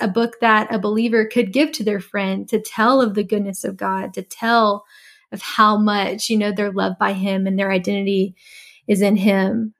a 0.00 0.08
book 0.08 0.36
that 0.40 0.72
a 0.74 0.78
believer 0.78 1.26
could 1.26 1.52
give 1.52 1.72
to 1.72 1.84
their 1.84 2.00
friend 2.00 2.48
to 2.48 2.60
tell 2.60 3.00
of 3.00 3.14
the 3.14 3.24
goodness 3.24 3.64
of 3.64 3.76
God, 3.76 4.14
to 4.14 4.22
tell 4.22 4.84
of 5.32 5.40
how 5.42 5.76
much, 5.76 6.28
you 6.28 6.36
know, 6.36 6.52
they're 6.52 6.72
loved 6.72 6.98
by 6.98 7.12
Him 7.12 7.46
and 7.46 7.58
their 7.58 7.70
identity 7.70 8.34
is 8.86 9.00
in 9.00 9.16
Him. 9.16 9.74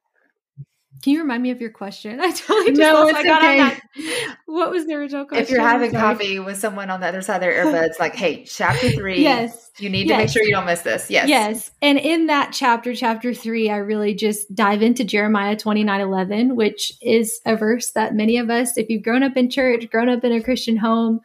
Can 1.03 1.15
you 1.15 1.21
remind 1.21 1.43
me 1.43 1.51
of 1.51 1.61
your 1.61 1.71
question? 1.71 2.21
I 2.23 2.31
totally 2.31 2.71
just 2.71 2.81
no, 2.81 2.95
lost. 2.95 3.15
I 3.15 3.23
got 3.25 3.43
okay. 3.43 3.61
on 3.61 3.69
that. 3.69 4.37
What 4.47 4.71
was 4.71 4.87
the 4.87 4.95
original 4.95 5.25
question? 5.25 5.43
If 5.43 5.51
you're 5.51 5.61
having 5.61 5.93
coffee 5.93 6.39
with 6.39 6.57
someone 6.59 6.91
on 6.91 7.01
the 7.01 7.07
other 7.07 7.23
side 7.23 7.37
of 7.37 7.41
their 7.41 7.65
earbuds, 7.65 7.99
like, 7.99 8.15
hey, 8.15 8.45
chapter 8.45 8.91
three. 8.93 9.21
yes. 9.21 9.71
You 9.79 9.91
need 9.91 10.07
yes. 10.09 10.17
to 10.17 10.19
make 10.19 10.31
sure 10.31 10.43
you 10.45 10.55
don't 10.55 10.67
miss 10.67 10.83
this. 10.83 11.11
Yes. 11.11 11.29
Yes. 11.29 11.71
And 11.81 11.99
in 11.99 12.27
that 12.27 12.53
chapter, 12.53 12.95
chapter 12.95 13.35
three, 13.35 13.69
I 13.69 13.77
really 13.77 14.15
just 14.15 14.55
dive 14.55 14.83
into 14.83 15.03
Jeremiah 15.03 15.57
29 15.57 16.01
11, 16.01 16.57
which 16.57 16.93
is 17.03 17.41
a 17.45 17.57
verse 17.57 17.91
that 17.93 18.15
many 18.15 18.37
of 18.37 18.51
us, 18.51 18.77
if 18.79 18.89
you've 18.89 19.03
grown 19.03 19.23
up 19.23 19.37
in 19.37 19.51
church, 19.51 19.91
grown 19.91 20.09
up 20.09 20.23
in 20.23 20.33
a 20.33 20.43
Christian 20.43 20.77
home, 20.77 21.21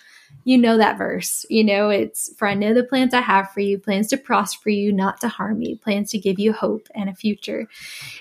you 0.48 0.58
know 0.58 0.78
that 0.78 0.98
verse. 0.98 1.46
You 1.50 1.66
know, 1.66 1.90
it's 1.90 2.34
for 2.38 2.48
I 2.48 2.54
know 2.54 2.74
the 2.74 2.82
plans 2.82 3.14
I 3.14 3.20
have 3.20 3.52
for 3.52 3.60
you, 3.60 3.78
plans 3.78 4.08
to 4.08 4.18
prosper 4.18 4.70
you, 4.70 4.94
not 4.94 5.20
to 5.20 5.28
harm 5.28 5.62
you, 5.62 5.76
plans 5.76 6.12
to 6.12 6.18
give 6.18 6.40
you 6.40 6.54
hope 6.54 6.88
and 6.96 7.10
a 7.10 7.14
future. 7.14 7.68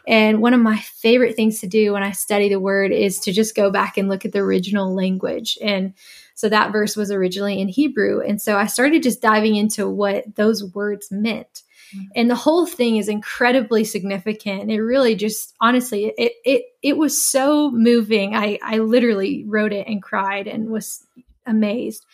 And 0.09 0.43
one 0.43 0.53
of 0.53 0.61
my 0.61 0.77
favorite 0.77 1.37
things 1.37 1.61
to 1.61 1.69
do 1.69 1.93
when 1.93 2.03
I 2.03 2.11
study 2.11 2.49
the 2.49 2.59
word 2.59 2.91
is 2.91 3.21
to 3.21 3.33
just 3.33 3.55
go 3.55 3.71
back 3.71 3.97
and 3.97 4.09
look 4.09 4.25
at 4.25 4.33
the 4.33 4.41
original 4.41 4.93
language. 4.93 5.57
And 5.63 5.95
so 6.35 6.49
that 6.49 6.73
verse 6.73 6.97
was 6.97 7.13
originally 7.13 7.61
in 7.61 7.69
Hebrew. 7.69 8.21
And 8.21 8.43
so 8.43 8.57
I 8.57 8.67
started 8.67 9.05
just 9.05 9.23
diving 9.23 9.55
into 9.55 9.89
what 9.89 10.35
those 10.35 10.65
words 10.75 11.13
meant. 11.13 11.63
Mm-hmm. 11.95 12.07
And 12.17 12.29
the 12.29 12.35
whole 12.35 12.67
thing 12.67 12.97
is 12.97 13.09
incredibly 13.09 13.85
significant. 13.85 14.69
It 14.69 14.83
really 14.83 15.15
just 15.15 15.55
honestly, 15.61 16.13
it 16.19 16.33
it 16.45 16.65
it 16.83 16.97
was 16.97 17.25
so 17.25 17.71
moving. 17.71 18.35
I 18.35 18.59
I 18.63 18.79
literally 18.79 19.45
wrote 19.47 19.73
it 19.73 19.87
and 19.87 20.03
cried 20.03 20.49
and 20.49 20.71
was 20.71 21.07
amazed. 21.47 22.05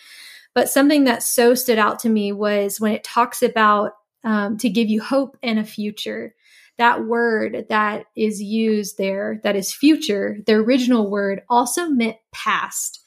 But 0.54 0.68
something 0.68 1.04
that 1.04 1.22
so 1.22 1.54
stood 1.54 1.78
out 1.78 2.00
to 2.00 2.08
me 2.08 2.32
was 2.32 2.80
when 2.80 2.92
it 2.92 3.04
talks 3.04 3.42
about 3.42 3.92
um, 4.24 4.58
to 4.58 4.68
give 4.68 4.88
you 4.88 5.00
hope 5.00 5.36
and 5.42 5.58
a 5.58 5.64
future. 5.64 6.34
That 6.78 7.04
word 7.04 7.66
that 7.68 8.06
is 8.16 8.42
used 8.42 8.98
there, 8.98 9.40
that 9.44 9.56
is 9.56 9.72
future, 9.72 10.38
the 10.46 10.54
original 10.54 11.10
word 11.10 11.42
also 11.48 11.88
meant 11.88 12.16
past. 12.32 13.00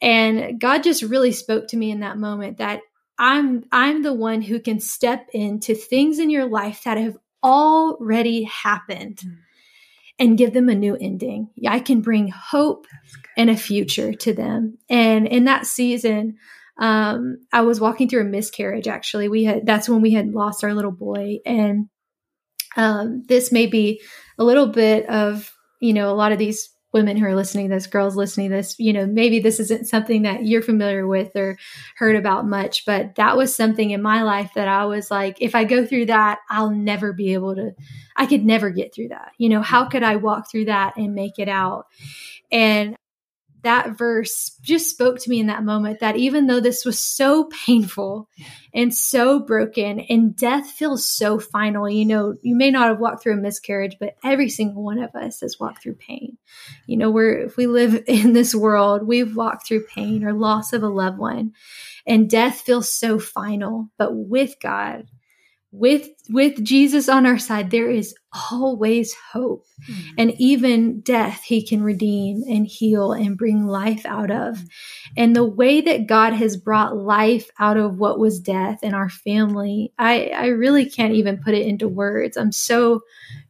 And 0.00 0.60
God 0.60 0.82
just 0.82 1.02
really 1.02 1.32
spoke 1.32 1.68
to 1.68 1.76
me 1.76 1.90
in 1.90 2.00
that 2.00 2.18
moment 2.18 2.58
that 2.58 2.82
I'm 3.18 3.64
I'm 3.72 4.02
the 4.02 4.12
one 4.12 4.42
who 4.42 4.60
can 4.60 4.78
step 4.78 5.26
into 5.32 5.74
things 5.74 6.18
in 6.18 6.30
your 6.30 6.46
life 6.46 6.84
that 6.84 6.98
have 6.98 7.16
already 7.42 8.44
happened. 8.44 9.16
Mm 9.16 9.38
and 10.18 10.38
give 10.38 10.52
them 10.52 10.68
a 10.68 10.74
new 10.74 10.96
ending. 11.00 11.48
I 11.66 11.80
can 11.80 12.00
bring 12.00 12.28
hope 12.28 12.86
and 13.36 13.48
a 13.48 13.56
future 13.56 14.12
to 14.12 14.32
them. 14.32 14.78
And 14.90 15.26
in 15.26 15.44
that 15.44 15.66
season, 15.66 16.36
um, 16.78 17.38
I 17.52 17.62
was 17.62 17.80
walking 17.80 18.08
through 18.08 18.22
a 18.22 18.24
miscarriage. 18.24 18.88
Actually, 18.88 19.28
we 19.28 19.44
had 19.44 19.66
that's 19.66 19.88
when 19.88 20.00
we 20.00 20.12
had 20.12 20.32
lost 20.32 20.62
our 20.62 20.74
little 20.74 20.92
boy, 20.92 21.38
and 21.44 21.88
um, 22.76 23.24
this 23.26 23.50
may 23.50 23.66
be 23.66 24.00
a 24.38 24.44
little 24.44 24.68
bit 24.68 25.08
of 25.08 25.52
you 25.80 25.92
know 25.92 26.10
a 26.10 26.14
lot 26.14 26.32
of 26.32 26.38
these 26.38 26.70
women 26.92 27.16
who 27.16 27.26
are 27.26 27.34
listening 27.34 27.68
to 27.68 27.74
this, 27.74 27.86
girls 27.86 28.16
listening 28.16 28.50
to 28.50 28.56
this, 28.56 28.78
you 28.78 28.92
know, 28.92 29.06
maybe 29.06 29.40
this 29.40 29.60
isn't 29.60 29.86
something 29.86 30.22
that 30.22 30.44
you're 30.46 30.62
familiar 30.62 31.06
with 31.06 31.36
or 31.36 31.58
heard 31.96 32.16
about 32.16 32.46
much, 32.46 32.84
but 32.86 33.14
that 33.16 33.36
was 33.36 33.54
something 33.54 33.90
in 33.90 34.00
my 34.00 34.22
life 34.22 34.52
that 34.54 34.68
I 34.68 34.86
was 34.86 35.10
like, 35.10 35.36
if 35.40 35.54
I 35.54 35.64
go 35.64 35.84
through 35.84 36.06
that, 36.06 36.38
I'll 36.48 36.70
never 36.70 37.12
be 37.12 37.34
able 37.34 37.54
to, 37.56 37.72
I 38.16 38.26
could 38.26 38.44
never 38.44 38.70
get 38.70 38.94
through 38.94 39.08
that. 39.08 39.32
You 39.36 39.50
know, 39.50 39.60
how 39.60 39.84
could 39.84 40.02
I 40.02 40.16
walk 40.16 40.50
through 40.50 40.66
that 40.66 40.96
and 40.96 41.14
make 41.14 41.38
it 41.38 41.48
out? 41.48 41.86
And 42.50 42.96
that 43.62 43.96
verse 43.98 44.56
just 44.62 44.90
spoke 44.90 45.18
to 45.18 45.30
me 45.30 45.40
in 45.40 45.46
that 45.48 45.64
moment 45.64 46.00
that 46.00 46.16
even 46.16 46.46
though 46.46 46.60
this 46.60 46.84
was 46.84 46.98
so 46.98 47.44
painful 47.66 48.28
and 48.72 48.94
so 48.94 49.40
broken 49.40 50.00
and 50.00 50.36
death 50.36 50.70
feels 50.70 51.08
so 51.08 51.38
final 51.38 51.88
you 51.88 52.04
know 52.04 52.34
you 52.42 52.54
may 52.54 52.70
not 52.70 52.88
have 52.88 53.00
walked 53.00 53.22
through 53.22 53.34
a 53.34 53.36
miscarriage 53.36 53.96
but 53.98 54.16
every 54.22 54.48
single 54.48 54.82
one 54.82 54.98
of 54.98 55.14
us 55.14 55.40
has 55.40 55.58
walked 55.58 55.82
through 55.82 55.94
pain. 55.94 56.38
You 56.86 56.96
know 56.96 57.10
we're 57.10 57.40
if 57.40 57.56
we 57.56 57.66
live 57.66 58.04
in 58.06 58.32
this 58.32 58.54
world 58.54 59.06
we've 59.06 59.36
walked 59.36 59.66
through 59.66 59.86
pain 59.86 60.24
or 60.24 60.32
loss 60.32 60.72
of 60.72 60.82
a 60.82 60.88
loved 60.88 61.18
one 61.18 61.52
and 62.06 62.30
death 62.30 62.60
feels 62.60 62.90
so 62.90 63.18
final 63.18 63.90
but 63.98 64.14
with 64.14 64.56
god 64.60 65.06
with 65.70 66.08
with 66.30 66.64
Jesus 66.64 67.08
on 67.08 67.26
our 67.26 67.38
side, 67.38 67.70
there 67.70 67.90
is 67.90 68.14
always 68.50 69.14
hope. 69.32 69.66
Mm-hmm. 69.88 70.10
And 70.16 70.34
even 70.38 71.00
death 71.00 71.42
he 71.42 71.66
can 71.66 71.82
redeem 71.82 72.42
and 72.48 72.66
heal 72.66 73.12
and 73.12 73.36
bring 73.36 73.66
life 73.66 74.06
out 74.06 74.30
of. 74.30 74.56
Mm-hmm. 74.56 75.14
And 75.16 75.36
the 75.36 75.44
way 75.44 75.80
that 75.82 76.06
God 76.06 76.32
has 76.32 76.56
brought 76.56 76.96
life 76.96 77.50
out 77.58 77.76
of 77.76 77.98
what 77.98 78.18
was 78.18 78.40
death 78.40 78.82
in 78.82 78.94
our 78.94 79.10
family, 79.10 79.92
I, 79.98 80.28
I 80.28 80.46
really 80.46 80.88
can't 80.88 81.14
even 81.14 81.38
put 81.38 81.54
it 81.54 81.66
into 81.66 81.88
words. 81.88 82.36
I'm 82.36 82.52
so 82.52 83.02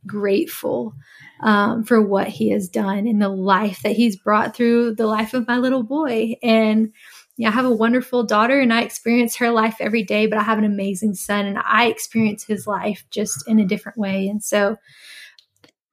grateful 0.06 0.94
um, 1.40 1.84
for 1.84 2.02
what 2.02 2.26
he 2.26 2.50
has 2.50 2.68
done 2.68 3.06
and 3.06 3.22
the 3.22 3.28
life 3.28 3.82
that 3.82 3.96
he's 3.96 4.16
brought 4.16 4.56
through 4.56 4.96
the 4.96 5.06
life 5.06 5.34
of 5.34 5.46
my 5.46 5.58
little 5.58 5.84
boy. 5.84 6.34
And 6.42 6.92
yeah, 7.38 7.48
I 7.50 7.52
have 7.52 7.64
a 7.64 7.70
wonderful 7.70 8.24
daughter 8.24 8.58
and 8.58 8.72
I 8.72 8.82
experience 8.82 9.36
her 9.36 9.50
life 9.50 9.76
every 9.78 10.02
day, 10.02 10.26
but 10.26 10.38
I 10.38 10.42
have 10.42 10.58
an 10.58 10.64
amazing 10.64 11.14
son 11.14 11.46
and 11.46 11.56
I 11.64 11.86
experience 11.86 12.44
his 12.44 12.66
life 12.66 13.04
just 13.10 13.48
in 13.48 13.60
a 13.60 13.64
different 13.64 13.96
way. 13.96 14.26
And 14.26 14.42
so 14.42 14.76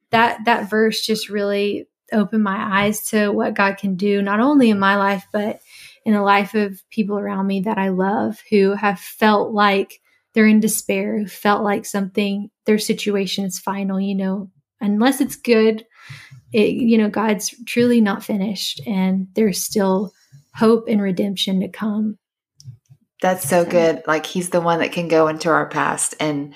that 0.10 0.40
that 0.46 0.72
verse 0.72 1.06
just 1.06 1.30
really 1.30 1.88
opened 2.12 2.44
my 2.44 2.82
eyes 2.82 3.06
to 3.10 3.30
what 3.30 3.54
God 3.54 3.78
can 3.78 3.96
do, 3.96 4.24
not 4.24 4.40
only 4.40 4.72
in 4.72 4.80
my 4.80 4.98
life, 4.98 5.28
but 5.32 5.60
in 6.04 6.14
the 6.14 6.24
life 6.24 6.56
of 6.56 6.82
people 6.90 7.20
around 7.20 7.46
me 7.46 7.62
that 7.62 7.78
I 7.78 7.90
love 7.90 8.42
who 8.50 8.74
have 8.74 9.00
felt 9.00 9.54
like 9.54 10.02
they're 10.34 10.48
in 10.48 10.60
despair, 10.60 11.20
who 11.20 11.28
felt 11.28 11.64
like 11.64 11.86
something, 11.86 12.50
their 12.66 12.80
situation 12.80 13.46
is 13.46 13.60
final, 13.60 14.00
you 14.00 14.16
know, 14.16 14.50
unless 14.82 15.22
it's 15.22 15.36
good, 15.36 15.86
it, 16.52 16.74
you 16.74 16.98
know, 16.98 17.10
God's 17.10 17.54
truly 17.66 18.02
not 18.02 18.24
finished 18.24 18.82
and 18.88 19.28
there's 19.36 19.64
still 19.64 20.12
hope 20.56 20.88
and 20.88 21.02
redemption 21.02 21.60
to 21.62 21.68
come. 21.68 22.18
That's 23.22 23.48
so, 23.48 23.64
so 23.64 23.70
good. 23.70 24.04
Like 24.08 24.26
he's 24.26 24.50
the 24.50 24.62
one 24.62 24.80
that 24.80 24.92
can 24.92 25.08
go 25.08 25.28
into 25.28 25.50
our 25.50 25.68
past 25.70 26.16
and 26.20 26.54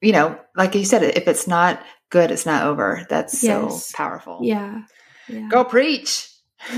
you 0.00 0.12
know, 0.12 0.38
like 0.56 0.74
you 0.74 0.84
said, 0.84 1.02
if 1.02 1.28
it's 1.28 1.46
not 1.46 1.82
good, 2.10 2.30
it's 2.30 2.46
not 2.46 2.66
over. 2.66 3.06
That's 3.08 3.42
yes. 3.42 3.86
so 3.86 3.96
powerful. 3.96 4.40
Yeah. 4.42 4.82
yeah. 5.28 5.48
Go 5.50 5.64
preach. 5.64 6.28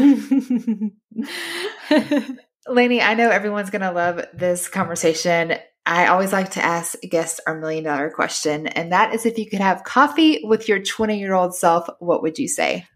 Laney, 2.68 3.00
I 3.00 3.14
know 3.14 3.30
everyone's 3.30 3.70
going 3.70 3.82
to 3.82 3.92
love 3.92 4.24
this 4.34 4.68
conversation. 4.68 5.54
I 5.84 6.06
always 6.06 6.32
like 6.32 6.50
to 6.52 6.64
ask 6.64 7.00
guests 7.02 7.40
our 7.46 7.58
million 7.58 7.84
dollar 7.84 8.10
question, 8.10 8.68
and 8.68 8.92
that 8.92 9.14
is 9.14 9.26
if 9.26 9.36
you 9.36 9.50
could 9.50 9.60
have 9.60 9.82
coffee 9.82 10.40
with 10.44 10.68
your 10.68 10.78
20 10.80 11.18
year 11.18 11.34
old 11.34 11.56
self, 11.56 11.88
what 11.98 12.22
would 12.22 12.38
you 12.38 12.46
say? 12.46 12.86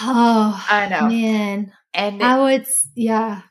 Oh, 0.00 0.66
I 0.68 0.88
know. 0.88 1.06
Man. 1.06 1.72
And 1.94 2.22
I 2.22 2.40
would, 2.40 2.66
yeah. 2.94 3.42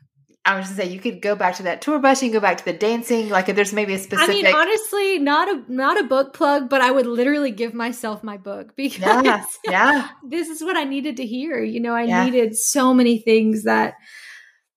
I 0.44 0.58
was 0.58 0.70
to 0.70 0.74
say 0.74 0.90
you 0.90 1.00
could 1.00 1.22
go 1.22 1.36
back 1.36 1.58
to 1.58 1.64
that 1.64 1.82
tour 1.82 2.00
bus. 2.00 2.24
You 2.24 2.30
can 2.30 2.34
go 2.34 2.42
back 2.42 2.58
to 2.58 2.66
the 2.66 2.74
dancing. 2.74 3.30
Like 3.30 3.48
if 3.48 3.56
there's 3.56 3.74
maybe 3.74 3.94
a 3.94 4.00
specific. 4.00 4.30
I 4.30 4.42
mean, 4.42 4.48
honestly, 4.48 5.20
not 5.20 5.48
a 5.48 5.72
not 5.72 6.00
a 6.00 6.04
book 6.04 6.34
plug, 6.34 6.68
but 6.68 6.82
I 6.82 6.90
would 6.90 7.06
literally 7.06 7.52
give 7.52 7.76
myself 7.76 8.24
my 8.24 8.38
book 8.38 8.74
because 8.76 9.24
yeah, 9.24 9.44
yeah. 9.66 10.10
this 10.28 10.48
is 10.48 10.64
what 10.64 10.78
I 10.78 10.84
needed 10.84 11.18
to 11.18 11.26
hear. 11.28 11.64
You 11.64 11.80
know, 11.80 11.94
I 11.94 12.04
yeah. 12.04 12.26
needed 12.26 12.58
so 12.58 12.92
many 12.92 13.20
things 13.20 13.66
that 13.66 13.94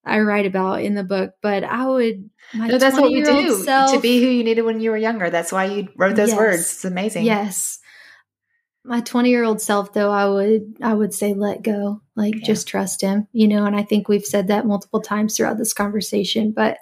I 0.05 0.21
write 0.21 0.45
about 0.45 0.83
in 0.83 0.95
the 0.95 1.05
book, 1.05 1.33
but 1.41 1.65
I 1.65 1.87
would. 1.87 2.29
no, 2.53 2.77
that's 2.77 2.97
what 2.99 3.11
we 3.11 3.23
do 3.23 3.63
self, 3.63 3.93
to 3.93 4.01
be 4.01 4.21
who 4.21 4.29
you 4.29 4.45
needed 4.45 4.63
when 4.63 4.81
you 4.81 4.91
were 4.91 4.99
younger. 4.99 5.31
That's 5.31 5.51
why 5.51 5.65
you 5.65 5.89
wrote 5.97 6.17
those 6.17 6.29
yes, 6.29 6.39
words. 6.39 6.61
It's 6.61 6.85
amazing. 6.85 7.25
Yes, 7.25 7.79
my 8.85 9.01
20 9.01 9.31
year 9.31 9.45
old 9.45 9.61
self 9.61 9.93
though 9.93 10.11
i 10.11 10.29
would 10.29 10.77
i 10.83 10.93
would 10.93 11.15
say 11.15 11.33
let 11.33 11.63
go 11.63 12.01
like 12.17 12.35
yeah. 12.35 12.45
just 12.45 12.69
trust 12.69 13.01
him 13.01 13.27
you 13.33 13.49
know 13.49 13.65
and 13.65 13.75
i 13.75 13.83
think 13.83 14.09
we've 14.09 14.27
said 14.27 14.49
that 14.49 14.67
multiple 14.67 15.01
times 15.01 15.37
throughout 15.37 15.57
this 15.59 15.73
conversation 15.73 16.53
but 16.53 16.79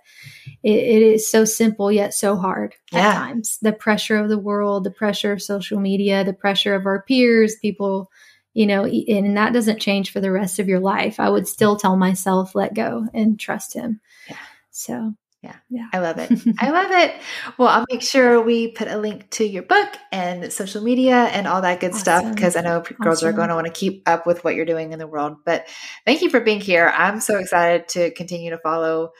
it, 0.62 0.74
it 0.74 1.02
is 1.02 1.30
so 1.30 1.44
simple 1.44 1.92
yet 1.92 2.12
so 2.12 2.36
hard 2.36 2.74
yeah. 2.92 3.08
at 3.08 3.14
times 3.14 3.58
the 3.62 3.72
pressure 3.72 4.16
of 4.16 4.28
the 4.28 4.38
world 4.38 4.84
the 4.84 4.90
pressure 4.90 5.32
of 5.32 5.40
social 5.40 5.78
media 5.78 6.24
the 6.24 6.32
pressure 6.32 6.74
of 6.74 6.86
our 6.86 7.02
peers 7.02 7.56
people 7.62 8.10
you 8.52 8.66
know 8.66 8.84
and 8.84 9.36
that 9.36 9.52
doesn't 9.52 9.80
change 9.80 10.10
for 10.10 10.20
the 10.20 10.32
rest 10.32 10.58
of 10.58 10.68
your 10.68 10.80
life 10.80 11.20
i 11.20 11.28
would 11.28 11.46
still 11.46 11.76
tell 11.76 11.96
myself 11.96 12.54
let 12.54 12.74
go 12.74 13.06
and 13.14 13.38
trust 13.38 13.74
him 13.74 14.00
yeah. 14.28 14.36
so 14.70 15.14
yeah. 15.42 15.56
Yeah. 15.68 15.88
I 15.92 15.98
love 15.98 16.18
it. 16.18 16.30
I 16.58 16.70
love 16.70 16.90
it. 16.92 17.16
Well, 17.58 17.68
I'll 17.68 17.84
make 17.90 18.02
sure 18.02 18.40
we 18.40 18.68
put 18.68 18.86
a 18.86 18.96
link 18.96 19.28
to 19.30 19.44
your 19.44 19.64
book 19.64 19.88
and 20.12 20.52
social 20.52 20.82
media 20.82 21.16
and 21.16 21.48
all 21.48 21.62
that 21.62 21.80
good 21.80 21.90
awesome. 21.90 22.00
stuff 22.00 22.34
because 22.34 22.54
I 22.54 22.60
know 22.60 22.80
awesome. 22.80 22.96
girls 23.00 23.24
are 23.24 23.32
going 23.32 23.48
to 23.48 23.54
want 23.56 23.66
to 23.66 23.72
keep 23.72 24.08
up 24.08 24.24
with 24.24 24.44
what 24.44 24.54
you're 24.54 24.64
doing 24.64 24.92
in 24.92 25.00
the 25.00 25.06
world. 25.06 25.38
But 25.44 25.66
thank 26.06 26.22
you 26.22 26.30
for 26.30 26.40
being 26.40 26.60
here. 26.60 26.92
I'm 26.96 27.20
so 27.20 27.38
excited 27.38 27.88
to 27.88 28.12
continue 28.12 28.50
to 28.50 28.58
follow 28.58 29.10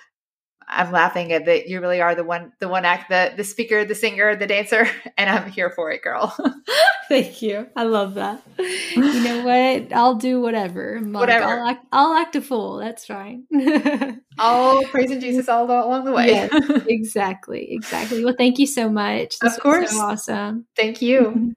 I'm 0.75 0.91
laughing 0.91 1.33
at 1.33 1.45
that 1.47 1.69
you 1.69 1.81
really 1.81 2.01
are 2.01 2.15
the 2.15 2.25
one 2.25 2.53
the 2.59 2.69
one 2.69 2.85
act 2.85 3.11
the 3.11 3.33
the 3.37 3.45
speaker, 3.45 3.85
the 3.85 3.95
singer, 3.95 4.35
the 4.35 4.47
dancer, 4.47 4.87
and 5.17 5.29
I'm 5.29 5.51
here 5.51 5.71
for 5.71 5.91
it, 5.91 6.03
girl. 6.03 6.35
Thank 7.09 7.43
you. 7.43 7.69
I 7.77 7.85
love 7.85 8.15
that. 8.15 8.43
You 8.59 9.23
know 9.23 9.43
what? 9.45 9.93
I'll 9.93 10.15
do 10.15 10.41
whatever. 10.41 10.99
whatever. 10.99 11.45
I'll 11.45 11.69
act, 11.69 11.87
I'll 11.93 12.15
act 12.15 12.37
a 12.37 12.43
fool. 12.43 12.79
That's 12.79 13.05
fine. 13.05 13.45
all 14.39 14.83
praising 14.87 15.21
Jesus 15.21 15.49
all 15.49 15.65
along 15.65 16.05
the 16.05 16.13
way. 16.13 16.29
Yes, 16.29 16.51
exactly. 16.87 17.73
Exactly. 17.73 18.25
Well, 18.25 18.35
thank 18.37 18.59
you 18.59 18.67
so 18.67 18.89
much. 18.89 19.39
This 19.39 19.57
of 19.57 19.63
course. 19.63 19.93
So 19.93 20.01
awesome. 20.01 20.67
Thank 20.77 21.03
you. 21.03 21.55